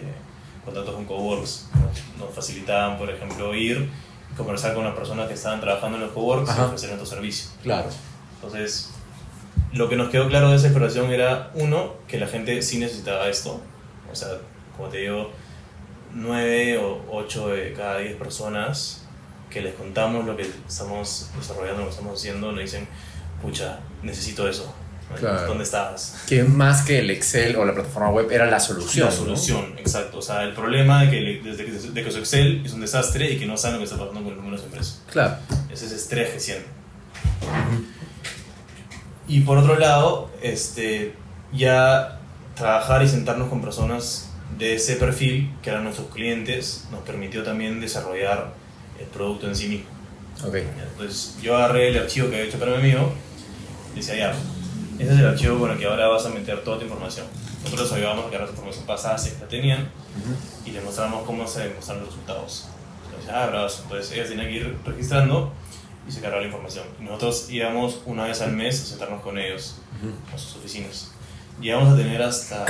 contactos 0.64 0.94
con 0.94 1.06
coworks. 1.06 1.68
Nos, 2.18 2.34
facilitaban, 2.34 2.98
por 2.98 3.08
ejemplo, 3.10 3.54
ir 3.54 3.88
conversar 4.36 4.74
con 4.74 4.84
las 4.84 4.94
personas 4.94 5.26
que 5.28 5.34
estaban 5.34 5.60
trabajando 5.60 5.96
en 5.96 6.04
los 6.04 6.12
coworks 6.12 6.56
y 6.56 6.60
ofrecer 6.60 6.90
nuestro 6.90 7.06
servicio. 7.06 7.50
Claro. 7.62 7.88
Entonces, 8.34 8.90
lo 9.72 9.88
que 9.88 9.96
nos 9.96 10.10
quedó 10.10 10.28
claro 10.28 10.50
de 10.50 10.56
esa 10.56 10.66
exploración 10.66 11.10
era, 11.10 11.50
uno, 11.54 11.94
que 12.06 12.18
la 12.18 12.26
gente 12.26 12.60
sí 12.62 12.78
necesitaba 12.78 13.28
esto. 13.28 13.60
O 14.10 14.14
sea, 14.14 14.28
como 14.76 14.88
te 14.88 14.98
digo, 14.98 15.30
nueve 16.14 16.78
o 16.78 17.04
ocho 17.10 17.48
de 17.48 17.72
cada 17.72 17.98
diez 17.98 18.16
personas 18.16 19.04
que 19.50 19.60
les 19.60 19.74
contamos 19.74 20.24
lo 20.24 20.36
que 20.36 20.48
estamos 20.68 21.30
desarrollando, 21.36 21.80
lo 21.80 21.86
que 21.86 21.90
estamos 21.90 22.18
haciendo, 22.18 22.52
nos 22.52 22.60
dicen, 22.60 22.86
pucha, 23.42 23.80
necesito 24.02 24.48
eso. 24.48 24.72
¿Dónde 25.20 25.64
estabas? 25.64 26.22
Que 26.28 26.44
más 26.44 26.82
que 26.82 27.00
el 27.00 27.10
Excel 27.10 27.56
o 27.56 27.64
la 27.64 27.74
plataforma 27.74 28.10
web 28.10 28.30
era 28.30 28.46
la 28.46 28.60
solución. 28.60 29.06
La 29.06 29.12
solución, 29.12 29.74
exacto. 29.76 30.18
O 30.18 30.22
sea, 30.22 30.44
el 30.44 30.54
problema 30.54 31.02
de 31.02 31.10
que, 31.10 31.40
desde 31.42 31.64
que, 31.64 31.72
de 31.72 32.04
que 32.04 32.12
su 32.12 32.18
Excel 32.18 32.62
es 32.64 32.72
un 32.72 32.80
desastre 32.80 33.28
y 33.28 33.36
que 33.36 33.44
no 33.44 33.56
saben 33.56 33.74
lo 33.74 33.78
que 33.80 33.84
está 33.86 33.98
pasando 33.98 34.20
con 34.22 34.36
los 34.36 34.36
números 34.36 34.60
de 34.60 34.66
empresa. 34.66 35.00
Claro. 35.10 35.36
Ese 35.68 35.86
es 35.86 35.92
estrés 35.92 36.40
sienten. 36.40 36.70
Y 39.26 39.40
por 39.40 39.58
otro 39.58 39.76
lado, 39.78 40.30
este, 40.42 41.14
ya 41.52 42.20
trabajar 42.54 43.02
y 43.02 43.08
sentarnos 43.08 43.48
con 43.48 43.60
personas 43.60 44.29
de 44.60 44.74
ese 44.74 44.96
perfil, 44.96 45.50
que 45.62 45.70
eran 45.70 45.84
nuestros 45.84 46.08
clientes, 46.08 46.84
nos 46.92 47.00
permitió 47.00 47.42
también 47.42 47.80
desarrollar 47.80 48.52
el 49.00 49.06
producto 49.06 49.48
en 49.48 49.56
sí 49.56 49.68
mismo. 49.68 49.86
Okay. 50.46 50.68
Entonces 50.92 51.36
yo 51.42 51.56
agarré 51.56 51.88
el 51.88 51.98
archivo 51.98 52.28
que 52.28 52.36
había 52.36 52.48
hecho 52.48 52.58
para 52.58 52.76
mí 52.76 52.88
mío 52.88 53.10
y 53.94 53.96
decía, 53.96 54.16
ya, 54.16 54.34
ese 54.98 55.12
es 55.12 55.18
el 55.18 55.26
archivo 55.26 55.58
con 55.58 55.70
el 55.70 55.78
que 55.78 55.86
ahora 55.86 56.08
vas 56.08 56.26
a 56.26 56.28
meter 56.28 56.62
toda 56.62 56.78
tu 56.78 56.84
información. 56.84 57.26
Nosotros 57.64 57.92
ayudamos 57.92 58.26
a 58.26 58.30
cargar 58.30 58.48
tu 58.48 58.52
información 58.52 58.86
pasada 58.86 59.16
si 59.16 59.30
la 59.40 59.48
tenían 59.48 59.88
y 60.66 60.70
les 60.70 60.84
mostramos 60.84 61.24
cómo 61.24 61.46
se 61.46 61.60
demuestran 61.60 62.00
los 62.00 62.08
resultados. 62.08 62.68
Entonces, 63.06 63.30
ah, 63.34 63.46
bravo. 63.46 63.68
Entonces 63.82 64.12
ellas 64.12 64.28
tenían 64.28 64.48
que 64.48 64.56
ir 64.56 64.78
registrando 64.84 65.52
y 66.06 66.12
se 66.12 66.20
cargaba 66.20 66.42
la 66.42 66.48
información. 66.48 66.84
Y 67.00 67.04
nosotros 67.04 67.46
íbamos 67.50 68.02
una 68.04 68.24
vez 68.24 68.42
al 68.42 68.52
mes 68.52 68.82
a 68.82 68.86
sentarnos 68.86 69.22
con 69.22 69.38
ellos, 69.38 69.76
a 70.34 70.38
sus 70.38 70.56
oficinas. 70.56 71.12
Llegamos 71.60 71.94
a 71.94 71.96
tener 71.96 72.22
hasta 72.22 72.66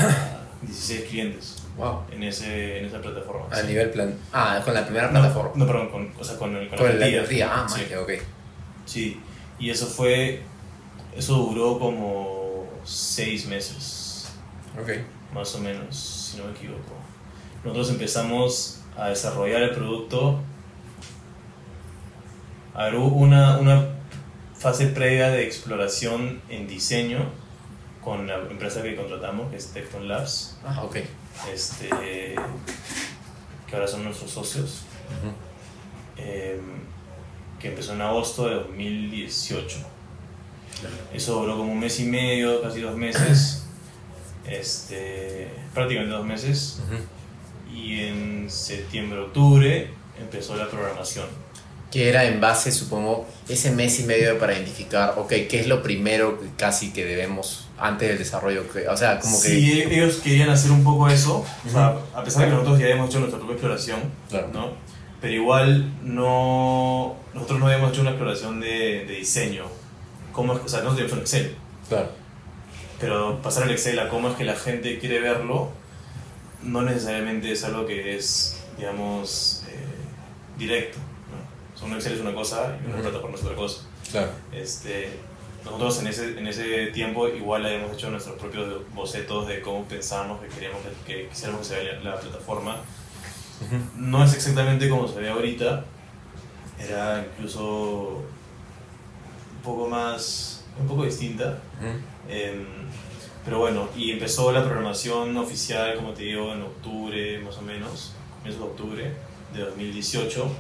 16 0.63 1.09
clientes. 1.09 1.60
Wow. 1.81 2.03
En, 2.13 2.23
ese, 2.23 2.79
en 2.79 2.85
esa 2.85 3.01
plataforma. 3.01 3.47
A 3.51 3.63
nivel 3.63 3.91
plan. 3.91 4.15
Ah, 4.33 4.61
con 4.65 4.75
la 4.75 4.85
primera 4.85 5.09
plataforma. 5.11 5.53
No, 5.55 5.67
perdón, 5.67 5.89
con, 5.89 6.13
o 6.19 6.23
sea, 6.23 6.37
con, 6.37 6.55
el, 6.55 6.69
con, 6.69 6.79
con 6.79 7.01
la 7.01 7.07
día. 7.07 7.51
Ah, 7.51 7.67
sí. 7.67 7.95
ok. 7.95 8.11
Sí, 8.85 9.21
y 9.59 9.71
eso 9.71 9.87
fue. 9.87 10.43
Eso 11.17 11.35
duró 11.37 11.79
como 11.79 12.67
6 12.85 13.47
meses. 13.47 14.29
Ok. 14.81 14.91
Más 15.35 15.55
o 15.55 15.61
menos, 15.61 15.97
si 15.97 16.39
no 16.39 16.45
me 16.45 16.51
equivoco. 16.53 16.95
Nosotros 17.65 17.91
empezamos 17.91 18.81
a 18.97 19.09
desarrollar 19.09 19.63
el 19.63 19.71
producto. 19.71 20.41
A 22.75 22.85
ver, 22.85 22.95
hubo 22.97 23.17
una, 23.17 23.59
una 23.59 23.87
fase 24.55 24.87
previa 24.89 25.31
de 25.31 25.45
exploración 25.45 26.43
en 26.49 26.69
diseño 26.69 27.31
con 28.03 28.27
la 28.27 28.37
empresa 28.37 28.83
que 28.83 28.97
contratamos, 28.97 29.51
que 29.51 29.57
es 29.57 29.73
Tecton 29.73 30.09
Labs. 30.09 30.59
Ah, 30.65 30.83
ok. 30.85 30.97
Este, 31.53 31.89
que 33.67 33.77
ahora 33.77 33.87
son 33.87 34.05
nuestros 34.05 34.31
socios. 34.31 34.83
Em, 36.17 36.81
que 37.59 37.69
empezó 37.69 37.93
en 37.93 38.01
agosto 38.03 38.49
de 38.49 38.55
2018. 38.55 39.79
Eso 41.13 41.41
duró 41.41 41.59
como 41.59 41.73
un 41.73 41.79
mes 41.79 42.01
y 42.01 42.05
medio, 42.05 42.63
casi 42.63 42.81
dos 42.81 42.97
meses. 42.97 43.65
Este, 44.47 45.49
prácticamente 45.75 46.15
dos 46.15 46.27
meses. 46.27 46.81
Y 47.73 48.01
en 48.01 48.51
septiembre, 48.51 49.21
octubre 49.21 49.91
empezó 50.19 50.57
la 50.57 50.69
programación 50.69 51.27
que 51.91 52.09
era 52.09 52.25
en 52.25 52.41
base, 52.41 52.71
supongo, 52.71 53.27
ese 53.49 53.73
mes 53.73 53.99
y 53.99 54.05
medio 54.05 54.39
para 54.39 54.55
identificar, 54.55 55.15
ok, 55.19 55.29
¿qué 55.49 55.61
es 55.61 55.67
lo 55.67 55.83
primero 55.83 56.39
casi 56.57 56.93
que 56.93 57.05
debemos 57.05 57.67
antes 57.81 58.09
del 58.09 58.19
desarrollo? 58.19 58.65
O 58.91 58.97
sea, 58.97 59.19
como 59.19 59.41
que... 59.41 59.49
Sí, 59.49 59.83
ellos 59.83 60.17
querían 60.17 60.51
hacer 60.51 60.71
un 60.71 60.85
poco 60.85 61.09
eso, 61.09 61.45
o 61.67 61.71
sea, 61.71 61.97
a 62.15 62.23
pesar 62.23 62.43
de 62.43 62.49
que 62.49 62.55
nosotros 62.55 62.79
ya 62.79 62.89
hemos 62.89 63.09
hecho 63.09 63.21
nuestra 63.21 63.39
propia 63.39 63.55
exploración, 63.55 64.01
¿no? 64.53 64.73
Pero 65.21 65.35
igual 65.35 65.93
no... 66.03 67.17
Nosotros 67.35 67.61
no 67.61 67.67
habíamos 67.67 67.93
hecho 67.93 68.01
una 68.03 68.11
exploración 68.11 68.61
de, 68.61 69.05
de 69.07 69.15
diseño, 69.17 69.65
cómo 70.33 70.55
o 70.55 70.69
sea, 70.69 70.83
no 70.83 70.91
teníamos 70.91 71.13
un 71.13 71.19
Excel. 71.21 71.57
Claro. 71.89 72.09
Pero 72.99 73.41
pasar 73.43 73.65
el 73.65 73.71
Excel 73.71 73.99
a 73.99 74.09
cómo 74.09 74.31
es 74.31 74.37
que 74.37 74.45
la 74.45 74.57
gente 74.57 74.99
quiere 74.99 75.21
verlo, 75.21 75.71
no 76.63 76.83
necesariamente 76.83 77.53
es 77.53 77.65
algo 77.65 77.87
que 77.87 78.17
es, 78.17 78.63
digamos, 78.77 79.65
eh, 79.69 80.59
directo. 80.59 80.99
un 81.83 81.95
Excel 81.95 82.15
es 82.15 82.21
una 82.21 82.35
cosa 82.35 82.77
y 82.85 82.91
una 82.91 83.01
plataforma 83.01 83.37
es 83.37 83.43
otra 83.43 83.57
cosa. 83.57 83.83
Claro. 84.11 84.31
Este, 84.53 85.11
nosotros 85.65 86.01
en 86.01 86.07
ese, 86.07 86.39
en 86.39 86.47
ese 86.47 86.87
tiempo 86.89 87.29
igual 87.29 87.67
habíamos 87.67 87.93
hecho 87.93 88.11
nuestros 88.11 88.39
propios 88.39 88.83
bocetos 88.95 89.47
de 89.47 89.61
cómo 89.61 89.85
pensamos 89.85 90.41
que 90.41 90.49
queríamos 90.49 90.81
que, 91.07 91.29
quisiéramos 91.29 91.61
que 91.61 91.75
se 91.75 91.83
vea 91.83 92.01
la, 92.01 92.19
plataforma. 92.19 92.77
No 93.97 94.25
es 94.25 94.35
exactamente 94.35 94.89
como 94.89 95.07
se 95.07 95.21
ve 95.21 95.29
ahorita, 95.29 95.85
era 96.79 97.27
incluso 97.27 98.25
un 99.57 99.63
poco 99.63 99.89
más, 99.89 100.65
un 100.81 100.89
poco 100.89 101.05
distinta. 101.05 101.59
Em, 102.29 102.65
pero 103.45 103.59
bueno, 103.59 103.89
y 103.97 104.13
empezó 104.13 104.51
la 104.53 104.65
programación 104.65 105.37
oficial, 105.37 105.95
como 105.97 106.13
te 106.13 106.23
digo, 106.23 106.53
en 106.53 106.63
octubre 106.63 107.39
más 107.41 107.59
o 107.59 107.63
menos, 107.63 108.15
comienzo 108.39 108.65
de 108.65 108.71
octubre 108.71 109.13
de 109.53 109.61
2018. 109.61 110.51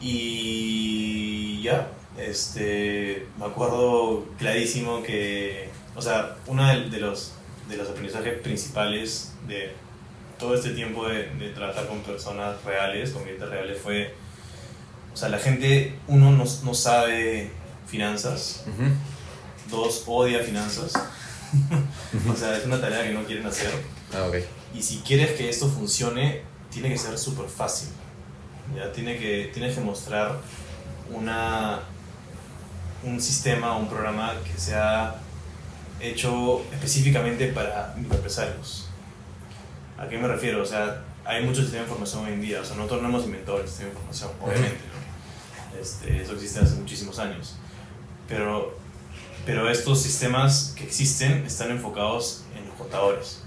Y 0.00 1.62
ya, 1.62 1.88
este, 2.18 3.26
me 3.38 3.46
acuerdo 3.46 4.26
clarísimo 4.38 5.02
que, 5.02 5.68
o 5.94 6.02
sea, 6.02 6.36
uno 6.46 6.66
de, 6.66 6.98
los, 7.00 7.32
de 7.68 7.76
los 7.76 7.88
aprendizajes 7.88 8.40
principales 8.40 9.32
de 9.46 9.72
todo 10.38 10.54
este 10.54 10.70
tiempo 10.70 11.08
de, 11.08 11.24
trabajar 11.54 11.86
con 11.86 12.00
personas 12.00 12.62
reales, 12.64 13.10
con 13.10 13.22
clientes 13.22 13.48
reales, 13.48 13.80
fue, 13.80 14.14
o 15.12 15.16
sea, 15.16 15.28
la 15.28 15.38
gente, 15.38 15.98
uno, 16.06 16.32
no, 16.32 16.44
no 16.44 16.74
sabe 16.74 17.50
finanzas, 17.86 18.64
dos, 19.70 20.04
odia 20.06 20.40
finanzas, 20.40 20.92
o 22.30 22.36
sea, 22.36 22.56
es 22.56 22.66
una 22.66 22.80
tarea 22.80 23.04
que 23.04 23.12
no 23.12 23.24
quieren 23.24 23.46
hacer. 23.46 23.72
Ah, 24.14 24.26
okay. 24.28 24.44
Y 24.74 24.82
si 24.82 24.98
quieres 24.98 25.32
que 25.32 25.48
esto 25.48 25.68
funcione, 25.68 26.42
tiene 26.70 26.90
que 26.90 26.98
ser 26.98 27.18
súper 27.18 27.48
fácil. 27.48 27.88
¿ya? 28.76 28.92
Tiene 28.92 29.18
que, 29.18 29.50
tienes 29.52 29.74
que 29.74 29.80
mostrar 29.80 30.36
una, 31.10 31.80
un 33.02 33.20
sistema 33.20 33.76
o 33.76 33.80
un 33.80 33.88
programa 33.88 34.34
que 34.44 34.58
sea 34.58 35.16
hecho 36.00 36.64
específicamente 36.72 37.48
para 37.48 37.94
microempresarios. 37.96 38.88
¿A 39.98 40.08
qué 40.08 40.18
me 40.18 40.28
refiero? 40.28 40.62
O 40.62 40.66
sea, 40.66 41.02
hay 41.24 41.44
muchos 41.44 41.64
sistemas 41.64 41.86
de 41.86 41.92
información 41.92 42.24
hoy 42.24 42.32
en 42.32 42.40
día. 42.40 42.60
O 42.60 42.64
sea, 42.64 42.76
nosotros 42.76 43.02
no 43.02 43.08
hemos 43.08 43.24
inventado 43.24 43.60
el 43.60 43.66
sistema 43.66 43.90
de 43.90 43.94
información, 43.94 44.30
obviamente. 44.40 44.80
¿no? 44.92 45.78
Este, 45.80 46.22
eso 46.22 46.32
existe 46.32 46.60
hace 46.60 46.74
muchísimos 46.76 47.18
años. 47.18 47.56
Pero, 48.28 48.76
pero 49.44 49.70
estos 49.70 50.02
sistemas 50.02 50.74
que 50.76 50.84
existen 50.84 51.44
están 51.46 51.70
enfocados 51.70 52.44
en 52.56 52.66
los 52.66 52.76
contadores, 52.76 53.42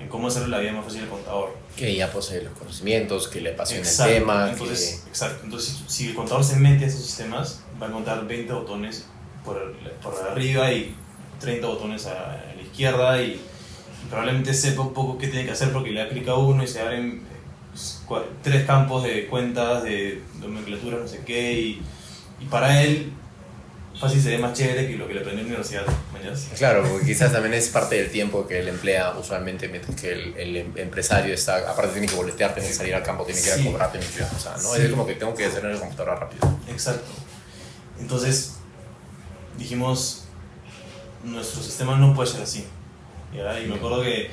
en 0.00 0.08
cómo 0.08 0.28
hacer 0.28 0.48
la 0.48 0.58
vida 0.58 0.72
más 0.72 0.84
fácil 0.84 1.02
al 1.02 1.08
contador. 1.08 1.56
Que 1.76 1.94
ya 1.94 2.10
posee 2.12 2.42
los 2.42 2.56
conocimientos, 2.56 3.28
que 3.28 3.40
le 3.40 3.54
apasiona 3.54 3.88
el 3.88 3.96
tema. 3.96 4.50
Entonces, 4.50 5.04
Exacto. 5.08 5.44
Entonces, 5.44 5.82
si 5.88 6.08
el 6.08 6.14
contador 6.14 6.44
se 6.44 6.56
mete 6.56 6.84
a 6.84 6.88
esos 6.88 7.04
sistemas, 7.04 7.61
va 7.82 7.88
a 7.88 7.90
encontrar 7.90 8.26
20 8.26 8.52
botones 8.52 9.06
por, 9.44 9.74
por 10.02 10.14
arriba 10.30 10.72
y 10.72 10.94
30 11.40 11.66
botones 11.66 12.06
a, 12.06 12.40
la 12.56 12.62
izquierda 12.62 13.20
y, 13.20 13.40
probablemente 14.08 14.52
sepa 14.52 14.82
un 14.82 14.92
poco 14.92 15.16
qué 15.16 15.28
tiene 15.28 15.46
que 15.46 15.52
hacer 15.52 15.72
porque 15.72 15.90
le 15.90 16.02
aplica 16.02 16.34
uno 16.34 16.64
y 16.64 16.66
se 16.66 16.80
abren 16.80 17.22
pues, 18.08 18.22
tres 18.42 18.66
campos 18.66 19.04
de 19.04 19.26
cuentas, 19.26 19.84
de 19.84 20.20
nomenclatura, 20.40 20.98
no 20.98 21.06
sé 21.06 21.22
qué, 21.24 21.52
y, 21.52 21.82
y 22.40 22.44
para 22.46 22.82
él 22.82 23.12
fácil 23.98 24.20
se 24.20 24.30
ve 24.30 24.38
más 24.38 24.52
chévere 24.52 24.88
que 24.88 24.96
lo 24.96 25.06
que 25.06 25.14
le 25.14 25.20
aprendió 25.20 25.42
en 25.42 25.52
la 25.52 25.58
universidad. 25.58 25.84
Claro, 26.56 26.84
porque 26.88 27.06
quizás 27.06 27.32
también 27.32 27.54
es 27.54 27.68
parte 27.68 27.96
del 27.96 28.10
tiempo 28.10 28.46
que 28.46 28.60
él 28.60 28.68
emplea 28.68 29.12
usualmente, 29.18 29.68
mientras 29.68 30.00
que 30.00 30.12
el, 30.12 30.36
el 30.36 30.56
em, 30.56 30.72
empresario 30.76 31.34
está, 31.34 31.70
aparte 31.70 31.92
tiene 31.92 32.06
que 32.06 32.14
boletear, 32.14 32.54
tiene 32.54 32.68
que 32.68 32.74
salir 32.74 32.94
al 32.94 33.02
campo, 33.02 33.24
tiene 33.24 33.40
que 33.40 33.48
ir 33.48 33.52
a 33.54 33.70
cobrar, 33.70 33.92
tiene 33.92 34.06
que 34.06 34.22
o 34.22 34.38
sea, 34.38 34.56
¿no? 34.62 34.74
Es 34.74 34.90
como 34.90 35.06
que 35.06 35.14
tengo 35.14 35.34
que 35.34 35.46
hacer 35.46 35.64
en 35.64 35.72
el 35.72 35.78
computadora 35.78 36.16
rápido. 36.16 36.58
Exacto. 36.68 37.10
Entonces, 38.02 38.56
dijimos, 39.56 40.24
nuestro 41.22 41.62
sistema 41.62 41.96
no 41.96 42.14
puede 42.14 42.28
ser 42.28 42.42
así. 42.42 42.66
Y 43.32 43.68
me 43.68 43.76
acuerdo 43.76 44.02
que 44.02 44.30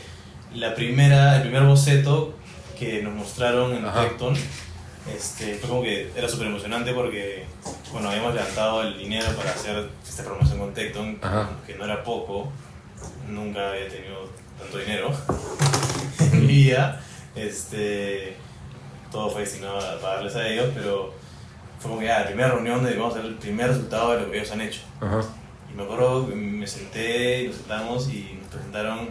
la 0.56 0.74
primera, 0.74 1.38
el 1.38 1.44
primer 1.44 1.64
boceto 1.64 2.34
que 2.78 3.04
nos 3.04 3.14
mostraron 3.14 3.76
en 3.76 3.84
Tecton, 3.94 4.36
este, 5.16 5.56
fue 5.56 5.70
como 5.70 5.84
que 5.84 6.12
era 6.16 6.28
súper 6.28 6.48
emocionante 6.48 6.94
porque, 6.94 7.46
bueno, 7.94 8.10
habíamos 8.10 8.34
levantado 8.34 8.82
el 8.82 8.98
dinero 8.98 9.28
para 9.38 9.52
hacer 9.52 9.88
esta 10.06 10.24
promoción 10.24 10.58
con 10.58 10.74
Tecton, 10.74 11.20
que 11.68 11.76
no 11.76 11.86
era 11.86 12.04
poco, 12.04 12.52
nunca 13.30 13.70
había 13.70 13.88
tenido 13.88 14.30
tanto 14.60 14.80
dinero 14.80 15.12
en 16.20 16.40
mi 16.42 16.48
vida, 16.48 17.02
este, 17.36 18.36
todo 19.12 19.30
fue 19.30 19.42
destinado 19.42 19.78
a 19.78 20.02
pagarles 20.02 20.36
a 20.36 20.48
ellos, 20.48 20.72
pero 20.74 21.19
fue 21.80 21.90
como 21.90 22.00
que 22.00 22.12
ah, 22.12 22.20
la 22.22 22.26
primera 22.28 22.50
reunión 22.50 22.84
de 22.84 22.96
vamos 22.96 23.16
a 23.16 23.18
ver 23.18 23.26
el 23.28 23.36
primer 23.36 23.70
resultado 23.70 24.12
de 24.12 24.22
lo 24.22 24.32
que 24.32 24.38
ellos 24.38 24.52
han 24.52 24.62
hecho. 24.62 24.82
Y 25.72 25.76
me 25.76 25.84
acuerdo 25.84 26.28
que 26.28 26.36
me 26.36 26.68
senté, 26.68 27.48
nos 27.48 27.56
sentamos 27.56 28.10
y 28.10 28.40
nos 28.42 28.52
presentaron 28.52 29.10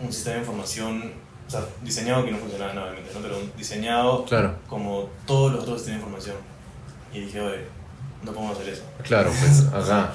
un 0.00 0.12
sistema 0.12 0.34
de 0.34 0.40
información 0.40 1.12
o 1.48 1.50
sea, 1.50 1.62
diseñado 1.82 2.26
que 2.26 2.30
no 2.30 2.38
funcionaba 2.38 2.74
nada, 2.74 2.92
¿no? 2.92 3.20
pero 3.22 3.40
diseñado 3.56 4.26
como 4.68 5.08
todos 5.26 5.52
los 5.52 5.62
otros 5.62 5.82
tienen 5.82 6.00
información. 6.00 6.36
Y 7.10 7.20
dije, 7.20 7.40
oye, 7.40 7.64
no 8.22 8.32
podemos 8.32 8.58
hacer 8.58 8.74
eso. 8.74 8.82
Claro, 9.02 9.30
pues, 9.30 9.64
ajá. 9.72 10.12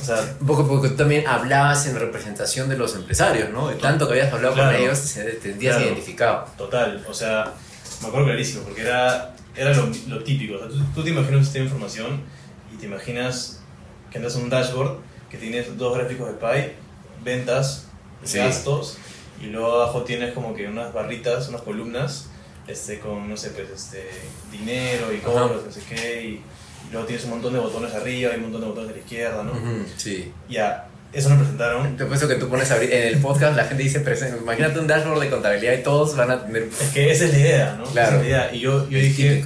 O 0.00 0.04
sea, 0.04 0.36
un 0.40 0.46
poco 0.46 0.66
porque 0.66 0.88
tú 0.88 0.96
también 0.96 1.26
hablabas 1.26 1.86
en 1.86 1.96
representación 1.96 2.70
de 2.70 2.78
los 2.78 2.94
empresarios, 2.94 3.50
¿no? 3.50 3.68
De 3.68 3.74
tanto 3.74 4.06
que 4.06 4.14
habías 4.14 4.32
hablado 4.32 4.54
con 4.54 4.74
ellos, 4.74 4.98
te 5.02 5.40
sentías 5.40 5.78
identificado. 5.82 6.46
Total, 6.56 7.04
o 7.06 7.12
sea, 7.12 7.52
me 8.00 8.08
acuerdo 8.08 8.28
clarísimo, 8.28 8.62
porque 8.62 8.80
era, 8.80 9.35
era 9.56 9.74
lo, 9.74 9.90
lo 10.08 10.22
típico. 10.22 10.56
O 10.56 10.58
sea, 10.58 10.68
tú, 10.68 10.76
tú, 10.94 11.02
te 11.02 11.10
imaginas 11.10 11.38
un 11.38 11.44
sistema 11.44 11.64
de 11.64 11.70
información 11.70 12.20
y 12.72 12.76
te 12.76 12.86
imaginas 12.86 13.60
que 14.10 14.18
andas 14.18 14.36
en 14.36 14.44
un 14.44 14.50
dashboard 14.50 14.98
que 15.30 15.38
tienes 15.38 15.76
dos 15.76 15.96
gráficos 15.96 16.28
de 16.28 16.34
pie, 16.34 16.74
ventas, 17.24 17.86
gastos 18.32 18.98
y 19.40 19.46
luego 19.46 19.72
abajo 19.72 20.02
tienes 20.02 20.32
como 20.32 20.54
que 20.54 20.66
unas 20.66 20.92
barritas, 20.92 21.48
unas 21.48 21.62
columnas, 21.62 22.28
este, 22.66 22.98
con, 23.00 23.28
no 23.28 23.36
sé, 23.36 23.50
pues, 23.50 23.70
este, 23.70 24.08
dinero 24.50 25.12
y 25.12 25.18
cobros, 25.18 25.64
no 25.64 25.72
sé 25.72 25.82
qué, 25.88 26.22
y, 26.22 26.42
luego 26.90 27.06
tienes 27.06 27.24
un 27.24 27.30
montón 27.30 27.52
de 27.52 27.58
botones 27.58 27.92
arriba 27.94 28.32
y 28.32 28.36
un 28.36 28.42
montón 28.42 28.60
de 28.60 28.66
botones 28.68 28.90
a 28.90 28.92
la 28.92 28.98
izquierda, 28.98 29.42
¿no? 29.42 29.52
sí. 29.96 30.32
Ya, 30.48 30.88
eso 31.12 31.28
nos 31.28 31.38
presentaron. 31.38 31.96
Te 31.96 32.04
puesto 32.04 32.28
que 32.28 32.34
tú 32.34 32.48
pones 32.48 32.70
en 32.70 32.92
el 32.92 33.18
podcast, 33.18 33.56
la 33.56 33.64
gente 33.64 33.82
dice, 33.82 34.04
imagínate 34.40 34.78
un 34.78 34.86
dashboard 34.86 35.20
de 35.20 35.30
contabilidad 35.30 35.72
y 35.74 35.82
todos 35.82 36.16
van 36.16 36.30
a 36.30 36.44
tener... 36.44 36.64
Es 36.64 36.90
que 36.92 37.10
esa 37.10 37.24
es 37.24 37.32
la 37.32 37.38
idea, 37.38 37.76
¿no? 37.78 37.84
Claro. 37.84 38.08
Esa 38.08 38.16
es 38.16 38.22
la 38.22 38.28
idea. 38.28 38.54
Y 38.54 38.60
yo, 38.60 38.88
yo 38.88 38.98
dije, 38.98 39.44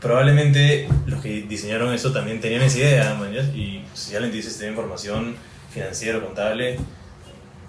probablemente 0.00 0.88
los 1.06 1.22
que 1.22 1.42
diseñaron 1.42 1.92
eso 1.94 2.12
también 2.12 2.40
tenían 2.40 2.62
esa 2.62 2.78
idea, 2.78 3.14
man, 3.14 3.34
y 3.54 3.84
si 3.94 4.14
alguien 4.14 4.30
te 4.30 4.36
dice 4.36 4.50
tiene 4.50 4.72
información 4.72 5.36
financiera 5.72 6.18
o 6.18 6.24
contable, 6.24 6.78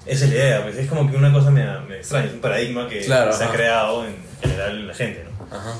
esa 0.05 0.25
es 0.25 0.31
la 0.31 0.35
idea, 0.35 0.63
pues 0.63 0.77
es 0.77 0.87
como 0.87 1.09
que 1.09 1.17
una 1.17 1.33
cosa 1.33 1.49
me, 1.49 1.65
me 1.87 1.97
extraña, 1.97 2.27
es 2.27 2.33
un 2.33 2.41
paradigma 2.41 2.87
que 2.87 3.03
se 3.03 3.13
ha 3.13 3.51
creado 3.51 4.05
en 4.05 4.15
general 4.41 4.77
en 4.77 4.87
la 4.87 4.93
gente, 4.93 5.23
¿no? 5.23 5.55
Ajá. 5.55 5.73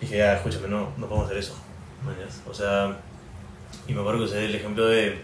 Y 0.00 0.06
dije, 0.06 0.22
ah, 0.22 0.34
escúchame, 0.34 0.68
no, 0.68 0.92
no 0.96 1.08
podemos 1.08 1.26
hacer 1.26 1.38
eso. 1.38 1.56
O 2.46 2.54
sea, 2.54 2.98
y 3.88 3.92
me 3.94 4.00
acuerdo 4.00 4.20
que 4.20 4.26
usé 4.26 4.44
el 4.44 4.54
ejemplo 4.54 4.86
de 4.86 5.22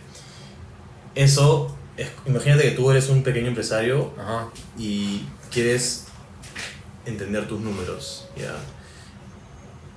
eso, 1.14 1.76
imagínate 2.26 2.62
que 2.62 2.70
tú 2.70 2.90
eres 2.90 3.08
un 3.08 3.22
pequeño 3.22 3.48
empresario 3.48 4.12
y 4.78 5.24
quieres 5.50 6.06
entender 7.06 7.46
tus 7.48 7.60
números, 7.60 8.28
¿ya? 8.36 8.54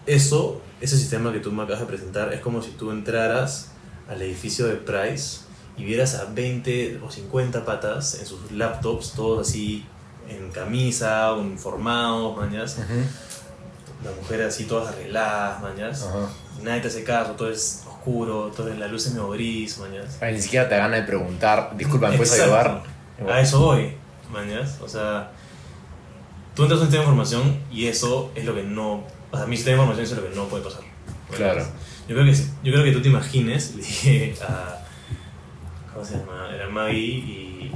Eso, 0.05 0.61
ese 0.82 0.97
sistema 0.97 1.32
que 1.32 1.39
tú 1.39 1.51
me 1.51 1.64
acabas 1.64 1.82
de 1.82 1.86
presentar, 1.86 2.34
es 2.34 2.41
como 2.41 2.61
si 2.61 2.72
tú 2.72 2.91
entraras 2.91 3.72
al 4.09 4.22
edificio 4.22 4.68
de 4.68 4.76
Price 4.76 5.41
y 5.78 5.86
vieras 5.86 6.16
a 6.16 6.26
20 6.26 6.99
o 7.03 7.09
50 7.09 7.64
patas 7.64 8.16
en 8.20 8.26
sus 8.26 8.51
laptops, 8.51 9.14
todos 9.14 9.47
así 9.47 9.86
en 10.28 10.51
camisa, 10.51 11.34
uniformados, 11.34 12.36
mañas. 12.36 12.78
Las 14.03 14.16
mujeres 14.18 14.47
así 14.47 14.66
todas 14.66 14.93
arregladas, 14.93 15.61
mañas. 15.61 16.05
Nadie 16.61 16.82
te 16.82 16.88
hace 16.89 17.03
caso, 17.03 17.32
todo 17.32 17.49
es 17.49 17.84
oscuro, 18.04 18.51
todo 18.56 18.74
la 18.74 18.88
luz 18.88 19.08
es 19.08 19.16
gris, 19.32 19.78
mañas. 19.78 20.20
ni 20.22 20.41
siquiera 20.41 20.68
te 20.68 20.78
gana 20.78 20.97
de 20.97 21.04
preguntar, 21.04 21.72
disculpa, 21.78 22.10
¿me 22.10 22.18
puedes 22.18 22.39
ayudar? 22.39 22.84
A 23.30 23.39
eso 23.39 23.60
voy, 23.62 23.93
mañas. 24.32 24.80
O 24.82 24.89
sea, 24.89 25.32
tú 26.54 26.64
entras 26.64 26.82
en 26.82 26.88
un 26.88 26.91
sistema 26.91 27.04
de 27.04 27.10
información 27.10 27.60
y 27.72 27.88
eso 27.88 28.32
es 28.36 28.43
lo 28.43 28.54
que 28.54 28.64
no. 28.64 29.06
O 29.32 29.38
sea, 29.38 29.45
mi 29.45 29.56
sistema 29.56 29.78
de 29.78 29.84
información 29.84 30.06
es 30.06 30.24
lo 30.24 30.30
que 30.30 30.36
no 30.36 30.47
puede 30.49 30.64
pasar. 30.64 30.82
Claro. 31.32 31.66
Yo 32.08 32.16
creo 32.16 32.26
que, 32.26 32.34
yo 32.34 32.74
creo 32.74 32.84
que 32.84 32.91
tú 32.91 33.01
te 33.01 33.08
imagines, 33.08 33.76
le 33.76 33.84
dije 33.84 34.36
a 34.41 34.80
¿Cómo 35.93 36.04
se 36.04 36.18
llama? 36.18 36.49
Era 36.54 36.68
Maggie 36.70 36.99
y. 36.99 37.72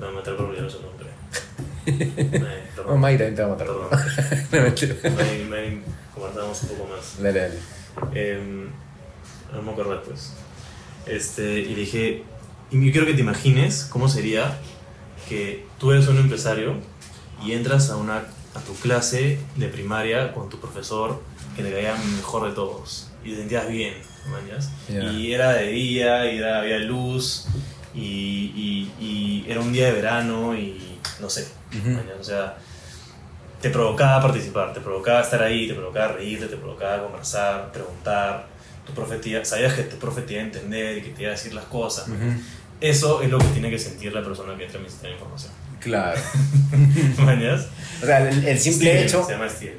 No, 0.00 0.06
me 0.06 0.12
matar 0.12 0.36
por 0.36 0.46
olvidar 0.46 0.70
su 0.70 0.80
nombre. 0.80 1.08
no, 2.76 2.96
Maggie 2.96 3.18
también 3.18 3.34
te 3.34 3.42
va 3.42 3.48
a 3.48 3.50
matar. 3.50 3.66
Perdón. 3.66 3.88
Maggie, 5.16 5.44
Maggie, 5.44 5.82
conversamos 6.18 6.62
un 6.62 6.68
poco 6.68 6.90
más. 6.90 7.22
Dale, 7.22 7.40
dale. 7.40 7.58
Eh, 8.14 8.68
no 9.52 9.62
me 9.62 9.72
acuerdo 9.72 9.92
después. 9.92 10.32
Este, 11.06 11.60
y 11.60 11.74
dije, 11.74 12.24
y 12.70 12.86
yo 12.86 12.92
quiero 12.92 13.06
que 13.06 13.14
te 13.14 13.20
imagines 13.20 13.84
cómo 13.84 14.08
sería 14.08 14.58
que 15.28 15.66
tú 15.78 15.92
eres 15.92 16.08
un 16.08 16.18
empresario 16.18 16.74
y 17.44 17.52
entras 17.52 17.90
a 17.90 17.96
una 17.96 18.24
a 18.54 18.60
tu 18.60 18.74
clase 18.74 19.38
de 19.56 19.68
primaria 19.68 20.32
con 20.32 20.48
tu 20.48 20.58
profesor 20.58 21.22
que 21.56 21.62
te 21.62 21.70
caía 21.70 21.94
mejor 22.16 22.48
de 22.48 22.54
todos 22.54 23.08
y 23.24 23.30
te 23.30 23.36
sentías 23.36 23.68
bien, 23.68 23.94
Y 24.88 25.32
era 25.32 25.52
de 25.52 25.68
día, 25.68 26.32
y 26.32 26.38
era, 26.38 26.60
había 26.60 26.78
luz, 26.78 27.46
y, 27.94 28.90
y, 29.00 29.44
era 29.48 29.60
un 29.60 29.72
día 29.72 29.86
de 29.86 29.92
verano, 29.92 30.54
y 30.54 30.98
no 31.20 31.28
sé, 31.28 31.48
o 32.18 32.24
sea, 32.24 32.58
te 33.60 33.70
provocaba 33.70 34.22
participar, 34.22 34.72
te 34.72 34.80
provocaba 34.80 35.20
estar 35.20 35.42
ahí, 35.42 35.66
te 35.66 35.74
provocaba 35.74 36.12
reírte, 36.12 36.46
te 36.46 36.56
provocaba 36.56 37.02
conversar, 37.02 37.72
preguntar. 37.72 38.46
Tu 38.86 38.94
profe 38.94 39.44
sabías 39.44 39.74
que 39.74 39.82
tu 39.82 39.96
profe 39.96 40.22
te 40.22 40.32
iba 40.32 40.42
a 40.42 40.46
entender 40.46 40.98
y 40.98 41.02
que 41.02 41.10
te 41.10 41.22
iba 41.22 41.30
a 41.30 41.34
decir 41.34 41.52
las 41.52 41.64
cosas. 41.64 42.06
Eso 42.80 43.22
es 43.22 43.28
lo 43.28 43.38
que 43.38 43.46
tiene 43.46 43.70
que 43.70 43.78
sentir 43.78 44.12
la 44.14 44.22
persona 44.22 44.56
que 44.56 44.64
entra 44.64 44.78
en 44.78 44.84
mi 44.84 44.90
sistema 44.90 45.08
de 45.08 45.14
información. 45.14 45.52
Claro. 45.80 46.20
¿Mañas? 47.18 47.66
O 48.02 48.06
sea, 48.06 48.28
el, 48.28 48.58
simple 48.58 49.04
hecho. 49.04 49.24
Se 49.24 49.32
llama 49.32 49.48
Steve. 49.48 49.76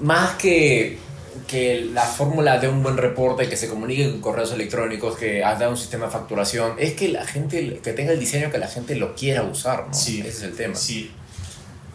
Más 0.00 0.36
que, 0.36 0.98
que 1.46 1.90
la 1.92 2.02
fórmula 2.02 2.58
de 2.58 2.68
un 2.68 2.82
buen 2.82 2.96
reporte, 2.96 3.48
que 3.48 3.56
se 3.56 3.68
comunique 3.68 4.08
con 4.10 4.20
correos 4.20 4.52
electrónicos, 4.52 5.16
que 5.18 5.44
haga 5.44 5.68
un 5.68 5.76
sistema 5.76 6.06
de 6.06 6.12
facturación, 6.12 6.76
es 6.78 6.94
que 6.94 7.08
la 7.08 7.26
gente, 7.26 7.80
que 7.82 7.92
tenga 7.92 8.12
el 8.12 8.20
diseño 8.20 8.50
que 8.50 8.58
la 8.58 8.68
gente 8.68 8.94
lo 8.94 9.14
quiera 9.14 9.42
usar, 9.42 9.88
¿no? 9.88 9.94
Sí. 9.94 10.20
Ese 10.20 10.28
es 10.28 10.42
el 10.42 10.54
tema. 10.54 10.74
Sí, 10.76 11.10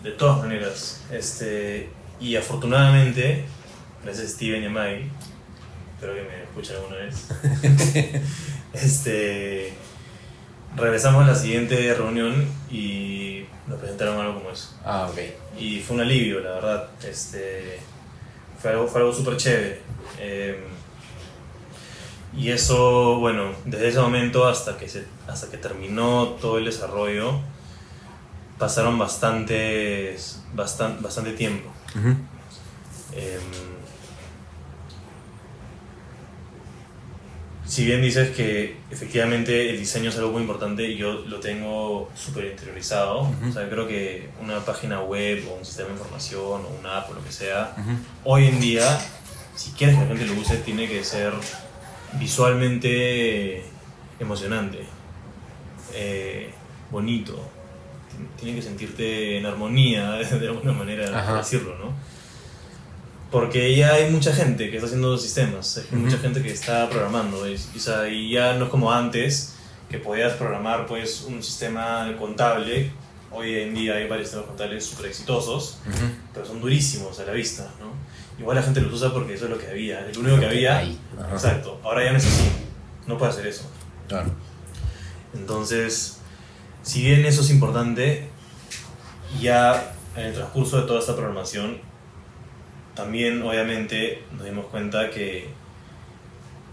de 0.06 0.12
todas 0.12 0.38
maneras. 0.38 1.01
Este, 1.12 1.89
y 2.20 2.36
afortunadamente, 2.36 3.43
gracias 4.03 4.28
a 4.28 4.30
Steven 4.30 4.64
y 4.64 4.66
a 4.68 4.70
Mai, 4.70 5.10
espero 5.95 6.14
que 6.14 6.22
me 6.22 6.43
escuchen 6.43 6.76
alguna 6.76 6.97
vez, 6.97 7.28
este, 8.74 9.74
regresamos 10.76 11.24
a 11.24 11.28
la 11.28 11.36
siguiente 11.36 11.93
reunión 11.95 12.45
y 12.70 13.45
nos 13.68 13.80
presentaron 13.80 14.20
algo 14.20 14.36
como 14.36 14.51
eso. 14.51 14.78
Ah, 14.86 15.10
ok. 15.12 15.20
Y 15.60 15.80
fue 15.80 15.95
un 15.95 16.03
alivio, 16.03 16.39
la 16.39 16.51
verdad. 16.51 16.89
Este, 17.03 17.80
fue 18.62 18.72
algo, 18.72 18.88
fue 18.88 19.01
algo 19.01 19.12
súper 19.12 19.38
chévere. 19.38 19.82
Em, 20.20 20.56
y 22.38 22.51
eso, 22.51 23.18
bueno, 23.20 23.53
desde 23.66 23.88
ese 23.88 23.99
momento 23.99 24.45
hasta 24.45 24.78
que, 24.78 24.88
se, 24.88 25.06
hasta 25.28 25.49
que 25.49 25.58
terminó 25.58 26.36
todo 26.39 26.60
el 26.60 26.66
desarrollo, 26.66 27.39
pasaron 28.58 28.97
bastantes, 28.97 30.41
bastante, 30.53 31.03
bastante 31.03 31.32
tiempo. 31.34 31.70
Em, 33.14 33.41
si 37.66 37.86
bien 37.86 38.01
dices 38.01 38.36
que 38.36 38.78
efectivamente 38.91 39.70
el 39.70 39.80
diseño 39.80 40.10
es 40.10 40.18
algo 40.18 40.32
muy 40.32 40.41
importante 40.41 40.95
yo 40.95 41.14
lo 41.14 41.39
tengo 41.39 42.10
súper 42.16 42.45
interiorizado, 42.45 43.22
o 43.22 43.51
sea, 43.51 43.68
creo 43.70 43.88
que 43.88 44.30
una 44.41 44.60
página 44.64 45.01
web 45.01 45.45
o 45.49 45.56
un 45.56 45.66
sistema 45.66 45.89
de 45.89 45.95
información 45.95 46.62
o 46.66 46.78
una 46.80 46.97
app 46.97 47.10
o 47.10 47.16
lo 47.16 47.24
que 47.24 47.32
sea, 47.32 47.76
hoy 48.24 48.47
en 48.47 48.60
día, 48.60 48.99
si 49.56 49.72
quieres 49.72 49.95
que 49.95 50.01
la 50.03 50.08
gente 50.08 50.26
lo 50.26 50.39
use, 50.39 50.58
tiene 50.58 50.88
que 50.88 51.03
ser 51.03 51.34
visualmente 52.20 53.64
emocionante, 54.20 54.86
eh, 55.93 56.51
bonito, 56.91 57.49
tiene 58.39 58.55
que 58.55 58.61
sentirte 58.61 59.38
en 59.38 59.45
armonía, 59.45 60.11
de 60.39 60.47
alguna 60.47 60.72
manera, 60.72 61.38
decirlo, 61.38 61.78
¿no? 61.78 61.93
Porque 63.32 63.76
ya 63.76 63.93
hay 63.93 64.11
mucha 64.11 64.34
gente 64.34 64.70
que 64.70 64.78
está 64.78 64.86
haciendo 64.86 65.18
sistemas, 65.18 65.78
hay 65.78 65.97
mucha 65.97 66.18
gente 66.18 66.41
que 66.41 66.51
está 66.51 66.89
programando, 66.89 67.47
y, 67.49 67.59
y, 68.13 68.30
ya 68.30 68.53
no 68.53 68.66
es 68.66 68.72
como 68.72 68.91
antes, 68.91 69.55
que 69.89 69.97
podías 69.97 70.34
programar 70.34 70.86
pues 70.86 71.24
un 71.28 71.43
sistema 71.43 72.16
contable, 72.18 72.91
hoy 73.32 73.55
en 73.59 73.74
día 73.74 73.95
hay 73.95 74.07
varios 74.07 74.30
sistemas 74.30 74.47
contables 74.47 74.86
súper 74.86 75.07
exitosos, 75.07 75.80
pero 76.34 76.45
son 76.45 76.61
durísimos 76.61 77.20
a 77.20 77.26
la 77.26 77.34
vista, 77.34 77.72
¿no? 77.80 77.93
Igual 78.39 78.57
la 78.57 78.63
gente 78.63 78.82
los 78.82 78.93
usa 78.93 79.13
porque 79.13 79.34
eso 79.34 79.45
es 79.45 79.51
lo 79.51 79.57
que 79.57 79.68
había, 79.68 80.07
es 80.07 80.16
lo 80.16 80.22
único 80.22 80.39
que 80.39 80.45
había, 80.45 80.84
exacto, 81.32 81.80
ahora 81.84 82.03
ya 82.03 82.11
no 82.11 82.18
es 82.18 82.26
así, 82.26 82.49
no 83.07 83.18
puede 83.18 83.32
hacer 83.32 83.47
eso. 83.47 83.70
Claro. 84.07 84.32
Entonces, 85.34 86.20
si 86.86 87.01
bien 87.01 87.25
eso 87.25 87.41
es 87.41 87.49
importante, 87.49 88.27
ya 89.41 89.95
en 90.15 90.27
el 90.27 90.33
transcurso 90.33 90.79
de 90.79 90.88
toda 90.88 90.99
esta 90.99 91.15
programación, 91.15 91.79
también 92.93 93.41
obviamente 93.41 94.23
nos 94.31 94.45
dimos 94.45 94.67
cuenta 94.67 95.09
que 95.09 95.49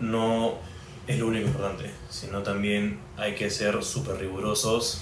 no 0.00 0.58
es 1.06 1.18
lo 1.18 1.28
único 1.28 1.46
importante, 1.46 1.90
sino 2.10 2.42
también 2.42 3.00
hay 3.16 3.34
que 3.34 3.50
ser 3.50 3.82
súper 3.82 4.18
rigurosos 4.18 5.00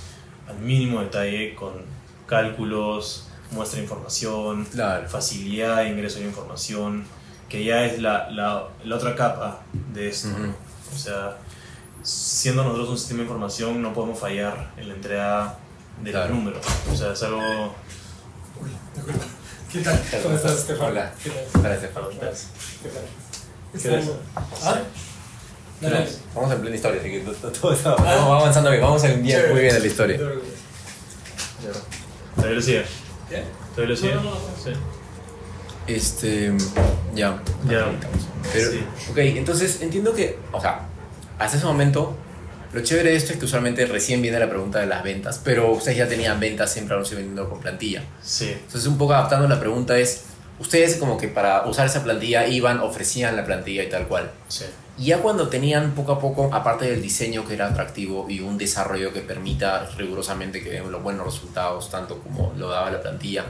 al 0.49 0.59
mínimo 0.61 1.01
detalle 1.01 1.57
con 1.57 1.73
cálculos, 2.27 3.29
muestra 3.51 3.79
de 3.79 3.83
información, 3.83 4.65
facilidad 5.09 5.79
de 5.79 5.89
ingreso 5.89 6.21
de 6.21 6.27
información, 6.27 7.05
que 7.49 7.65
ya 7.65 7.85
es 7.85 8.01
la, 8.01 8.31
la, 8.31 8.69
la 8.85 8.97
otra 8.97 9.17
capa 9.17 9.63
de 9.93 10.09
esto. 10.09 10.29
O 10.95 10.97
sea, 10.97 11.37
siendo 12.03 12.65
nosotros 12.65 12.89
un 12.91 12.99
sistema 12.99 13.19
de 13.19 13.25
información, 13.25 13.83
no 13.83 13.93
podemos 13.93 14.19
fallar 14.19 14.73
en 14.77 14.89
la 14.89 14.95
entrega 14.95 15.59
de 16.03 16.13
los 16.13 16.31
números. 16.31 16.65
O 16.93 16.97
sea, 16.97 17.13
es 17.13 17.23
algo. 17.23 17.75
¿Qué 19.73 19.81
tal? 19.81 20.03
¿Cómo 20.23 20.35
estás, 20.35 20.53
Estefan? 20.53 20.91
Hola. 20.91 21.13
¿Qué 21.23 21.31
tal? 21.31 21.45
Hola, 21.61 21.75
Estefan. 21.75 22.03
¿Qué 22.11 22.19
tal? 22.19 22.35
¿Qué 23.73 23.89
tal? 23.89 24.15
¿Ah? 24.65 24.79
Dale. 25.81 26.09
Vamos 26.35 26.53
en 26.53 26.61
plena 26.61 26.77
historia, 26.77 27.01
así 27.01 27.11
que 27.11 27.21
todo 27.21 27.73
está. 27.73 27.93
Ah. 27.93 27.97
Vamos 27.99 28.43
avanzando 28.43 28.71
bien, 28.71 28.83
vamos 28.83 29.05
en 29.05 29.23
bien, 29.23 29.51
muy 29.51 29.61
bien 29.61 29.77
en 29.77 29.83
la 29.83 29.89
historia. 29.89 30.19
¿Todavía 32.37 32.57
lo 32.57 32.63
sigue? 32.63 32.85
¿Qué? 33.29 33.45
¿Todavía 33.75 33.95
lo 33.95 33.97
sigue? 33.97 34.15
Sí. 34.63 34.73
Este. 35.87 36.53
Ya. 37.15 37.43
Ya. 37.69 37.87
Pero, 38.53 38.71
Sí. 38.73 38.85
Ok, 39.11 39.19
entonces 39.19 39.81
entiendo 39.81 40.13
que. 40.13 40.39
O 40.53 40.61
sea, 40.61 40.87
hasta 41.41 41.57
ese 41.57 41.67
momento, 41.67 42.15
lo 42.73 42.83
chévere 42.83 43.11
de 43.11 43.17
esto 43.17 43.33
es 43.33 43.39
que 43.39 43.47
usualmente 43.47 43.85
recién 43.87 44.23
viene 44.23 44.39
la 44.39 44.49
pregunta 44.49 44.79
de 44.79 44.87
las 44.87 45.03
ventas, 45.03 45.41
pero 45.43 45.73
ustedes 45.73 45.97
ya 45.97 46.07
tenían 46.07 46.39
ventas 46.39 46.73
siempre 46.73 46.95
aún 46.95 47.05
vendiendo 47.05 47.49
con 47.49 47.61
plantilla. 47.61 48.05
Sí. 48.23 48.51
Entonces, 48.51 48.87
un 48.87 48.99
poco 48.99 49.15
adaptando 49.15 49.49
la 49.49 49.59
pregunta 49.59 49.99
es, 49.99 50.25
ustedes 50.61 50.97
como 50.97 51.17
que 51.17 51.29
para 51.29 51.67
usar 51.67 51.87
esa 51.87 52.05
plantilla 52.05 52.47
iban, 52.47 52.79
ofrecían 52.81 53.37
la 53.37 53.45
plantilla 53.45 53.83
y 53.83 53.89
tal 53.89 54.07
cual. 54.07 54.31
Sí. 54.49 54.67
Y 54.99 55.07
ya 55.07 55.19
cuando 55.19 55.49
tenían 55.49 55.93
poco 55.93 56.13
a 56.13 56.21
poco, 56.21 56.51
aparte 56.53 56.91
del 56.91 57.01
diseño 57.01 57.47
que 57.49 57.55
era 57.55 57.69
atractivo 57.69 58.27
y 58.29 58.41
un 58.41 58.59
desarrollo 58.59 59.15
que 59.15 59.21
permita 59.21 59.89
rigurosamente 59.97 60.63
que 60.63 60.71
den 60.71 60.93
los 60.93 61.03
buenos 61.03 61.25
resultados, 61.25 61.91
tanto 61.91 62.19
como 62.19 62.53
lo 62.59 62.69
daba 62.69 62.91
la 62.91 63.01
plantilla, 63.01 63.47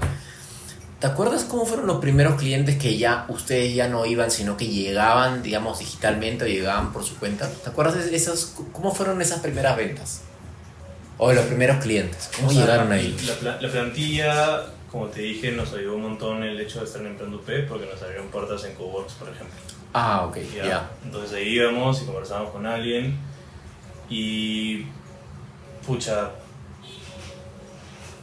¿Te 1.01 1.07
acuerdas 1.07 1.44
cómo 1.44 1.64
fueron 1.64 1.86
los 1.86 1.96
primeros 1.96 2.34
clientes 2.34 2.76
que 2.76 2.98
ya 2.98 3.24
ustedes 3.28 3.74
ya 3.74 3.88
no 3.88 4.05
iban, 4.05 4.30
sino 4.30 4.59
que 4.59 4.66
llegaban, 4.66 5.42
digamos, 5.42 5.78
digitalmente 5.78 6.44
o 6.44 6.46
llegaban 6.46 6.92
por 6.92 7.05
su 7.05 7.18
cuenta? 7.18 7.48
¿Te 7.48 7.70
acuerdas 7.70 8.05
de 8.05 8.14
esas, 8.14 8.55
cómo 8.72 8.94
fueron 8.94 9.22
esas 9.22 9.40
primeras 9.40 9.78
ventas? 9.78 10.20
O 11.16 11.30
de 11.30 11.36
los 11.36 11.46
primeros 11.46 11.82
clientes, 11.82 12.30
¿cómo 12.36 12.53
llegaron 12.53 12.92
ahí? 12.92 13.16
La, 13.42 13.59
la, 13.59 13.70
plantilla, 13.70 14.66
como 14.92 15.07
te 15.07 15.22
dije, 15.22 15.53
nos 15.53 15.72
ayudó 15.72 15.96
un 15.96 16.03
montón 16.03 16.42
el 16.42 16.61
hecho 16.61 16.80
de 16.80 16.84
estar 16.84 17.01
en 17.01 17.09
Emprendo 17.09 17.40
P 17.40 17.62
porque 17.62 17.86
nos 17.86 18.03
abrieron 18.03 18.28
puertas 18.28 18.62
en 18.64 18.74
Coworks, 18.74 19.14
por 19.14 19.30
ejemplo. 19.30 19.57
Ah, 19.94 20.26
ok, 20.26 20.36
ya. 20.55 20.90
Entonces 21.03 21.32
ahí 21.34 21.48
íbamos 21.48 22.03
y 22.03 22.05
conversábamos 22.05 22.53
con 22.53 22.66
alguien 22.66 23.18
y, 24.11 24.84
pucha, 25.86 26.30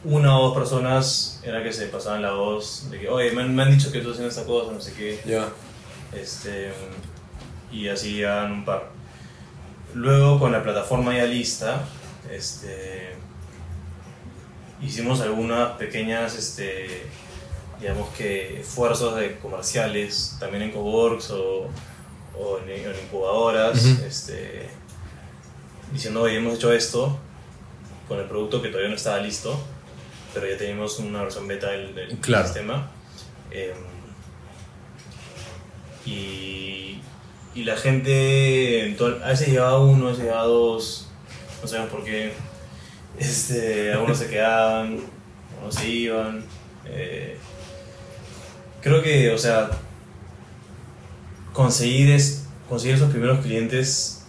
una 0.08 0.38
o 0.38 0.48
dos 0.48 0.54
personas 0.54 1.40
era 1.42 1.62
que 1.62 1.72
se 1.72 1.86
pasaban 1.86 2.22
la 2.22 2.32
voz 2.32 2.90
de 2.90 2.98
que, 2.98 3.08
oye, 3.08 3.30
me 3.32 3.42
han, 3.42 3.54
me 3.54 3.62
han 3.62 3.70
dicho 3.70 3.92
que 3.92 4.00
tú 4.00 4.10
haciendo 4.10 4.30
esta 4.30 4.44
cosa, 4.44 4.72
no 4.72 4.80
sé 4.80 4.94
qué. 4.94 5.20
Ya. 5.26 5.48
Este, 6.12 6.72
y 7.70 7.88
así 7.88 8.16
iban 8.16 8.52
un 8.52 8.64
par. 8.64 8.90
Luego, 9.94 10.38
con 10.38 10.52
la 10.52 10.62
plataforma 10.62 11.14
ya 11.14 11.24
lista, 11.24 11.84
este, 12.30 13.16
hicimos 14.80 15.20
algunas 15.20 15.72
pequeñas, 15.72 16.36
este, 16.36 17.06
digamos 17.78 18.08
que, 18.16 18.60
esfuerzos 18.60 19.14
de 19.16 19.38
comerciales, 19.38 20.36
también 20.40 20.62
en 20.62 20.70
Coworks 20.72 21.30
o, 21.32 21.68
o 22.38 22.58
en, 22.60 22.70
en, 22.70 22.94
incubadoras, 23.04 23.84
este, 23.84 24.70
diciendo, 25.92 26.22
oye, 26.22 26.38
hemos 26.38 26.54
hecho 26.54 26.72
esto 26.72 27.18
con 28.08 28.18
el 28.18 28.24
producto 28.24 28.62
que 28.62 28.68
todavía 28.68 28.88
no 28.88 28.96
estaba 28.96 29.18
listo 29.18 29.58
pero 30.38 30.52
ya 30.52 30.58
tenemos 30.58 30.98
una 31.00 31.22
versión 31.22 31.48
beta 31.48 31.70
del, 31.70 31.94
del 31.94 32.16
claro. 32.18 32.44
sistema. 32.44 32.90
Eh, 33.50 33.74
y, 36.06 37.00
y, 37.54 37.64
la 37.64 37.76
gente, 37.76 38.96
a 39.22 39.28
veces 39.28 39.48
llegaba 39.48 39.80
uno, 39.80 40.06
a 40.06 40.10
veces 40.10 40.24
llegaba 40.24 40.44
dos, 40.44 41.10
no 41.60 41.68
sabemos 41.68 41.90
por 41.90 42.04
qué. 42.04 42.32
Este, 43.18 43.92
algunos 43.94 44.18
se 44.18 44.28
quedaban, 44.28 45.00
algunos 45.54 45.74
se 45.74 45.88
iban. 45.88 46.44
Eh, 46.86 47.36
creo 48.80 49.02
que, 49.02 49.30
o 49.32 49.38
sea, 49.38 49.70
conseguir, 51.52 52.12
es, 52.12 52.46
conseguir 52.68 52.94
esos 52.94 53.10
primeros 53.10 53.40
clientes 53.40 54.24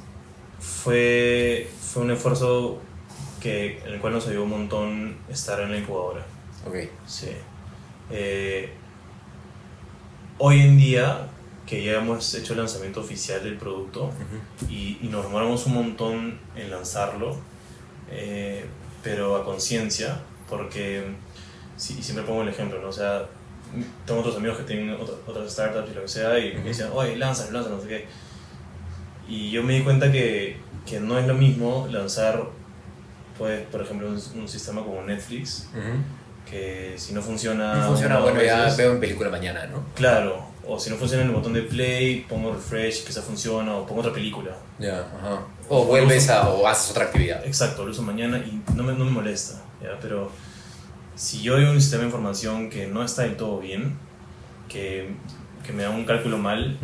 fue, 0.59 1.69
fue 1.93 2.01
un 2.01 2.11
esfuerzo 2.11 2.81
que, 3.39 3.79
en 3.85 3.93
el 3.93 3.99
cual 3.99 4.13
nos 4.13 4.27
ayudó 4.27 4.43
un 4.43 4.49
montón 4.49 5.17
estar 5.29 5.59
en 5.61 5.71
la 5.71 5.77
incubadora. 5.77 6.25
Ok. 6.67 6.75
Sí. 7.07 7.29
Eh, 8.11 8.69
hoy 10.37 10.61
en 10.61 10.77
día, 10.77 11.27
que 11.65 11.83
ya 11.83 11.99
hemos 11.99 12.33
hecho 12.33 12.53
el 12.53 12.59
lanzamiento 12.59 13.01
oficial 13.01 13.43
del 13.43 13.57
producto 13.57 14.11
y, 14.69 14.97
y, 15.01 15.07
nos 15.09 15.23
demoramos 15.23 15.65
un 15.67 15.73
montón 15.75 16.39
en 16.55 16.71
lanzarlo, 16.71 17.37
eh, 18.09 18.65
pero 19.03 19.35
a 19.35 19.45
conciencia, 19.45 20.19
porque 20.49 21.03
si, 21.77 22.01
siempre 22.03 22.25
pongo 22.25 22.41
el 22.41 22.49
ejemplo, 22.49 22.81
¿no? 22.81 22.89
O 22.89 22.93
sea, 22.93 23.25
tengo 24.05 24.21
otros 24.21 24.35
amigos 24.35 24.57
que 24.57 24.63
tienen 24.63 24.97
otras 25.27 25.51
startups 25.51 25.91
y 25.91 25.95
lo 25.95 26.01
que 26.01 26.07
sea, 26.07 26.37
y 26.39 26.55
me 26.55 26.63
decían, 26.63 26.89
oye, 26.93 27.15
lánzalo, 27.15 27.51
lánzalo, 27.51 27.77
no 27.77 27.81
sé 27.81 27.87
qué. 27.87 28.05
Y 29.27 29.51
yo 29.51 29.63
me 29.63 29.73
di 29.75 29.83
cuenta 29.83 30.11
que, 30.11 30.57
que 30.85 30.99
no 30.99 31.17
es 31.19 31.27
lo 31.27 31.35
mismo 31.35 31.87
lanzar, 31.89 32.47
pues, 33.39 33.65
por 33.67 33.81
ejemplo, 33.81 34.09
un, 34.09 34.49
sistema 34.49 34.83
como 34.83 35.01
Netflix, 35.01 35.69
que 36.47 36.95
si 36.97 37.13
no 37.13 37.21
funciona... 37.21 37.75
No 37.75 37.87
funciona, 37.87 38.19
bueno, 38.19 38.43
ya 38.43 38.75
veo 38.75 38.91
en 38.91 38.99
película 38.99 39.29
mañana, 39.29 39.65
¿no? 39.65 39.85
Claro, 39.95 40.43
o 40.67 40.77
si 40.77 40.89
no 40.89 40.97
funciona 40.97 41.23
en 41.23 41.29
el 41.29 41.35
botón 41.35 41.53
de 41.53 41.61
play, 41.61 42.25
pongo 42.27 42.53
refresh, 42.53 43.05
que 43.05 43.11
esa 43.11 43.21
funciona, 43.21 43.75
o 43.77 43.87
pongo 43.87 44.01
otra 44.01 44.11
película. 44.11 44.51
Ya, 44.77 44.99
ajá. 44.99 45.47
O, 45.69 45.85
vuelves 45.85 46.29
a, 46.29 46.49
o 46.49 46.67
haces 46.67 46.91
otra 46.91 47.05
actividad. 47.05 47.45
Exacto, 47.45 47.85
lo 47.85 47.91
uso 47.91 48.01
mañana 48.01 48.39
y 48.39 48.61
no 48.75 48.83
me, 48.83 48.91
no 48.91 49.05
me 49.05 49.11
molesta, 49.11 49.61
¿ya? 49.81 49.97
Pero 50.01 50.29
si 51.15 51.41
yo 51.41 51.55
veo 51.55 51.71
un 51.71 51.79
sistema 51.79 52.01
de 52.01 52.07
información 52.07 52.69
que 52.69 52.87
no 52.87 53.05
está 53.05 53.21
del 53.21 53.37
todo 53.37 53.59
bien, 53.59 53.97
que, 54.67 55.15
que 55.65 55.71
me 55.71 55.83
da 55.83 55.91
un 55.91 56.03
cálculo 56.03 56.37
mal, 56.37 56.77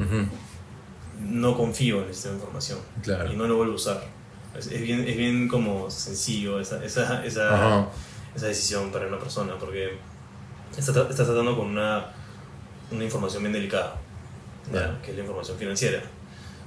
no 1.19 1.57
confío 1.57 2.01
en 2.01 2.07
el 2.07 2.13
sistema 2.13 2.35
de 2.35 2.39
información 2.39 2.79
claro. 3.03 3.31
y 3.31 3.35
no 3.35 3.45
lo 3.45 3.57
vuelvo 3.57 3.73
a 3.73 3.75
usar. 3.75 4.14
Es, 4.57 4.69
bien, 4.69 5.07
es 5.07 5.17
bien 5.17 5.47
como 5.47 5.89
sencillo 5.89 6.59
esa, 6.59 6.83
esa, 6.83 7.25
esa, 7.25 7.87
esa, 8.35 8.47
decisión 8.47 8.91
para 8.91 9.07
una 9.07 9.19
persona 9.19 9.57
porque 9.59 9.97
estás 10.71 10.95
está 10.95 11.25
tratando 11.25 11.55
con 11.57 11.67
una, 11.67 12.07
una 12.91 13.03
información 13.03 13.43
bien 13.43 13.53
delicada, 13.53 13.97
que 15.03 15.11
es 15.11 15.15
la 15.15 15.21
información 15.21 15.57
financiera. 15.57 16.01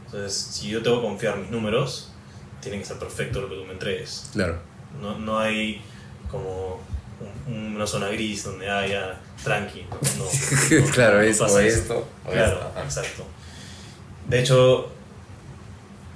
Entonces, 0.07 0.35
si 0.35 0.69
yo 0.69 0.83
tengo 0.83 1.01
que 1.01 1.07
confiar 1.07 1.37
mis 1.37 1.51
números, 1.51 2.11
tiene 2.61 2.79
que 2.79 2.85
ser 2.85 2.99
perfecto 2.99 3.41
lo 3.41 3.49
que 3.49 3.57
tú 3.57 3.65
me 3.65 3.73
entregues. 3.73 4.31
Claro. 4.33 4.59
No, 5.01 5.19
no 5.19 5.39
hay 5.39 5.83
como 6.31 6.81
una 7.47 7.87
zona 7.87 8.09
gris 8.09 8.45
donde 8.45 8.71
haya 8.71 9.19
tranqui. 9.43 9.87
claro, 10.93 11.21
eso, 11.21 11.59
esto. 11.59 12.09
Claro, 12.25 12.73
exacto. 12.83 13.25
De 14.27 14.41
hecho, 14.41 14.91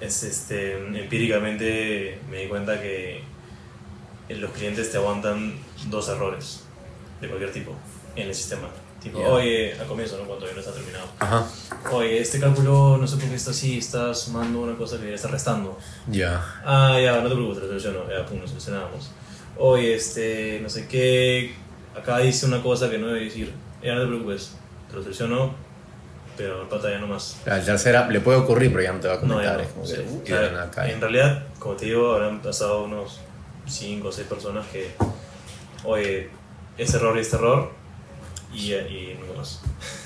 es 0.03 0.23
este, 0.23 0.79
empíricamente 0.79 2.19
me 2.31 2.43
di 2.43 2.49
cuenta 2.49 2.81
que 2.81 3.23
los 4.29 4.51
clientes 4.53 4.91
te 4.91 4.97
aguantan 4.97 5.55
dos 5.89 6.09
errores 6.09 6.65
de 7.21 7.29
cualquier 7.29 7.53
tipo 7.53 7.75
en 8.17 8.29
el 8.29 8.35
sistema. 8.35 8.69
Tipo, 9.03 9.19
oye, 9.19 9.75
al 9.81 9.87
comienzo, 9.87 10.17
¿no? 10.17 10.25
Cuando 10.25 10.47
todavía 10.47 10.55
no 10.55 10.61
está 10.61 10.73
terminado. 10.73 11.07
Ajá. 11.19 11.45
Oye, 11.91 12.21
este 12.21 12.39
cálculo 12.39 12.97
no 12.99 13.07
sé 13.07 13.17
por 13.17 13.29
qué 13.29 13.35
está 13.35 13.51
así, 13.51 13.79
está 13.79 14.15
sumando 14.15 14.61
una 14.61 14.77
cosa 14.77 14.99
que 15.01 15.09
ya 15.09 15.15
está 15.17 15.27
restando. 15.27 15.77
Ya. 16.07 16.41
Ah, 16.65 16.99
ya, 17.03 17.21
no 17.21 17.29
te 17.29 17.35
preocupes, 17.35 17.63
lo 17.63 17.69
soluciono. 17.69 18.09
Ya, 18.09 18.25
pum, 18.25 18.41
lo 18.41 18.47
solucionamos 18.47 19.11
oye, 19.57 19.95
este, 19.95 20.61
no 20.63 20.69
sé 20.69 20.87
qué, 20.89 21.55
acá 21.97 22.19
dice 22.19 22.47
una 22.47 22.63
cosa 22.63 22.91
que 22.91 22.99
no 22.99 23.09
debe 23.09 23.25
decir, 23.25 23.53
ya 23.83 23.95
no 23.95 24.03
te 24.03 24.07
preocupes, 24.09 24.57
te 24.89 24.97
lo 24.97 25.03
soluciono, 25.03 25.55
pero 26.37 26.63
el 26.63 26.69
pata 26.69 26.91
ya 26.91 26.99
no 26.99 27.07
más. 27.07 27.37
La 27.45 27.63
tercera 27.63 28.09
le 28.09 28.21
puede 28.21 28.39
ocurrir, 28.39 28.71
pero 28.71 28.83
ya 28.83 28.93
no 28.93 29.01
te 29.01 29.09
va 29.09 29.15
a 29.15 29.21
comentar. 29.21 29.61
en 30.89 31.01
realidad, 31.01 31.45
como 31.59 31.77
te 31.77 31.87
digo, 31.87 32.15
habrán 32.15 32.41
pasado 32.41 32.85
unos 32.85 33.21
5 33.67 34.09
o 34.09 34.13
6 34.13 34.27
personas 34.27 34.67
que, 34.73 34.91
oye, 35.85 36.31
ese 36.79 36.97
error 36.97 37.17
y 37.17 37.21
este 37.21 37.37
error, 37.37 37.71
y, 38.53 38.73
y 38.73 39.19
nunca 39.21 39.39
más. 39.39 39.61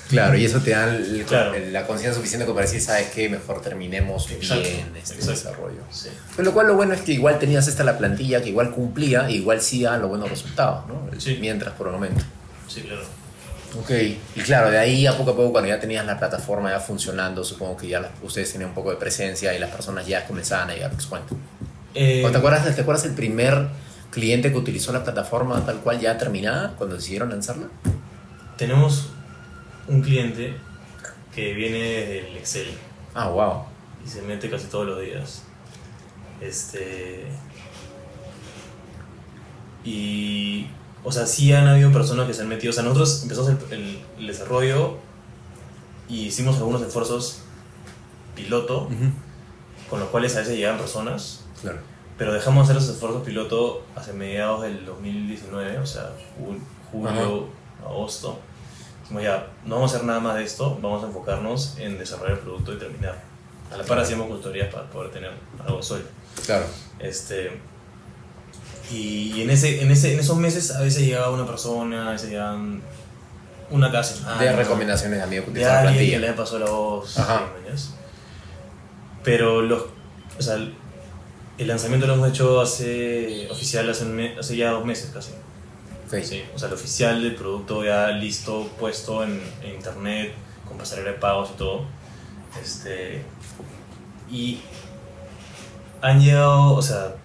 Claro, 0.09 0.37
y 0.37 0.45
eso 0.45 0.59
te 0.61 0.71
da 0.71 0.87
la 0.87 1.85
conciencia 1.85 2.13
suficiente 2.13 2.45
como 2.45 2.55
para 2.55 2.65
decir, 2.65 2.81
¿sabes 2.81 3.09
qué? 3.09 3.27
Mejor 3.29 3.61
terminemos 3.61 4.27
bien 4.29 4.93
este 4.95 5.15
desarrollo. 5.15 5.81
Pero 6.35 6.43
lo 6.43 6.53
cual 6.53 6.67
lo 6.67 6.75
bueno 6.75 6.93
es 6.93 7.01
que 7.01 7.13
igual 7.13 7.39
tenías 7.39 7.67
esta 7.67 7.83
la 7.83 7.97
plantilla 7.97 8.41
que 8.41 8.49
igual 8.49 8.71
cumplía, 8.71 9.29
igual 9.29 9.61
sí 9.61 9.83
daban 9.83 10.01
los 10.01 10.09
buenos 10.09 10.29
resultados, 10.29 10.87
¿no? 10.87 11.09
Mientras, 11.39 11.73
por 11.73 11.87
el 11.87 11.93
momento. 11.93 12.23
Sí, 12.67 12.81
claro. 12.81 13.01
Ok, 13.79 13.91
y 14.35 14.41
claro, 14.41 14.71
de 14.71 14.77
ahí 14.79 15.05
a 15.05 15.15
poco 15.15 15.31
a 15.31 15.35
poco, 15.35 15.51
cuando 15.51 15.69
ya 15.69 15.79
tenías 15.79 16.05
la 16.05 16.17
plataforma 16.17 16.71
ya 16.71 16.79
funcionando, 16.79 17.43
supongo 17.43 17.77
que 17.77 17.87
ya 17.87 18.11
ustedes 18.23 18.51
tenían 18.51 18.69
un 18.69 18.75
poco 18.75 18.89
de 18.89 18.95
presencia 18.97 19.53
y 19.53 19.59
las 19.59 19.69
personas 19.69 20.07
ya 20.07 20.25
comenzaban 20.25 20.69
a 20.69 20.73
llegar 20.73 20.91
a 20.91 21.09
cuento. 21.09 21.35
Eh, 21.93 22.25
¿Te, 22.29 22.37
acuerdas, 22.37 22.75
¿Te 22.75 22.81
acuerdas 22.81 23.05
el 23.05 23.13
primer 23.13 23.67
cliente 24.11 24.51
que 24.51 24.57
utilizó 24.57 24.91
la 24.93 25.03
plataforma 25.03 25.63
tal 25.65 25.77
cual 25.77 25.99
ya 25.99 26.17
terminada 26.17 26.73
cuando 26.77 26.95
decidieron 26.95 27.29
lanzarla? 27.29 27.67
Tenemos 28.57 29.09
un 29.87 30.01
cliente 30.01 30.55
que 31.33 31.53
viene 31.53 31.79
del 31.79 32.37
Excel. 32.37 32.67
Ah, 33.13 33.29
wow. 33.29 33.63
Y 34.03 34.09
se 34.09 34.21
mete 34.23 34.49
casi 34.49 34.65
todos 34.65 34.87
los 34.87 35.01
días. 35.01 35.43
Este. 36.41 37.25
Y. 39.83 40.67
O 41.03 41.11
sea, 41.11 41.25
sí 41.25 41.53
han 41.53 41.67
habido 41.67 41.91
personas 41.91 42.27
que 42.27 42.33
se 42.33 42.41
han 42.41 42.49
metido. 42.49 42.71
O 42.71 42.73
sea, 42.73 42.83
nosotros 42.83 43.23
empezamos 43.23 43.51
el, 43.71 44.01
desarrollo 44.25 44.97
y 46.09 46.25
hicimos 46.27 46.57
algunos 46.57 46.81
esfuerzos 46.81 47.39
piloto, 48.35 48.89
con 49.89 49.99
los 49.99 50.09
cuales 50.09 50.35
a 50.35 50.39
veces 50.39 50.57
llegaban 50.57 50.79
personas. 50.79 51.45
Claro. 51.61 51.79
Pero 52.17 52.33
dejamos 52.33 52.67
de 52.67 52.73
hacer 52.73 52.83
esos 52.83 52.95
esfuerzos 52.95 53.23
piloto 53.23 53.83
hace 53.95 54.13
mediados 54.13 54.63
del 54.63 54.85
2019, 54.85 55.77
o 55.79 55.85
sea, 55.85 56.11
julio, 56.91 57.47
agosto 57.85 58.39
como 59.07 59.21
ya, 59.21 59.47
no 59.65 59.75
vamos 59.75 59.93
a 59.93 59.95
hacer 59.95 60.07
nada 60.07 60.19
más 60.19 60.35
de 60.35 60.43
esto, 60.43 60.77
vamos 60.81 61.03
a 61.03 61.07
enfocarnos 61.07 61.77
en 61.77 61.97
desarrollar 61.97 62.33
el 62.33 62.39
producto 62.39 62.73
y 62.73 62.77
terminar. 62.77 63.21
A 63.71 63.77
la 63.77 63.83
par 63.83 63.99
hacíamos 63.99 64.27
consultorías 64.27 64.73
para 64.73 64.89
poder 64.89 65.11
tener 65.11 65.31
algo 65.65 65.81
sólido. 65.81 66.09
Claro. 66.45 66.65
Este, 66.99 67.51
y, 68.91 69.41
en, 69.41 69.49
ese, 69.49 69.81
en, 69.81 69.91
ese, 69.91 70.13
en 70.13 70.19
esos 70.19 70.37
meses 70.37 70.71
a 70.71 70.81
veces 70.81 71.03
llegaba 71.03 71.31
una 71.31 71.45
persona, 71.45 72.09
a 72.09 72.11
veces 72.11 72.29
llegaban 72.29 72.81
una 73.69 73.91
casa. 73.91 74.37
de 74.37 74.51
recomendaciones 74.53 75.17
de 75.17 75.23
amigos 75.23 75.53
de 75.53 75.65
alguien 75.65 76.11
que 76.11 76.19
le 76.19 76.33
pasó 76.33 76.59
la 76.59 76.69
voz. 76.69 77.17
Ajá. 77.17 77.47
Pero 79.23 79.61
los, 79.61 79.83
o 80.37 80.41
sea, 80.41 80.55
el 80.55 81.67
lanzamiento 81.67 82.07
lo 82.07 82.13
hemos 82.13 82.29
hecho 82.29 82.61
hace 82.61 83.47
oficial 83.49 83.89
hace, 83.89 84.35
hace 84.39 84.55
ya 84.55 84.71
dos 84.71 84.85
meses 84.85 85.11
casi. 85.13 85.31
Sí, 86.09 86.43
o 86.55 86.57
sea, 86.57 86.69
el 86.69 86.73
oficial 86.73 87.21
del 87.21 87.35
producto 87.35 87.83
ya 87.83 88.07
listo, 88.09 88.69
puesto 88.79 89.23
en, 89.23 89.41
internet, 89.65 90.33
con 90.65 90.77
pasarela 90.77 91.11
de 91.11 91.17
pagos 91.17 91.49
y 91.53 91.57
todo. 91.57 91.85
Este, 92.61 93.21
y 94.31 94.61
han 96.01 96.21
llegado, 96.21 96.73
o 96.73 96.81
sea, 96.81 97.15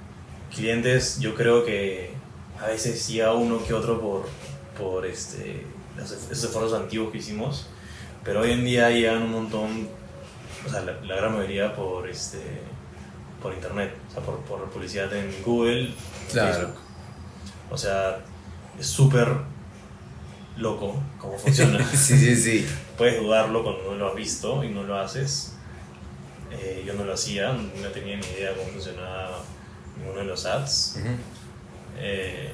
clientes, 0.54 1.18
yo 1.18 1.34
creo 1.34 1.64
que 1.64 2.10
a 2.60 2.66
veces 2.66 3.08
llega 3.08 3.32
uno 3.34 3.64
que 3.64 3.74
otro 3.74 4.00
por, 4.00 4.28
por 4.78 5.06
este, 5.06 5.66
esos 5.98 6.44
esfuerzos 6.44 6.80
antiguos 6.80 7.10
que 7.10 7.18
hicimos, 7.18 7.66
pero 8.24 8.40
hoy 8.40 8.52
en 8.52 8.64
día 8.64 8.90
llegan 8.90 9.22
un 9.22 9.32
montón, 9.32 9.88
o 10.66 10.70
sea, 10.70 10.82
la, 10.82 11.16
gran 11.16 11.32
mayoría 11.32 11.74
por, 11.74 12.08
este, 12.08 12.40
por 13.42 13.52
internet, 13.52 13.94
o 14.10 14.12
sea, 14.12 14.22
por, 14.22 14.38
por 14.40 14.70
publicidad 14.70 15.12
en 15.14 15.42
Google, 15.44 15.92
claro. 16.30 16.54
Facebook. 16.54 16.76
O 17.70 17.78
sea, 17.78 18.20
es 18.78 18.86
súper 18.86 19.28
loco 20.56 21.02
cómo 21.18 21.38
funciona. 21.38 21.84
sí, 21.90 22.18
sí, 22.18 22.36
sí. 22.36 22.66
Puedes 22.96 23.20
dudarlo 23.20 23.64
cuando 23.64 23.90
no 23.90 23.94
lo 23.96 24.08
has 24.08 24.14
visto 24.14 24.62
y 24.62 24.68
no 24.68 24.82
lo 24.82 24.98
haces. 24.98 25.54
Eh, 26.50 26.84
yo 26.86 26.92
no 26.92 27.04
lo 27.04 27.14
hacía, 27.14 27.52
no 27.52 27.88
tenía 27.88 28.16
ni 28.16 28.26
idea 28.26 28.54
cómo 28.54 28.68
funcionaba 28.68 29.42
ninguno 30.02 30.20
de 30.20 30.26
los 30.26 30.44
ads. 30.44 30.96
Eh, 31.98 32.50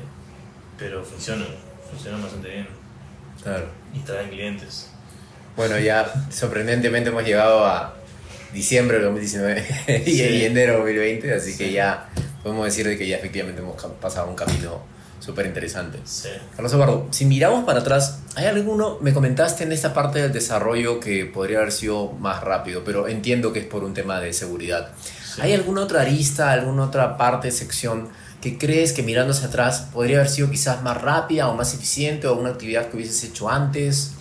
pero 0.79 1.05
funcionan, 1.05 1.49
funcionan 1.91 2.23
bastante 2.23 2.49
bien. 2.49 2.69
Claro. 3.43 3.67
Y 3.95 4.01
traen 4.01 4.29
clientes. 4.29 4.91
Bueno, 5.57 5.79
ya 5.79 6.13
sorprendentemente 6.31 7.11
hemos 7.11 7.25
llegado 7.25 7.67
a 7.67 7.97
diciembre 8.53 8.99
de 8.99 9.05
2019 9.05 9.67
y 10.07 10.45
enero 10.45 10.73
de 10.73 10.79
2020, 10.79 11.35
así 11.35 11.57
que 11.57 11.73
ya 11.73 12.09
podemos 12.43 12.65
decir 12.65 12.87
de 12.87 12.97
que 12.97 13.07
ya 13.07 13.17
efectivamente 13.17 13.61
hemos 13.61 13.83
pasado 14.01 14.29
un 14.29 14.37
camino 14.37 14.81
súper 15.19 15.47
interesante. 15.47 15.99
Sí. 16.05 16.29
Carlos 16.55 16.73
Eduardo, 16.73 17.09
si 17.11 17.25
miramos 17.25 17.65
para 17.65 17.81
atrás, 17.81 18.21
¿hay 18.37 18.47
alguno, 18.47 18.99
me 19.01 19.13
comentaste 19.13 19.65
en 19.65 19.73
esta 19.73 19.93
parte 19.93 20.23
del 20.23 20.33
desarrollo 20.33 21.01
que 21.01 21.27
podría 21.27 21.59
haber 21.59 21.73
sido 21.73 22.13
más 22.13 22.43
rápido, 22.43 22.85
pero 22.85 23.09
entiendo 23.09 23.53
que 23.53 23.61
es 23.61 23.67
por 23.67 23.85
un 23.85 23.95
tema 23.95 24.21
de 24.21 24.33
seguridad. 24.33 24.93
¿Hay 25.41 25.53
alguna 25.53 25.83
otra 25.83 26.03
arista, 26.03 26.51
alguna 26.51 26.85
otra 26.85 27.17
parte, 27.17 27.51
sección 27.51 28.09
que 28.41 28.57
crees 28.57 28.93
que 28.93 29.03
mirando 29.03 29.33
hacia 29.33 29.49
atrás 29.49 29.89
podría 29.93 30.19
haber 30.19 30.31
sido 30.31 30.51
quizás 30.51 30.83
más 30.83 31.01
rápida 31.01 31.49
o 31.49 31.55
más 31.55 31.75
eficiente 31.75 32.27
o 32.27 32.35
una 32.35 32.51
actividad 32.51 32.89
que 32.89 32.97
hubieses 32.97 33.23
hecho 33.25 33.49
antes? 33.49 34.15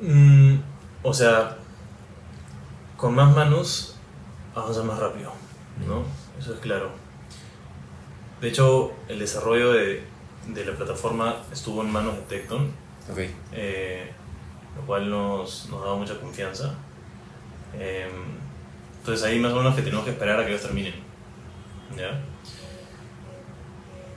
Mm, 0.00 0.56
o 1.02 1.14
sea, 1.14 1.56
con 2.96 3.14
más 3.14 3.34
manos 3.34 3.96
avanzar 4.54 4.84
más 4.84 4.98
rápido, 4.98 5.32
¿no? 5.86 6.04
Eso 6.38 6.54
es 6.54 6.60
claro. 6.60 6.90
De 8.40 8.48
hecho, 8.48 8.92
el 9.08 9.18
desarrollo 9.18 9.72
de, 9.72 10.02
de 10.48 10.64
la 10.64 10.72
plataforma 10.76 11.36
estuvo 11.52 11.82
en 11.82 11.90
manos 11.90 12.14
de 12.16 12.22
Tecton, 12.22 12.70
okay. 13.10 13.34
eh, 13.52 14.12
lo 14.76 14.86
cual 14.86 15.08
nos, 15.08 15.68
nos 15.70 15.80
daba 15.80 15.96
mucha 15.96 16.18
confianza. 16.20 16.74
Eh, 17.74 18.08
entonces 19.04 19.26
ahí 19.26 19.38
más 19.38 19.52
o 19.52 19.56
menos 19.56 19.74
que 19.74 19.82
tenemos 19.82 20.02
que 20.02 20.12
esperar 20.12 20.40
a 20.40 20.46
que 20.46 20.52
ellos 20.52 20.62
terminen. 20.62 20.94
¿ya? 21.94 22.22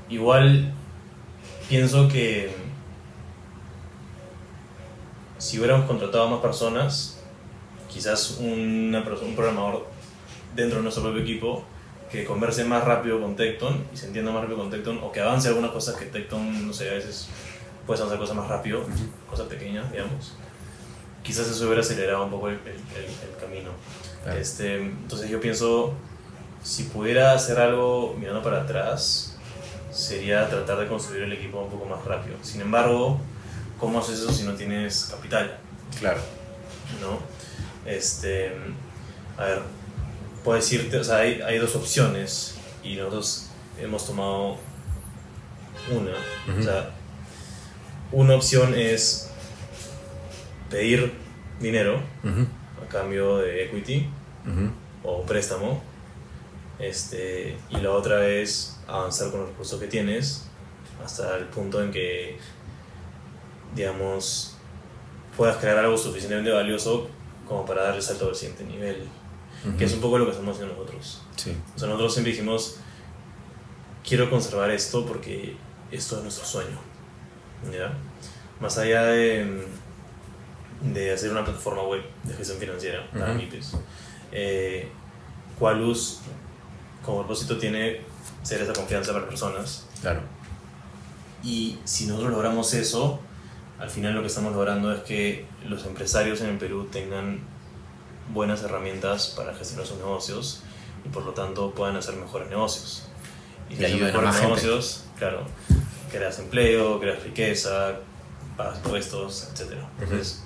Igual 0.07 0.71
pienso 1.67 2.07
que 2.07 2.55
si 5.37 5.57
hubiéramos 5.57 5.87
contratado 5.87 6.23
a 6.23 6.29
más 6.29 6.39
personas, 6.39 7.21
quizás 7.91 8.37
una, 8.39 8.99
un 8.99 9.35
programador 9.35 9.87
dentro 10.55 10.77
de 10.77 10.83
nuestro 10.83 11.03
propio 11.03 11.21
equipo 11.21 11.65
que 12.09 12.23
converse 12.23 12.63
más 12.63 12.85
rápido 12.85 13.19
con 13.19 13.35
Tecton 13.35 13.87
y 13.93 13.97
se 13.97 14.07
entienda 14.07 14.31
más 14.31 14.43
rápido 14.43 14.59
con 14.59 14.69
Tecton 14.69 14.99
o 15.03 15.11
que 15.11 15.19
avance 15.19 15.49
algunas 15.49 15.71
cosas 15.71 15.97
que 15.97 16.05
Tecton, 16.05 16.65
no 16.65 16.71
sé, 16.71 16.91
a 16.91 16.93
veces 16.93 17.27
puedes 17.85 17.99
avanzar 17.99 18.19
cosas 18.19 18.37
más 18.37 18.47
rápido, 18.47 18.85
cosas 19.29 19.47
pequeñas, 19.47 19.91
digamos. 19.91 20.37
Quizás 21.23 21.49
eso 21.49 21.65
hubiera 21.65 21.81
acelerado 21.81 22.23
un 22.23 22.31
poco 22.31 22.47
el, 22.47 22.55
el, 22.55 23.37
camino. 23.37 23.71
Este, 24.35 24.75
entonces 24.75 25.29
yo 25.29 25.39
pienso, 25.39 25.93
si 26.63 26.83
pudiera 26.83 27.33
hacer 27.33 27.59
algo 27.59 28.15
mirando 28.19 28.43
para 28.43 28.63
atrás, 28.63 29.37
sería 29.91 30.49
tratar 30.49 30.79
de 30.79 30.87
construir 30.87 31.23
el 31.23 31.33
equipo 31.33 31.59
un 31.59 31.69
poco 31.69 31.85
más 31.85 32.03
rápido. 32.05 32.37
Sin 32.41 32.61
embargo, 32.61 33.19
¿cómo 33.79 33.99
haces 33.99 34.19
eso 34.19 34.31
si 34.31 34.43
no 34.43 34.53
tienes 34.53 35.07
capital? 35.11 35.57
Claro. 35.99 36.19
¿No? 37.01 37.19
Este, 37.89 38.51
a 39.37 39.45
ver, 39.45 39.61
puedo 40.43 40.57
decirte, 40.57 40.97
o 40.97 41.03
sea, 41.03 41.17
hay, 41.17 41.41
hay 41.41 41.57
dos 41.57 41.75
opciones 41.75 42.55
y 42.83 42.95
nosotros 42.95 43.49
hemos 43.79 44.05
tomado 44.05 44.57
una. 45.89 46.57
O 46.57 46.61
sea, 46.61 46.91
una 48.11 48.35
opción 48.35 48.73
es 48.75 49.29
pedir 50.69 51.13
dinero 51.59 52.01
a 52.83 52.87
cambio 52.87 53.37
de 53.37 53.65
equity 53.65 54.09
o 55.03 55.23
préstamo. 55.23 55.81
Este, 56.79 57.57
y 57.69 57.77
la 57.77 57.91
otra 57.91 58.27
es 58.27 58.79
avanzar 58.87 59.31
con 59.31 59.41
los 59.41 59.49
recursos 59.49 59.79
que 59.79 59.87
tienes 59.87 60.47
hasta 61.03 61.37
el 61.37 61.45
punto 61.45 61.81
en 61.81 61.91
que, 61.91 62.37
digamos, 63.75 64.57
puedas 65.35 65.57
crear 65.57 65.77
algo 65.77 65.97
suficientemente 65.97 66.51
valioso 66.51 67.09
como 67.47 67.65
para 67.65 67.83
dar 67.83 67.95
el 67.95 68.01
salto 68.01 68.27
al 68.29 68.35
siguiente 68.35 68.63
nivel. 68.63 69.07
Que 69.77 69.85
es 69.85 69.93
un 69.93 70.01
poco 70.01 70.17
lo 70.17 70.25
que 70.25 70.31
estamos 70.31 70.55
haciendo 70.55 70.75
nosotros. 70.75 71.23
Sí. 71.35 71.57
O 71.75 71.79
sea, 71.79 71.87
nosotros 71.87 72.13
siempre 72.13 72.31
dijimos, 72.31 72.77
quiero 74.07 74.29
conservar 74.29 74.69
esto 74.69 75.05
porque 75.05 75.57
esto 75.91 76.17
es 76.17 76.23
nuestro 76.23 76.45
sueño. 76.45 76.77
¿Ya? 77.71 77.97
Más 78.61 78.77
allá 78.77 79.03
de, 79.03 79.65
de 80.81 81.11
hacer 81.11 81.31
una 81.31 81.43
plataforma 81.43 81.83
web 81.83 82.01
de 82.23 82.33
gestión 82.33 82.59
financiera 82.59 83.09
para 83.11 83.33
MIPES, 83.33 83.73
eh, 84.31 84.89
Qualus 85.59 86.19
como 87.05 87.19
propósito 87.19 87.57
tiene 87.57 88.01
ser 88.43 88.61
esa 88.61 88.73
confianza 88.73 89.13
para 89.13 89.27
personas. 89.27 89.85
Claro. 90.01 90.21
Y 91.43 91.79
si 91.85 92.07
nosotros 92.07 92.31
logramos 92.31 92.73
eso, 92.73 93.19
al 93.79 93.89
final 93.89 94.15
lo 94.15 94.21
que 94.21 94.27
estamos 94.27 94.53
logrando 94.53 94.91
es 94.91 95.01
que 95.01 95.45
los 95.65 95.85
empresarios 95.85 96.41
en 96.41 96.47
el 96.49 96.57
Perú 96.57 96.87
tengan 96.91 97.41
buenas 98.33 98.63
herramientas 98.63 99.33
para 99.37 99.53
gestionar 99.53 99.85
sus 99.85 99.97
negocios 99.97 100.63
y 101.05 101.09
por 101.09 101.23
lo 101.23 101.33
tanto 101.33 101.71
puedan 101.71 101.95
hacer 101.95 102.15
mejores 102.15 102.49
negocios. 102.49 103.07
Y 103.69 103.75
si 103.75 103.85
hacen 103.85 104.03
mejores 104.03 104.41
negocios, 104.41 105.03
claro, 105.17 105.45
creas 106.11 106.39
empleo, 106.39 106.99
creas 106.99 107.23
riqueza, 107.23 107.99
pagas 108.55 108.77
impuestos, 108.77 109.49
etc. 109.53 109.73
Entonces, 109.99 110.43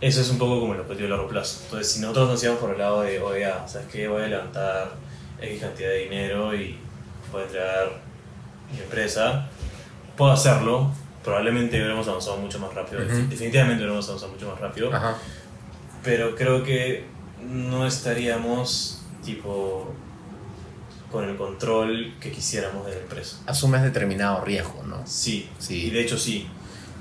eso 0.00 0.20
es 0.20 0.30
un 0.30 0.38
poco 0.38 0.60
como 0.60 0.74
el 0.74 0.80
objetivo 0.80 1.04
de 1.04 1.10
largo 1.10 1.28
plazo. 1.28 1.60
Entonces, 1.64 1.92
si 1.92 2.00
nosotros 2.00 2.30
nos 2.30 2.42
íbamos 2.42 2.60
por 2.60 2.70
el 2.70 2.78
lado 2.78 3.02
de, 3.02 3.20
oye, 3.20 3.46
¿sabes 3.66 3.86
qué? 3.92 4.08
Voy 4.08 4.22
a 4.22 4.28
levantar 4.28 4.92
X 5.40 5.60
cantidad 5.60 5.90
de 5.90 5.98
dinero 6.04 6.54
y 6.54 6.78
voy 7.30 7.42
a 7.42 7.44
entregar 7.44 8.00
mi 8.72 8.80
empresa, 8.80 9.48
puedo 10.16 10.32
hacerlo. 10.32 10.90
Probablemente 11.22 11.76
hubiéramos 11.76 12.08
avanzado 12.08 12.38
mucho 12.38 12.58
más 12.58 12.72
rápido. 12.72 13.02
Definitivamente 13.02 13.82
hubiéramos 13.82 14.08
avanzado 14.08 14.32
mucho 14.32 14.48
más 14.48 14.58
rápido. 14.58 14.90
Pero 16.02 16.34
creo 16.34 16.62
que 16.62 17.04
no 17.46 17.86
estaríamos, 17.86 19.02
tipo, 19.22 19.92
con 21.12 21.28
el 21.28 21.36
control 21.36 22.14
que 22.20 22.30
quisiéramos 22.30 22.86
de 22.86 22.92
la 22.92 23.00
empresa. 23.00 23.36
Asumes 23.46 23.82
determinado 23.82 24.42
riesgo, 24.42 24.82
¿no? 24.86 25.06
Sí, 25.06 25.48
sí. 25.58 25.86
Y 25.86 25.90
de 25.90 26.00
hecho 26.00 26.16
sí. 26.16 26.48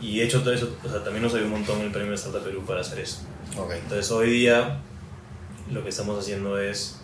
Y 0.01 0.21
hecho 0.21 0.41
todo 0.41 0.53
eso, 0.53 0.75
o 0.83 0.89
sea, 0.89 1.03
también 1.03 1.23
nos 1.23 1.33
ayudó 1.33 1.47
un 1.47 1.53
montón 1.53 1.81
el 1.81 1.91
premio 1.91 2.11
de 2.11 2.15
Startup 2.15 2.43
Perú 2.43 2.63
para 2.65 2.81
hacer 2.81 2.99
eso. 2.99 3.21
Okay. 3.57 3.79
Entonces 3.79 4.09
hoy 4.11 4.29
día 4.29 4.79
lo 5.71 5.83
que 5.83 5.89
estamos 5.89 6.17
haciendo 6.17 6.57
es 6.57 6.99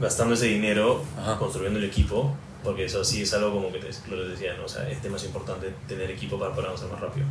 gastando 0.00 0.34
ese 0.34 0.46
dinero, 0.46 1.02
construyendo 1.38 1.78
el 1.78 1.84
equipo, 1.84 2.34
porque 2.62 2.84
eso 2.84 3.04
sí 3.04 3.22
es 3.22 3.34
algo 3.34 3.52
como 3.52 3.72
que 3.72 3.78
te, 3.78 3.90
lo 4.08 4.28
decía, 4.28 4.56
¿no? 4.56 4.64
o 4.64 4.68
sea, 4.68 4.88
es 4.88 5.10
más 5.10 5.24
importante 5.24 5.72
tener 5.88 6.10
equipo 6.10 6.38
para 6.38 6.52
poder 6.52 6.66
avanzar 6.66 6.90
más 6.90 7.00
rápido. 7.00 7.26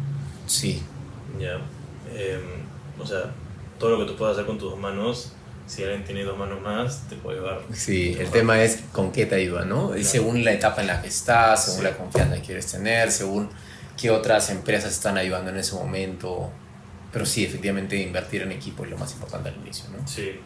Sí. 0.48 0.82
Ya. 1.40 1.56
Em, 2.14 2.42
o 3.00 3.06
sea, 3.06 3.32
todo 3.80 3.92
lo 3.92 4.00
que 4.00 4.12
tú 4.12 4.18
puedas 4.18 4.34
hacer 4.34 4.46
con 4.46 4.58
tus 4.58 4.72
dos 4.72 4.80
manos 4.80 5.34
si 5.72 5.84
alguien 5.84 6.04
tiene 6.04 6.24
dos 6.24 6.38
manos 6.38 6.62
más, 6.62 7.08
te 7.08 7.16
puede 7.16 7.40
ayudar. 7.40 7.62
Sí, 7.72 8.18
el 8.20 8.30
tema 8.30 8.62
es 8.62 8.82
con 8.92 9.14
qué 9.14 9.26
te 9.26 9.36
ayuda, 9.36 9.64
¿no? 9.64 9.96
Y 9.96 10.04
según 10.04 10.44
la 10.44 10.52
etapa 10.52 10.82
en 10.82 10.88
la 10.88 11.02
que 11.02 11.08
estás, 11.08 11.66
según 11.66 11.86
la 11.86 11.96
confianza 11.96 12.36
que 12.36 12.42
quieres 12.42 12.68
tener, 12.68 13.10
según 13.10 13.50
qué 14.02 14.10
otras 14.10 14.50
empresas 14.50 14.92
están 14.92 15.18
ayudando 15.18 15.52
en 15.52 15.58
ese 15.58 15.76
momento. 15.76 16.50
Pero 17.14 17.26
sí, 17.26 17.46
efectivamente, 17.46 18.02
invertir 18.02 18.42
en 18.42 18.52
equipo 18.52 18.84
es 18.84 18.90
lo 18.90 18.98
más 18.98 19.14
importante 19.14 19.50
al 19.50 19.58
inicio, 19.58 19.86
¿no? 19.90 20.08
Sí. 20.08 20.40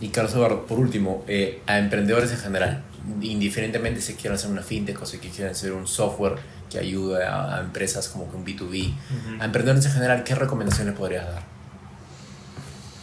Y 0.00 0.08
Carlos 0.08 0.34
Eduardo, 0.34 0.66
por 0.66 0.78
último, 0.78 1.24
eh, 1.28 1.62
a 1.66 1.78
emprendedores 1.78 2.32
en 2.32 2.38
general, 2.38 2.82
indiferentemente 3.20 4.00
si 4.00 4.14
quieren 4.14 4.34
hacer 4.34 4.50
una 4.50 4.62
fintech 4.62 5.00
o 5.00 5.06
si 5.06 5.18
quieren 5.18 5.52
hacer 5.52 5.72
un 5.72 5.86
software 5.86 6.34
que 6.68 6.78
ayude 6.78 7.24
a, 7.24 7.60
empresas 7.60 8.08
como 8.08 8.30
que 8.30 8.36
un 8.36 8.44
B2B, 8.44 8.92
a 9.38 9.44
emprendedores 9.44 9.86
en 9.86 9.92
general, 9.92 10.24
¿qué 10.24 10.34
recomendaciones 10.34 10.94
podrías 10.94 11.26
dar? 11.26 11.42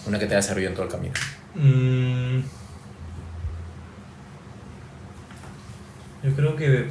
Una 0.05 0.19
que 0.19 0.25
te 0.25 0.35
haya 0.35 0.41
servido 0.41 0.69
en 0.69 0.75
todo 0.75 0.85
el 0.85 0.91
camino. 0.91 1.13
Mm. 1.55 2.39
yo 6.23 6.35
creo 6.35 6.55
que. 6.55 6.87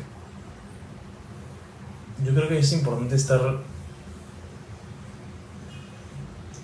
Yo 2.25 2.35
creo 2.35 2.49
que 2.49 2.59
es 2.59 2.73
importante 2.73 3.14
estar. 3.14 3.41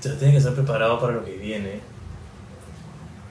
Tienes 0.01 0.19
que 0.19 0.37
estar 0.37 0.55
preparado 0.55 1.01
para 1.01 1.15
lo 1.15 1.25
que 1.25 1.37
viene. 1.37 1.81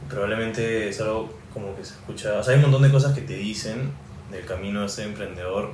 Probablemente 0.10 0.90
es 0.90 1.00
algo 1.02 1.32
como 1.54 1.76
que 1.76 1.86
se 1.86 1.94
escucha. 1.94 2.40
O 2.40 2.44
sea, 2.44 2.54
hay 2.54 2.58
un 2.58 2.64
montón 2.64 2.82
de 2.84 2.92
cosas 2.92 3.14
que 3.14 3.22
te 3.22 3.36
dicen 3.36 3.92
del 4.32 4.46
camino 4.46 4.82
de 4.82 4.90
ser 4.90 5.08
emprendedor 5.08 5.72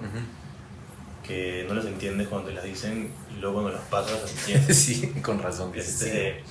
que 1.30 1.64
no 1.68 1.76
las 1.76 1.86
entiendes 1.86 2.28
cuando 2.28 2.50
te 2.50 2.56
las 2.56 2.64
dicen 2.64 3.12
y 3.32 3.39
luego 3.39 3.62
cuando 3.62 3.78
las 3.78 3.88
pasas 3.88 4.20
las 4.20 4.32
entiendes. 4.32 4.78
sí, 4.84 5.08
con 5.22 5.38
razón. 5.39 5.72
Este, 5.76 6.43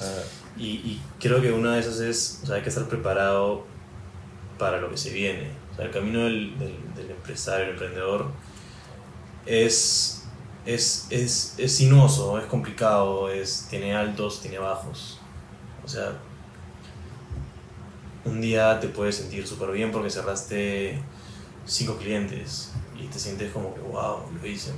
y, 0.57 0.67
y, 0.67 1.03
creo 1.19 1.43
que 1.43 1.51
una 1.51 1.75
de 1.75 1.81
esas 1.81 1.99
es, 1.99 2.41
o 2.45 2.47
sea, 2.47 2.57
hay 2.57 2.63
que 2.63 2.69
estar 2.69 2.87
preparado 2.87 3.67
para 4.57 4.81
lo 4.81 4.89
que 4.89 4.97
se 4.97 5.13
viene. 5.13 5.51
O 5.73 5.77
sea, 5.77 5.87
el 5.87 5.91
camino 5.91 6.21
del, 6.21 6.57
del, 6.59 7.11
empresario, 7.11 7.65
el 7.65 7.71
emprendedor, 7.73 8.27
es, 9.47 10.25
es, 10.67 11.07
es, 11.11 11.55
es 11.59 11.77
sinuoso, 11.77 12.39
es 12.39 12.47
complicado, 12.47 13.31
es, 13.31 13.67
tiene 13.71 13.95
altos, 13.95 14.41
tiene 14.41 14.59
bajos. 14.59 15.19
O 15.85 15.89
sea, 15.89 16.19
un 18.25 18.41
día 18.41 18.79
te 18.81 18.89
puedes 18.89 19.17
sentir 19.17 19.47
súper 19.47 19.71
bien 19.73 19.91
porque 19.91 20.11
cerraste 20.11 21.01
cinco 21.65 21.97
clientes 21.97 22.73
y 22.99 23.07
te 23.07 23.19
sientes 23.19 23.53
como 23.53 23.75
que, 23.75 23.81
wow, 23.81 24.21
lo 24.41 24.47
hice, 24.47 24.73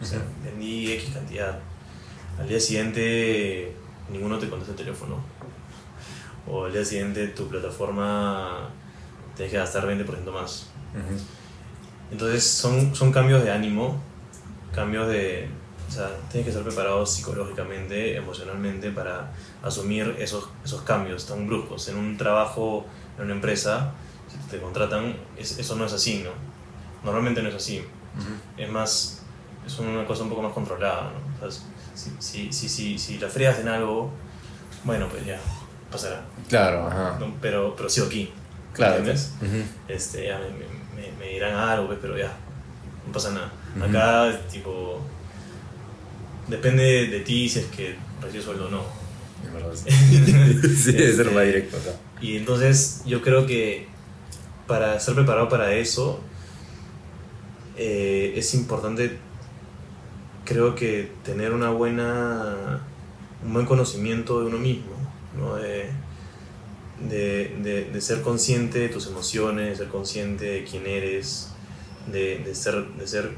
O 0.00 0.04
sea, 0.04 0.22
vendí 0.42 0.92
X 0.92 1.10
cantidad. 1.10 1.58
Al 2.38 2.48
día 2.48 2.58
siguiente, 2.58 3.74
ninguno 4.10 4.38
te 4.38 4.48
contesta 4.48 4.72
el 4.72 4.78
teléfono. 4.78 5.22
O 6.48 6.64
al 6.64 6.72
día 6.72 6.84
siguiente, 6.84 7.28
tu 7.28 7.48
plataforma 7.48 8.70
tienes 9.36 9.52
que 9.52 9.58
gastar 9.58 9.86
20% 9.86 10.32
más. 10.32 10.68
Entonces, 12.10 12.44
son, 12.44 12.94
son 12.94 13.12
cambios 13.12 13.42
de 13.44 13.50
ánimo, 13.50 14.00
cambios 14.74 15.08
de. 15.08 15.48
O 15.88 15.92
sea, 15.92 16.08
tienes 16.30 16.44
que 16.44 16.50
estar 16.50 16.62
preparado 16.62 17.04
psicológicamente, 17.04 18.16
emocionalmente 18.16 18.90
para 18.90 19.32
asumir 19.62 20.14
esos, 20.20 20.48
esos 20.64 20.82
cambios 20.82 21.26
tan 21.26 21.48
bruscos. 21.48 21.88
En 21.88 21.96
un 21.96 22.16
trabajo, 22.16 22.86
en 23.18 23.24
una 23.24 23.34
empresa, 23.34 23.92
si 24.28 24.38
te 24.50 24.60
contratan, 24.60 25.16
eso 25.36 25.74
no 25.74 25.84
es 25.84 25.92
así, 25.92 26.22
¿no? 26.24 26.30
Normalmente 27.04 27.42
no 27.42 27.48
es 27.48 27.56
así. 27.56 27.84
Es 28.56 28.70
más, 28.70 29.22
es 29.66 29.78
una 29.78 30.06
cosa 30.06 30.22
un 30.22 30.28
poco 30.28 30.42
más 30.42 30.52
controlada, 30.52 31.10
¿no? 31.40 31.50
si, 32.20 32.52
si, 32.52 32.68
si, 32.68 32.98
si, 32.98 33.18
la 33.18 33.28
frías 33.28 33.58
en 33.58 33.68
algo, 33.68 34.10
bueno, 34.84 35.08
pues 35.08 35.26
ya, 35.26 35.40
pasará. 35.90 36.22
Claro, 36.48 36.86
ajá. 36.86 37.18
pero, 37.40 37.74
pero 37.76 37.88
sigo 37.88 38.06
aquí. 38.06 38.32
Claro. 38.72 38.98
¿Entiendes? 38.98 39.32
este, 39.88 40.28
ya 40.28 40.38
me, 40.38 40.50
me, 40.50 40.79
me, 40.94 41.28
dirán 41.28 41.54
algo, 41.54 41.86
pues, 41.86 41.98
pero 42.00 42.16
ya, 42.16 42.36
no 43.06 43.12
pasa 43.12 43.30
nada. 43.32 43.52
Acá, 43.84 44.40
tipo, 44.50 45.00
depende 46.48 47.06
de 47.06 47.20
ti 47.20 47.48
si 47.48 47.60
es 47.60 47.66
que 47.66 47.96
recibes 48.20 48.44
sueldo 48.44 48.66
o 48.66 48.70
no. 48.70 49.00
sí, 49.74 50.94
es 50.96 51.16
ser 51.16 51.30
más 51.30 51.44
directo 51.44 51.76
acá. 51.76 51.92
Y 52.20 52.36
entonces 52.36 53.02
yo 53.06 53.22
creo 53.22 53.46
que 53.46 53.88
para 54.66 55.00
ser 55.00 55.14
preparado 55.14 55.48
para 55.48 55.72
eso 55.72 56.20
eh, 57.76 58.34
es 58.36 58.54
importante, 58.54 59.18
creo 60.44 60.74
que 60.74 61.10
tener 61.24 61.52
una 61.52 61.70
buena, 61.70 62.80
un 63.44 63.54
buen 63.54 63.66
conocimiento 63.66 64.40
de 64.40 64.46
uno 64.46 64.58
mismo, 64.58 64.92
¿no? 65.38 65.56
De, 67.08 67.56
de, 67.62 67.84
de, 67.84 68.00
ser 68.00 68.22
consciente 68.22 68.78
de 68.78 68.88
tus 68.88 69.06
emociones, 69.06 69.70
de 69.70 69.76
ser 69.76 69.88
consciente 69.88 70.44
de 70.44 70.64
quién 70.64 70.86
eres, 70.86 71.50
de, 72.06 72.54
ser, 72.54 72.86
de, 72.88 73.06
ser, 73.06 73.30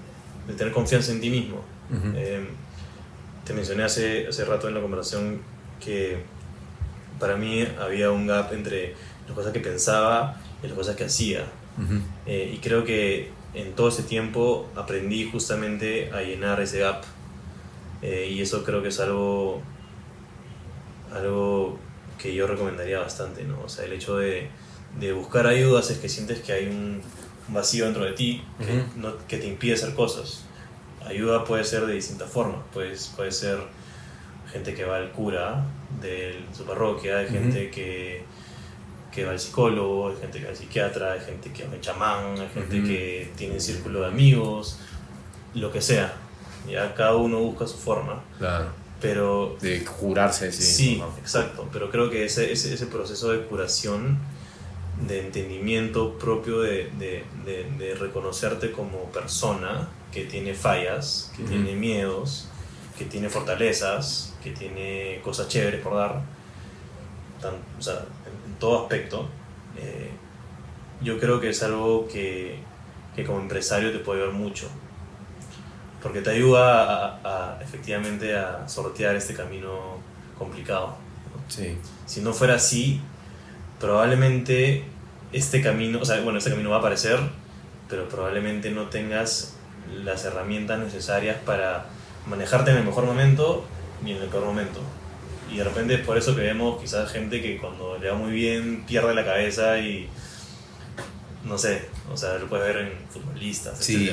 de 0.47 0.55
tener 0.55 0.73
confianza 0.73 1.13
en 1.13 1.21
ti 1.21 1.31
mismo. 1.31 1.63
Eh, 2.15 2.47
te 3.45 3.53
mencioné 3.53 3.85
hace, 3.85 4.27
hace 4.27 4.45
rato 4.45 4.69
en 4.69 4.75
la 4.75 4.81
conversación 4.81 5.41
que 5.85 6.23
para 7.19 7.37
mí 7.37 7.67
había 7.81 8.11
un 8.11 8.27
gap 8.27 8.53
entre 8.53 8.95
las 9.27 9.35
cosas 9.35 9.53
que 9.53 9.61
pensaba 9.61 10.41
y 10.63 10.67
las 10.67 10.77
cosas 10.77 10.97
que 10.97 11.05
hacía. 11.05 11.47
Eh, 12.27 12.53
y 12.55 12.59
creo 12.59 12.85
que 12.85 13.31
en 13.55 13.73
todo 13.75 13.89
ese 13.89 14.03
tiempo 14.03 14.71
aprendí 14.75 15.31
justamente 15.31 16.11
a 16.13 16.23
llenar 16.23 16.61
ese 16.61 16.81
gap. 16.81 17.03
Eh, 18.03 18.31
y 18.33 18.41
eso 18.41 18.65
creo 18.65 18.83
que 18.83 18.89
es 18.89 18.99
algo, 18.99 19.63
algo 21.13 21.79
que 22.23 22.33
yo 22.33 22.47
recomendaría 22.47 23.01
bastante, 23.01 23.43
¿no? 23.43 23.61
O 23.65 23.69
sea, 23.69 23.85
el 23.85 23.93
hecho 23.93 24.17
de, 24.17 24.49
de 25.01 25.13
buscar 25.13 25.47
ayudas 25.47 25.91
es 25.91 25.99
que 25.99 26.09
sientes 26.09 26.41
que 26.41 26.53
hay 26.53 26.67
un 26.67 27.03
vacío 27.49 27.87
dentro 27.87 28.05
de 28.05 28.13
ti 28.13 28.43
que, 28.59 28.85
no, 29.01 29.15
que 29.27 29.39
te 29.39 29.47
impide 29.47 29.75
hacer 29.75 29.95
cosas. 29.95 30.45
Ayuda 31.05 31.45
puede 31.45 31.65
ser 31.65 31.85
de 31.87 31.95
distintas 31.95 32.31
formas, 32.31 32.61
pues, 32.73 33.13
puede 33.17 33.33
ser 33.33 33.59
gente 34.53 34.75
que 34.75 34.85
va 34.85 34.99
al 34.99 35.11
cura 35.11 35.65
de 36.01 36.45
su 36.53 36.65
parroquia, 36.65 37.19
hay 37.19 37.29
gente 37.29 37.71
que, 37.71 38.23
que, 39.11 39.25
va 39.25 39.33
al 39.33 39.41
psicólogo, 39.41 40.11
hay 40.11 40.17
gente 40.21 40.39
que 40.39 40.45
va 40.45 40.51
al 40.51 40.57
psiquiatra, 40.57 41.13
hay 41.13 41.21
gente 41.21 41.53
que 41.53 41.65
va 41.65 41.73
al 41.73 41.81
chamán, 41.81 42.39
hay 42.39 42.49
gente 42.49 42.83
que 42.85 43.33
tiene 43.37 43.55
un 43.55 43.61
círculo 43.61 44.03
de 44.03 44.07
amigos, 44.07 44.79
lo 45.55 45.73
que 45.73 45.81
sea. 45.81 46.15
Ya 46.69 46.95
cada 46.95 47.17
uno 47.17 47.41
busca 47.41 47.67
su 47.67 47.77
forma. 47.77 48.23
Claro. 48.39 48.82
Pero, 49.03 49.57
de 49.61 49.85
curarse, 49.85 50.53
sí. 50.53 50.63
Sí, 50.63 51.03
exacto. 51.19 51.69
Pero 51.73 51.91
creo 51.91 52.09
que 52.09 52.25
ese, 52.25 52.53
ese, 52.53 52.73
ese 52.73 52.87
proceso 52.87 53.33
de 53.33 53.45
curación 53.47 54.19
de 55.07 55.21
entendimiento 55.21 56.17
propio 56.19 56.61
de, 56.61 56.91
de, 56.99 57.25
de, 57.45 57.95
reconocerte 57.95 58.71
como 58.71 59.05
persona 59.07 59.89
que 60.13 60.25
tiene 60.25 60.55
fallas, 60.55 61.33
que 61.37 61.43
tiene 61.43 61.75
miedos, 61.75 62.49
que 62.97 63.07
tiene 63.07 63.29
fortalezas, 63.29 64.35
que 64.43 64.53
tiene 64.53 65.21
cosas 65.25 65.49
chéveres 65.49 65.81
por 65.81 65.97
dar, 65.97 66.23
o 67.79 67.83
sea, 67.83 67.95
en, 67.97 68.55
todo 68.61 68.83
aspecto, 68.83 69.29
eh, 69.77 70.11
yo 71.03 71.19
creo 71.19 71.41
que 71.41 71.49
es 71.49 71.63
algo 71.63 72.07
que, 72.07 72.59
que, 73.17 73.25
como 73.25 73.41
empresario 73.41 73.91
te 73.91 73.99
puede 73.99 74.21
ayudar 74.23 74.39
mucho, 74.39 74.69
porque 76.03 76.21
te 76.21 76.31
ayuda 76.31 77.21
a, 77.25 77.59
efectivamente 77.63 78.37
a 78.37 78.69
sortear 78.69 79.15
este 79.15 79.35
camino 79.35 79.99
complicado. 80.37 80.97
Sí. 81.49 81.77
Si 82.07 82.21
no 82.21 82.33
fuera 82.33 82.55
así, 82.57 83.01
probablemente 83.79 84.85
este 85.33 85.63
camino, 85.63 86.01
o 86.01 86.05
sea, 86.05 86.21
bueno, 86.21 86.39
este 86.39 86.51
camino 86.51 86.71
va 86.71 86.77
a 86.77 86.79
aparecer, 86.81 87.19
pero 87.89 88.09
probablemente 88.09 88.71
no 88.71 88.89
tengas 88.89 89.57
las 90.05 90.25
herramientas 90.25 90.79
necesarias 90.81 91.37
para 91.45 91.87
manejarte 92.27 92.71
en 92.71 92.79
el 92.79 92.85
mejor 92.85 93.05
momento 93.05 93.65
ni 94.03 94.13
en 94.13 94.23
el 94.23 94.29
peor 94.29 94.45
momento. 94.45 94.81
Y 95.51 95.59
de 95.59 95.65
repente 95.65 95.95
es 95.95 96.01
por 96.01 96.17
eso 96.17 96.35
que 96.35 96.43
vemos 96.43 96.81
quizás 96.81 97.13
gente 97.13 97.43
que 97.43 97.59
cuando 97.59 97.99
le 97.99 98.11
va 98.11 98.17
muy 98.17 98.33
bien 98.33 98.85
pierde 98.87 99.15
la 99.15 99.25
cabeza 99.25 99.79
y 99.79 100.09
no 101.45 101.59
sé, 101.59 101.89
o 102.11 102.17
sea, 102.17 102.39
lo 102.39 102.49
puedes 102.49 102.75
ver 102.75 102.87
en 102.87 102.93
futbolistas, 103.11 103.79
sí, 103.79 104.11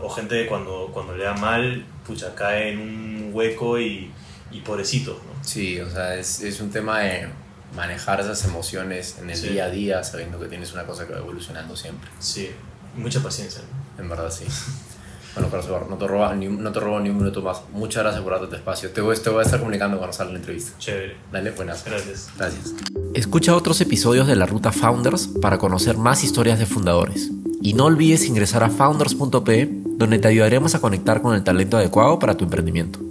o 0.00 0.08
gente 0.10 0.42
que 0.42 0.46
cuando, 0.48 0.90
cuando 0.92 1.16
le 1.16 1.24
da 1.24 1.34
mal, 1.34 1.84
pucha, 2.06 2.34
cae 2.34 2.72
en 2.72 2.78
un 2.78 3.30
hueco 3.32 3.78
y, 3.80 4.10
y 4.50 4.60
pobrecito, 4.60 5.12
¿no? 5.12 5.44
Sí, 5.44 5.80
o 5.80 5.90
sea, 5.90 6.16
es, 6.16 6.40
es 6.42 6.60
un 6.60 6.70
tema 6.70 7.00
de 7.00 7.28
manejar 7.74 8.20
esas 8.20 8.44
emociones 8.44 9.16
en 9.20 9.30
el 9.30 9.40
día 9.40 9.66
a 9.66 9.70
día, 9.70 10.04
sabiendo 10.04 10.38
que 10.38 10.46
tienes 10.46 10.72
una 10.72 10.84
cosa 10.84 11.06
que 11.06 11.12
va 11.12 11.18
evolucionando 11.18 11.76
siempre. 11.76 12.08
Sí, 12.18 12.50
mucha 12.96 13.22
paciencia. 13.22 13.62
En 13.98 14.08
verdad, 14.08 14.30
sí. 14.30 14.44
Bueno, 15.38 15.52
Carlos 15.52 15.88
no 15.88 15.96
te, 15.96 16.06
robas 16.08 16.36
ni, 16.36 16.48
no 16.48 16.72
te 16.72 16.80
robo 16.80 16.98
ni 16.98 17.10
un 17.10 17.18
minuto 17.18 17.40
más. 17.42 17.62
Muchas 17.72 18.02
gracias 18.02 18.24
por 18.24 18.32
darte 18.32 18.48
tu 18.48 18.56
espacio. 18.56 18.90
Te 18.90 19.00
voy, 19.00 19.16
te 19.16 19.30
voy 19.30 19.40
a 19.40 19.42
estar 19.42 19.60
comunicando 19.60 19.96
cuando 19.96 20.12
salga 20.12 20.32
la 20.32 20.38
entrevista. 20.40 20.76
Chévere. 20.78 21.16
Dale, 21.30 21.52
buenas. 21.52 21.84
Gracias. 21.84 22.28
Gracias. 22.36 22.74
Escucha 23.14 23.54
otros 23.54 23.80
episodios 23.80 24.26
de 24.26 24.34
la 24.34 24.46
Ruta 24.46 24.72
Founders 24.72 25.28
para 25.40 25.58
conocer 25.58 25.96
más 25.96 26.24
historias 26.24 26.58
de 26.58 26.66
fundadores. 26.66 27.30
Y 27.62 27.74
no 27.74 27.84
olvides 27.84 28.26
ingresar 28.26 28.64
a 28.64 28.70
founders.p, 28.70 29.68
donde 29.96 30.18
te 30.18 30.28
ayudaremos 30.28 30.74
a 30.74 30.80
conectar 30.80 31.22
con 31.22 31.36
el 31.36 31.44
talento 31.44 31.76
adecuado 31.76 32.18
para 32.18 32.36
tu 32.36 32.44
emprendimiento. 32.44 33.07